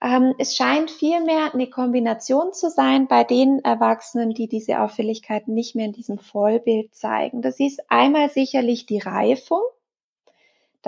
Ähm, 0.00 0.32
es 0.38 0.54
scheint 0.54 0.92
vielmehr 0.92 1.52
eine 1.52 1.68
Kombination 1.68 2.52
zu 2.52 2.70
sein 2.70 3.08
bei 3.08 3.24
den 3.24 3.64
Erwachsenen, 3.64 4.32
die 4.32 4.46
diese 4.46 4.78
Auffälligkeiten 4.78 5.54
nicht 5.54 5.74
mehr 5.74 5.86
in 5.86 5.92
diesem 5.92 6.20
Vollbild 6.20 6.94
zeigen. 6.94 7.42
Das 7.42 7.58
ist 7.58 7.82
einmal 7.90 8.30
sicherlich 8.30 8.86
die 8.86 9.00
Reifung 9.00 9.62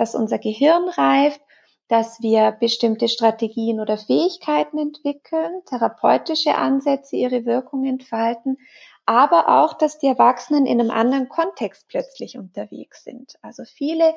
dass 0.01 0.15
unser 0.15 0.39
Gehirn 0.39 0.89
reift, 0.89 1.41
dass 1.87 2.23
wir 2.23 2.53
bestimmte 2.53 3.07
Strategien 3.07 3.79
oder 3.79 3.99
Fähigkeiten 3.99 4.79
entwickeln, 4.79 5.61
therapeutische 5.67 6.55
Ansätze 6.55 7.17
ihre 7.17 7.45
Wirkung 7.45 7.85
entfalten, 7.85 8.57
aber 9.05 9.61
auch, 9.61 9.73
dass 9.75 9.99
die 9.99 10.07
Erwachsenen 10.07 10.65
in 10.65 10.79
einem 10.79 10.89
anderen 10.89 11.29
Kontext 11.29 11.87
plötzlich 11.87 12.35
unterwegs 12.35 13.03
sind. 13.03 13.35
Also 13.43 13.63
viele 13.63 14.15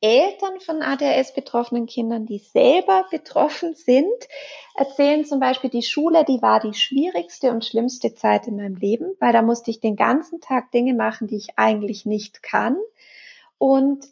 Eltern 0.00 0.60
von 0.60 0.80
ADHS 0.80 1.34
betroffenen 1.34 1.86
Kindern, 1.86 2.26
die 2.26 2.38
selber 2.38 3.04
betroffen 3.10 3.74
sind, 3.74 4.28
erzählen 4.76 5.24
zum 5.24 5.40
Beispiel, 5.40 5.70
die 5.70 5.82
Schule, 5.82 6.24
die 6.24 6.40
war 6.40 6.60
die 6.60 6.74
schwierigste 6.74 7.50
und 7.50 7.64
schlimmste 7.64 8.14
Zeit 8.14 8.46
in 8.46 8.58
meinem 8.58 8.76
Leben, 8.76 9.16
weil 9.18 9.32
da 9.32 9.42
musste 9.42 9.72
ich 9.72 9.80
den 9.80 9.96
ganzen 9.96 10.40
Tag 10.40 10.70
Dinge 10.70 10.94
machen, 10.94 11.26
die 11.26 11.36
ich 11.36 11.48
eigentlich 11.58 12.06
nicht 12.06 12.44
kann. 12.44 12.76
Und 13.58 14.06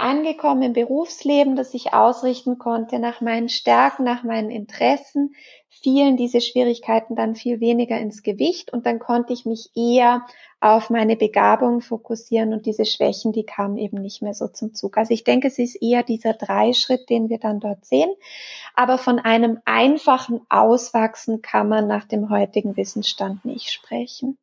angekommen 0.00 0.62
im 0.62 0.72
Berufsleben, 0.72 1.56
dass 1.56 1.74
ich 1.74 1.92
ausrichten 1.92 2.58
konnte 2.58 2.98
nach 2.98 3.20
meinen 3.20 3.48
Stärken, 3.48 4.04
nach 4.04 4.24
meinen 4.24 4.50
Interessen, 4.50 5.34
fielen 5.68 6.16
diese 6.16 6.40
Schwierigkeiten 6.40 7.16
dann 7.16 7.36
viel 7.36 7.60
weniger 7.60 7.98
ins 7.98 8.22
Gewicht 8.22 8.72
und 8.72 8.86
dann 8.86 8.98
konnte 8.98 9.32
ich 9.32 9.46
mich 9.46 9.70
eher 9.74 10.26
auf 10.60 10.90
meine 10.90 11.16
Begabung 11.16 11.80
fokussieren 11.80 12.52
und 12.52 12.66
diese 12.66 12.84
Schwächen, 12.84 13.32
die 13.32 13.44
kamen 13.44 13.78
eben 13.78 14.00
nicht 14.02 14.20
mehr 14.20 14.34
so 14.34 14.48
zum 14.48 14.74
Zug. 14.74 14.98
Also 14.98 15.14
ich 15.14 15.24
denke, 15.24 15.48
es 15.48 15.58
ist 15.58 15.80
eher 15.80 16.02
dieser 16.02 16.34
Dreischritt, 16.34 17.08
den 17.08 17.30
wir 17.30 17.38
dann 17.38 17.60
dort 17.60 17.84
sehen. 17.86 18.10
Aber 18.74 18.98
von 18.98 19.18
einem 19.18 19.58
einfachen 19.64 20.42
Auswachsen 20.50 21.40
kann 21.40 21.68
man 21.68 21.86
nach 21.86 22.04
dem 22.04 22.28
heutigen 22.28 22.76
Wissensstand 22.76 23.44
nicht 23.44 23.70
sprechen. 23.70 24.36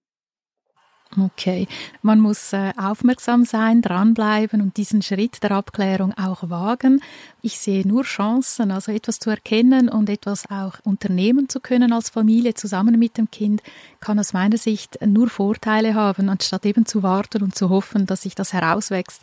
Okay, 1.15 1.67
man 2.01 2.19
muss 2.19 2.51
äh, 2.51 2.73
aufmerksam 2.77 3.45
sein, 3.45 3.81
dranbleiben 3.81 4.61
und 4.61 4.77
diesen 4.77 5.01
Schritt 5.01 5.41
der 5.41 5.51
Abklärung 5.51 6.13
auch 6.17 6.49
wagen. 6.49 7.01
Ich 7.41 7.59
sehe 7.59 7.87
nur 7.87 8.03
Chancen, 8.03 8.71
also 8.71 8.91
etwas 8.91 9.19
zu 9.19 9.29
erkennen 9.29 9.87
und 9.87 10.09
etwas 10.09 10.49
auch 10.49 10.73
unternehmen 10.83 11.47
zu 11.47 11.59
können 11.61 11.93
als 11.93 12.09
Familie 12.09 12.55
zusammen 12.55 12.99
mit 12.99 13.17
dem 13.17 13.31
Kind, 13.31 13.63
kann 14.01 14.19
aus 14.19 14.33
meiner 14.33 14.57
Sicht 14.57 14.99
nur 15.05 15.29
Vorteile 15.29 15.95
haben, 15.95 16.29
anstatt 16.29 16.65
eben 16.65 16.85
zu 16.85 17.03
warten 17.03 17.41
und 17.41 17.55
zu 17.55 17.69
hoffen, 17.69 18.05
dass 18.05 18.23
sich 18.23 18.35
das 18.35 18.51
herauswächst. 18.51 19.21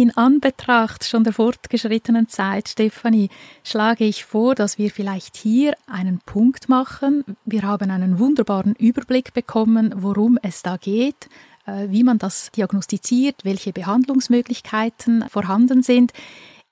In 0.00 0.16
Anbetracht 0.16 1.04
schon 1.04 1.24
der 1.24 1.34
fortgeschrittenen 1.34 2.26
Zeit, 2.26 2.70
Stefanie, 2.70 3.28
schlage 3.62 4.04
ich 4.04 4.24
vor, 4.24 4.54
dass 4.54 4.78
wir 4.78 4.90
vielleicht 4.90 5.36
hier 5.36 5.74
einen 5.86 6.20
Punkt 6.24 6.70
machen. 6.70 7.22
Wir 7.44 7.64
haben 7.64 7.90
einen 7.90 8.18
wunderbaren 8.18 8.74
Überblick 8.76 9.34
bekommen, 9.34 9.92
worum 9.94 10.38
es 10.42 10.62
da 10.62 10.78
geht, 10.78 11.28
äh, 11.66 11.88
wie 11.90 12.02
man 12.02 12.16
das 12.16 12.50
diagnostiziert, 12.52 13.44
welche 13.44 13.74
Behandlungsmöglichkeiten 13.74 15.28
vorhanden 15.28 15.82
sind. 15.82 16.14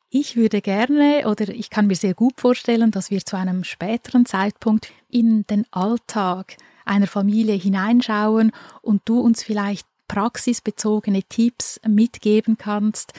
Ich 0.09 0.37
würde 0.37 0.63
gerne 0.63 1.25
oder 1.27 1.51
ich 1.51 1.69
kann 1.69 1.87
mir 1.87 1.97
sehr 1.97 2.15
gut 2.15 2.41
vorstellen, 2.41 2.93
dass 2.93 3.11
wir 3.11 3.23
zu 3.23 3.37
einem 3.37 3.63
späteren 3.63 4.25
Zeitpunkt 4.25 4.91
in 5.11 5.47
den 5.49 5.67
Alltag 5.71 6.57
einer 6.87 7.07
Familie 7.07 7.57
hineinschauen 7.57 8.53
und 8.81 9.03
du 9.05 9.21
uns 9.21 9.43
vielleicht 9.43 9.87
praxisbezogene 10.09 11.23
Tipps 11.23 11.81
mitgeben 11.87 12.59
kannst, 12.59 13.13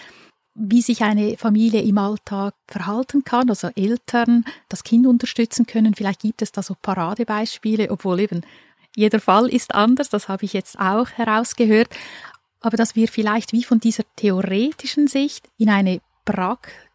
wie 0.56 0.82
sich 0.82 1.04
eine 1.04 1.38
Familie 1.38 1.82
im 1.82 1.98
Alltag 1.98 2.54
verhalten 2.68 3.24
kann, 3.24 3.50
also 3.50 3.70
Eltern 3.76 4.44
das 4.68 4.84
Kind 4.84 5.08
unterstützen 5.08 5.66
können. 5.66 5.96
Vielleicht 5.96 6.22
gibt 6.22 6.42
es 6.42 6.52
da 6.52 6.62
so 6.62 6.76
Paradebeispiele, 6.82 7.90
obwohl 7.92 8.20
eben 8.20 8.42
jeder 8.96 9.22
Fall 9.22 9.48
ist 9.48 9.74
anders, 9.74 10.10
das 10.10 10.28
habe 10.28 10.44
ich 10.44 10.54
jetzt 10.54 10.78
auch 10.78 11.10
herausgehört. 11.12 11.90
Aber 12.60 12.76
dass 12.76 12.96
wir 12.96 13.08
vielleicht 13.08 13.54
wie 13.54 13.64
von 13.64 13.80
dieser 13.80 14.04
theoretischen 14.18 15.08
Sicht 15.08 15.48
in 15.58 15.70
eine 15.70 16.02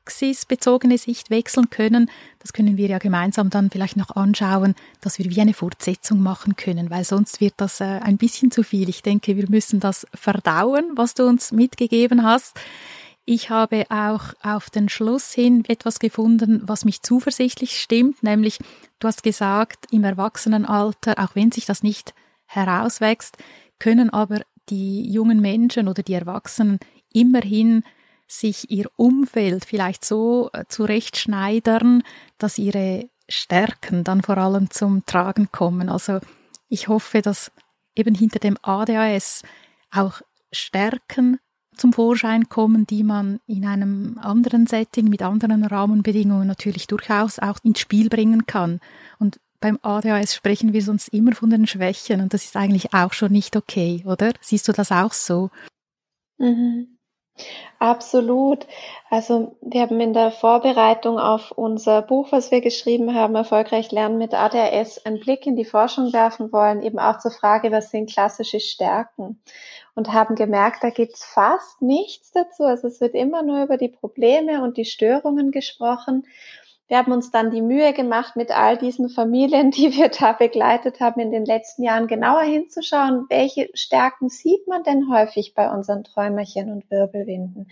praxisbezogene 0.04 0.98
Sicht 0.98 1.30
wechseln 1.30 1.70
können, 1.70 2.10
das 2.40 2.52
können 2.52 2.76
wir 2.76 2.88
ja 2.88 2.98
gemeinsam 2.98 3.48
dann 3.48 3.70
vielleicht 3.70 3.96
noch 3.96 4.10
anschauen, 4.16 4.74
dass 5.00 5.18
wir 5.18 5.30
wie 5.30 5.40
eine 5.40 5.54
Fortsetzung 5.54 6.20
machen 6.20 6.56
können, 6.56 6.90
weil 6.90 7.04
sonst 7.04 7.40
wird 7.40 7.54
das 7.56 7.80
äh, 7.80 7.84
ein 7.84 8.18
bisschen 8.18 8.50
zu 8.50 8.62
viel. 8.62 8.88
Ich 8.88 9.02
denke, 9.02 9.36
wir 9.36 9.48
müssen 9.48 9.80
das 9.80 10.06
verdauen, 10.14 10.92
was 10.94 11.14
du 11.14 11.24
uns 11.26 11.52
mitgegeben 11.52 12.22
hast. 12.22 12.60
Ich 13.24 13.48
habe 13.48 13.86
auch 13.88 14.34
auf 14.42 14.68
den 14.68 14.90
Schluss 14.90 15.32
hin 15.32 15.64
etwas 15.66 15.98
gefunden, 15.98 16.60
was 16.64 16.84
mich 16.84 17.00
zuversichtlich 17.00 17.80
stimmt, 17.80 18.22
nämlich 18.22 18.58
du 18.98 19.08
hast 19.08 19.22
gesagt, 19.22 19.86
im 19.90 20.04
Erwachsenenalter, 20.04 21.18
auch 21.18 21.34
wenn 21.34 21.50
sich 21.50 21.64
das 21.64 21.82
nicht 21.82 22.12
herauswächst, 22.44 23.38
können 23.78 24.10
aber 24.10 24.42
die 24.68 25.10
jungen 25.10 25.40
Menschen 25.40 25.88
oder 25.88 26.02
die 26.02 26.12
Erwachsenen 26.12 26.78
immerhin 27.14 27.82
sich 28.38 28.70
ihr 28.70 28.90
Umfeld 28.96 29.64
vielleicht 29.64 30.04
so 30.04 30.50
äh, 30.52 30.64
zurechtschneidern, 30.68 32.02
dass 32.38 32.58
ihre 32.58 33.08
Stärken 33.28 34.04
dann 34.04 34.22
vor 34.22 34.38
allem 34.38 34.70
zum 34.70 35.06
Tragen 35.06 35.50
kommen. 35.50 35.88
Also 35.88 36.20
ich 36.68 36.88
hoffe, 36.88 37.22
dass 37.22 37.50
eben 37.94 38.14
hinter 38.14 38.38
dem 38.38 38.58
ADHS 38.62 39.42
auch 39.90 40.20
Stärken 40.52 41.38
zum 41.76 41.92
Vorschein 41.92 42.48
kommen, 42.48 42.86
die 42.86 43.02
man 43.02 43.40
in 43.46 43.64
einem 43.66 44.18
anderen 44.18 44.66
Setting 44.66 45.08
mit 45.08 45.22
anderen 45.22 45.64
Rahmenbedingungen 45.64 46.46
natürlich 46.46 46.86
durchaus 46.86 47.38
auch 47.38 47.58
ins 47.62 47.80
Spiel 47.80 48.08
bringen 48.08 48.46
kann. 48.46 48.80
Und 49.18 49.40
beim 49.60 49.78
ADHS 49.82 50.34
sprechen 50.34 50.72
wir 50.72 50.82
sonst 50.82 51.08
immer 51.08 51.34
von 51.34 51.50
den 51.50 51.66
Schwächen 51.66 52.20
und 52.20 52.34
das 52.34 52.44
ist 52.44 52.56
eigentlich 52.56 52.92
auch 52.92 53.12
schon 53.12 53.32
nicht 53.32 53.56
okay, 53.56 54.02
oder? 54.06 54.32
Siehst 54.40 54.68
du 54.68 54.72
das 54.72 54.92
auch 54.92 55.12
so? 55.12 55.50
Mhm. 56.38 56.93
Absolut. 57.78 58.66
Also 59.10 59.56
wir 59.60 59.82
haben 59.82 60.00
in 60.00 60.12
der 60.14 60.30
Vorbereitung 60.30 61.18
auf 61.18 61.50
unser 61.50 62.02
Buch, 62.02 62.30
was 62.30 62.50
wir 62.50 62.60
geschrieben 62.60 63.14
haben, 63.14 63.34
Erfolgreich 63.34 63.90
Lernen 63.90 64.18
mit 64.18 64.32
ADHS, 64.34 65.04
einen 65.04 65.20
Blick 65.20 65.46
in 65.46 65.56
die 65.56 65.64
Forschung 65.64 66.12
werfen 66.12 66.52
wollen, 66.52 66.82
eben 66.82 66.98
auch 66.98 67.18
zur 67.18 67.32
Frage, 67.32 67.72
was 67.72 67.90
sind 67.90 68.10
klassische 68.10 68.60
Stärken? 68.60 69.40
Und 69.96 70.12
haben 70.12 70.34
gemerkt, 70.34 70.82
da 70.82 70.90
gibt's 70.90 71.24
fast 71.24 71.82
nichts 71.82 72.32
dazu. 72.32 72.64
Also 72.64 72.88
es 72.88 73.00
wird 73.00 73.14
immer 73.14 73.42
nur 73.42 73.62
über 73.62 73.76
die 73.76 73.88
Probleme 73.88 74.62
und 74.62 74.76
die 74.76 74.84
Störungen 74.84 75.50
gesprochen. 75.52 76.26
Wir 76.86 76.98
haben 76.98 77.12
uns 77.12 77.30
dann 77.30 77.50
die 77.50 77.62
Mühe 77.62 77.94
gemacht, 77.94 78.36
mit 78.36 78.50
all 78.50 78.76
diesen 78.76 79.08
Familien, 79.08 79.70
die 79.72 79.96
wir 79.96 80.10
da 80.10 80.32
begleitet 80.32 81.00
haben, 81.00 81.20
in 81.20 81.30
den 81.30 81.46
letzten 81.46 81.82
Jahren 81.82 82.06
genauer 82.06 82.42
hinzuschauen, 82.42 83.26
welche 83.30 83.70
Stärken 83.74 84.28
sieht 84.28 84.68
man 84.68 84.82
denn 84.82 85.10
häufig 85.10 85.54
bei 85.54 85.70
unseren 85.70 86.04
Träumerchen 86.04 86.70
und 86.70 86.90
Wirbelwinden. 86.90 87.70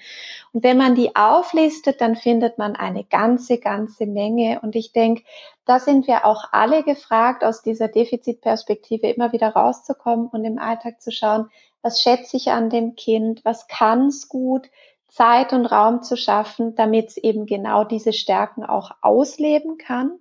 Und 0.52 0.64
wenn 0.64 0.78
man 0.78 0.94
die 0.94 1.14
auflistet, 1.14 2.00
dann 2.00 2.16
findet 2.16 2.56
man 2.56 2.74
eine 2.74 3.04
ganze, 3.04 3.58
ganze 3.58 4.06
Menge. 4.06 4.60
Und 4.62 4.76
ich 4.76 4.92
denke, 4.92 5.22
da 5.66 5.78
sind 5.78 6.06
wir 6.06 6.24
auch 6.24 6.44
alle 6.52 6.82
gefragt, 6.82 7.44
aus 7.44 7.62
dieser 7.62 7.88
Defizitperspektive 7.88 9.08
immer 9.08 9.32
wieder 9.32 9.48
rauszukommen 9.48 10.28
und 10.28 10.44
im 10.44 10.58
Alltag 10.58 11.02
zu 11.02 11.12
schauen, 11.12 11.50
was 11.82 12.00
schätze 12.00 12.36
ich 12.36 12.50
an 12.50 12.70
dem 12.70 12.94
Kind, 12.94 13.44
was 13.44 13.66
kann 13.66 14.06
es 14.06 14.28
gut, 14.28 14.70
Zeit 15.12 15.52
und 15.52 15.66
Raum 15.66 16.02
zu 16.02 16.16
schaffen, 16.16 16.74
damit 16.74 17.10
es 17.10 17.16
eben 17.18 17.44
genau 17.44 17.84
diese 17.84 18.14
Stärken 18.14 18.64
auch 18.64 18.92
ausleben 19.02 19.76
kann. 19.76 20.18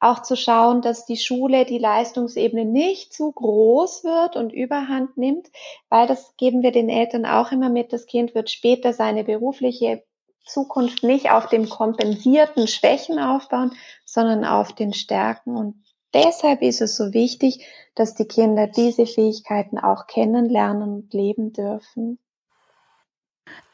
Auch 0.00 0.22
zu 0.22 0.34
schauen, 0.34 0.80
dass 0.80 1.04
die 1.04 1.16
Schule 1.16 1.66
die 1.66 1.78
Leistungsebene 1.78 2.64
nicht 2.64 3.12
zu 3.12 3.32
groß 3.32 4.04
wird 4.04 4.36
und 4.36 4.52
überhand 4.52 5.16
nimmt, 5.16 5.48
weil 5.88 6.06
das 6.06 6.36
geben 6.36 6.62
wir 6.62 6.72
den 6.72 6.88
Eltern 6.88 7.26
auch 7.26 7.52
immer 7.52 7.68
mit. 7.68 7.92
Das 7.92 8.06
Kind 8.06 8.34
wird 8.34 8.50
später 8.50 8.92
seine 8.94 9.24
berufliche 9.24 10.04
Zukunft 10.46 11.02
nicht 11.02 11.30
auf 11.30 11.48
dem 11.48 11.68
kompensierten 11.68 12.66
Schwächen 12.66 13.18
aufbauen, 13.18 13.72
sondern 14.04 14.44
auf 14.44 14.72
den 14.72 14.94
Stärken. 14.94 15.56
Und 15.56 15.84
deshalb 16.12 16.62
ist 16.62 16.80
es 16.80 16.96
so 16.96 17.12
wichtig, 17.12 17.66
dass 17.94 18.14
die 18.14 18.26
Kinder 18.26 18.66
diese 18.66 19.06
Fähigkeiten 19.06 19.78
auch 19.78 20.06
kennenlernen 20.06 20.94
und 20.94 21.14
leben 21.14 21.52
dürfen. 21.52 22.18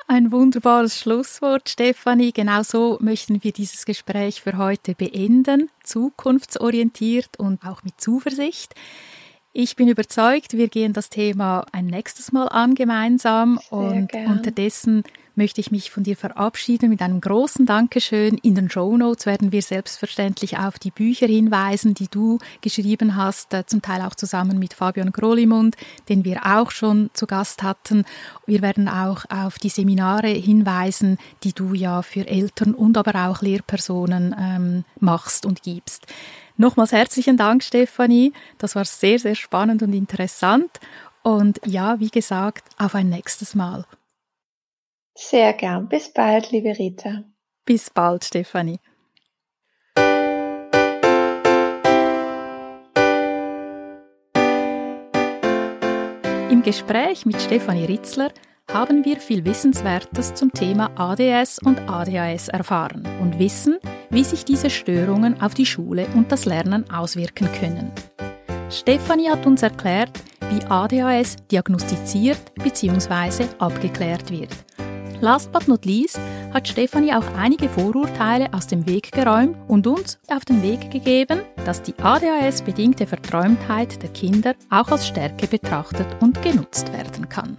Ein 0.07 0.33
wunderbares 0.33 0.99
Schlusswort, 0.99 1.69
Stefanie. 1.69 2.33
Genau 2.33 2.63
so 2.63 2.99
möchten 3.01 3.43
wir 3.45 3.53
dieses 3.53 3.85
Gespräch 3.85 4.43
für 4.43 4.57
heute 4.59 4.95
beenden, 4.95 5.71
zukunftsorientiert 5.85 7.39
und 7.39 7.65
auch 7.65 7.85
mit 7.85 8.01
Zuversicht. 8.01 8.75
Ich 9.53 9.77
bin 9.77 9.89
überzeugt, 9.89 10.57
wir 10.57 10.69
gehen 10.69 10.93
das 10.93 11.11
Thema 11.11 11.65
ein 11.73 11.87
nächstes 11.87 12.33
Mal 12.33 12.47
an 12.49 12.75
gemeinsam 12.75 13.59
Sehr 13.59 13.73
und 13.73 14.13
gern. 14.13 14.33
unterdessen 14.33 15.05
möchte 15.35 15.61
ich 15.61 15.71
mich 15.71 15.91
von 15.91 16.03
dir 16.03 16.17
verabschieden 16.17 16.91
mit 16.91 17.03
einem 17.03 17.21
großen 17.21 17.67
Dankeschön. 17.67 18.39
In 18.39 18.55
den 18.55 18.71
Show 18.71 18.97
Notes 18.97 19.27
werden 19.27 19.53
wir 19.53 19.63
selbstverständlich 19.63 20.59
auf 20.59 20.79
die 20.79 20.91
Bücher 20.91 21.27
hinweisen, 21.27 21.95
die 21.95 22.09
du 22.09 22.39
geschrieben 22.61 23.17
hast, 23.17 23.55
äh, 23.55 23.65
zum 23.67 23.83
Teil 23.83 24.03
auch 24.03 24.15
zusammen 24.15 24.59
mit 24.59 24.75
Fabian 24.75 25.13
Grolimund, 25.13 25.77
den 26.09 26.25
wir 26.25 26.47
auch 26.47 26.71
schon 26.71 27.11
zu 27.15 27.27
Gast 27.27 27.63
hatten. 27.63 28.05
Wir 28.47 28.63
werden 28.63 28.89
auch 28.89 29.25
auf 29.29 29.59
die 29.59 29.69
Seminare 29.69 30.29
hinweisen, 30.29 31.19
die 31.45 31.53
du 31.53 31.75
ja 31.75 32.03
für 32.03 32.27
Eltern 32.27 32.75
und 32.75 32.97
aber 32.99 33.29
auch 33.29 33.43
Lehrpersonen 33.43 34.35
ähm, 34.39 34.85
machst 34.99 35.47
und 35.47 35.63
gibst. 35.63 36.07
Nochmals 36.57 36.93
herzlichen 36.93 37.37
Dank, 37.37 37.63
Stefanie. 37.63 38.35
Das 38.59 38.77
war 38.77 38.85
sehr, 38.85 39.19
sehr 39.19 39.35
spannend 39.35 39.83
und 39.83 39.95
interessant. 39.95 40.71
Und 41.23 41.61
ja, 41.65 42.01
wie 42.01 42.11
gesagt, 42.11 42.69
auf 42.79 42.95
ein 42.95 43.09
nächstes 43.09 43.55
Mal. 43.55 43.87
Sehr 45.23 45.53
gern. 45.53 45.87
Bis 45.87 46.11
bald, 46.11 46.51
liebe 46.51 46.71
Rita. 46.71 47.25
Bis 47.67 47.91
bald, 47.91 48.25
Stefanie. 48.25 48.79
Im 56.51 56.63
Gespräch 56.65 57.27
mit 57.27 57.41
Stefanie 57.41 57.85
Ritzler 57.85 58.33
haben 58.73 59.05
wir 59.05 59.19
viel 59.19 59.45
Wissenswertes 59.45 60.33
zum 60.33 60.53
Thema 60.55 60.91
ADS 60.97 61.59
und 61.63 61.79
ADHS 61.81 62.49
erfahren 62.49 63.07
und 63.21 63.39
wissen, 63.39 63.79
wie 64.09 64.25
sich 64.25 64.47
diese 64.47 64.71
Störungen 64.71 65.43
auf 65.43 65.53
die 65.53 65.67
Schule 65.67 66.07
und 66.15 66.33
das 66.33 66.47
Lernen 66.47 66.91
auswirken 66.91 67.53
können. 67.61 67.93
Stefanie 68.71 69.29
hat 69.29 69.45
uns 69.45 69.63
erklärt, 69.63 70.19
wie 70.49 70.65
ADHS 70.65 71.37
diagnostiziert 71.51 72.55
bzw. 72.55 73.45
abgeklärt 73.59 74.31
wird 74.31 74.51
Last 75.23 75.53
but 75.53 75.69
not 75.69 75.85
least 75.85 76.19
hat 76.55 76.67
Stefanie 76.67 77.13
auch 77.13 77.27
einige 77.37 77.69
Vorurteile 77.69 78.51
aus 78.55 78.67
dem 78.67 78.87
Weg 78.87 79.13
geräumt 79.13 79.55
und 79.69 79.87
uns 79.87 80.19
auf 80.29 80.47
den 80.47 80.63
Weg 80.63 80.91
gegeben, 80.91 81.43
dass 81.67 81.83
die 81.83 81.95
ADHS-bedingte 81.99 83.07
Verträumtheit 83.07 84.03
der 84.03 84.09
Kinder 84.11 84.55
auch 84.71 84.89
als 84.89 85.07
Stärke 85.07 85.47
betrachtet 85.47 86.07
und 86.23 86.41
genutzt 86.41 86.91
werden 86.95 87.29
kann. 87.29 87.59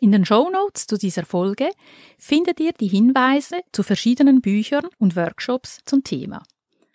In 0.00 0.12
den 0.12 0.24
Show 0.24 0.50
Notes 0.50 0.86
zu 0.86 0.96
dieser 0.96 1.24
Folge 1.24 1.68
findet 2.16 2.60
ihr 2.60 2.72
die 2.72 2.86
Hinweise 2.86 3.62
zu 3.72 3.82
verschiedenen 3.82 4.40
Büchern 4.40 4.86
und 4.98 5.16
Workshops 5.16 5.80
zum 5.84 6.04
Thema. 6.04 6.44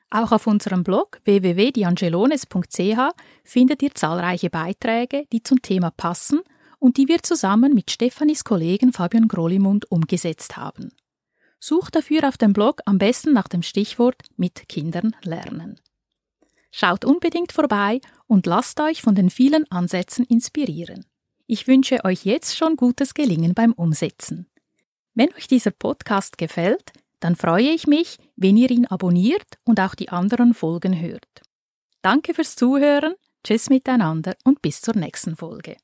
Auch 0.10 0.32
auf 0.32 0.48
unserem 0.48 0.86
Blog 0.86 1.20
www.diangelones.ch 1.26 3.00
findet 3.44 3.84
ihr 3.84 3.94
zahlreiche 3.96 4.50
Beiträge, 4.50 5.26
die 5.34 5.44
zum 5.44 5.62
Thema 5.62 5.92
passen 5.92 6.40
und 6.82 6.98
die 6.98 7.08
wir 7.08 7.22
zusammen 7.22 7.74
mit 7.74 7.92
Stefanis 7.92 8.44
Kollegen 8.44 8.92
Fabian 8.92 9.28
Grolimund 9.28 9.90
umgesetzt 9.92 10.58
haben. 10.58 10.92
Sucht 11.60 11.96
dafür 11.96 12.28
auf 12.28 12.38
dem 12.38 12.54
Blog 12.54 12.82
am 12.86 12.98
besten 12.98 13.34
nach 13.34 13.48
dem 13.48 13.62
Stichwort 13.62 14.24
mit 14.36 14.68
Kindern 14.68 15.16
lernen. 15.22 15.80
Schaut 16.72 17.06
unbedingt 17.06 17.52
vorbei 17.52 18.02
und 18.26 18.48
lasst 18.48 18.80
euch 18.80 19.04
von 19.04 19.14
den 19.14 19.30
vielen 19.30 19.70
Ansätzen 19.70 20.26
inspirieren. 20.26 21.06
Ich 21.46 21.68
wünsche 21.68 22.04
euch 22.04 22.26
jetzt 22.26 22.58
schon 22.58 22.78
gutes 22.78 23.14
Gelingen 23.14 23.54
beim 23.54 23.74
Umsetzen. 23.74 24.48
Wenn 25.14 25.32
euch 25.36 25.48
dieser 25.48 25.72
Podcast 25.72 26.40
gefällt, 26.40 26.94
dann 27.20 27.36
freue 27.36 27.70
ich 27.70 27.86
mich, 27.86 28.18
wenn 28.36 28.58
ihr 28.58 28.72
ihn 28.72 28.88
abonniert 28.88 29.60
und 29.66 29.80
auch 29.80 29.94
die 29.94 30.10
anderen 30.10 30.56
Folgen 30.56 31.00
hört. 31.00 31.42
Danke 32.02 32.34
fürs 32.34 32.56
Zuhören 32.56 33.14
Tschüss 33.44 33.70
miteinander 33.70 34.36
und 34.44 34.62
bis 34.62 34.82
zur 34.82 34.96
nächsten 34.96 35.36
Folge. 35.36 35.78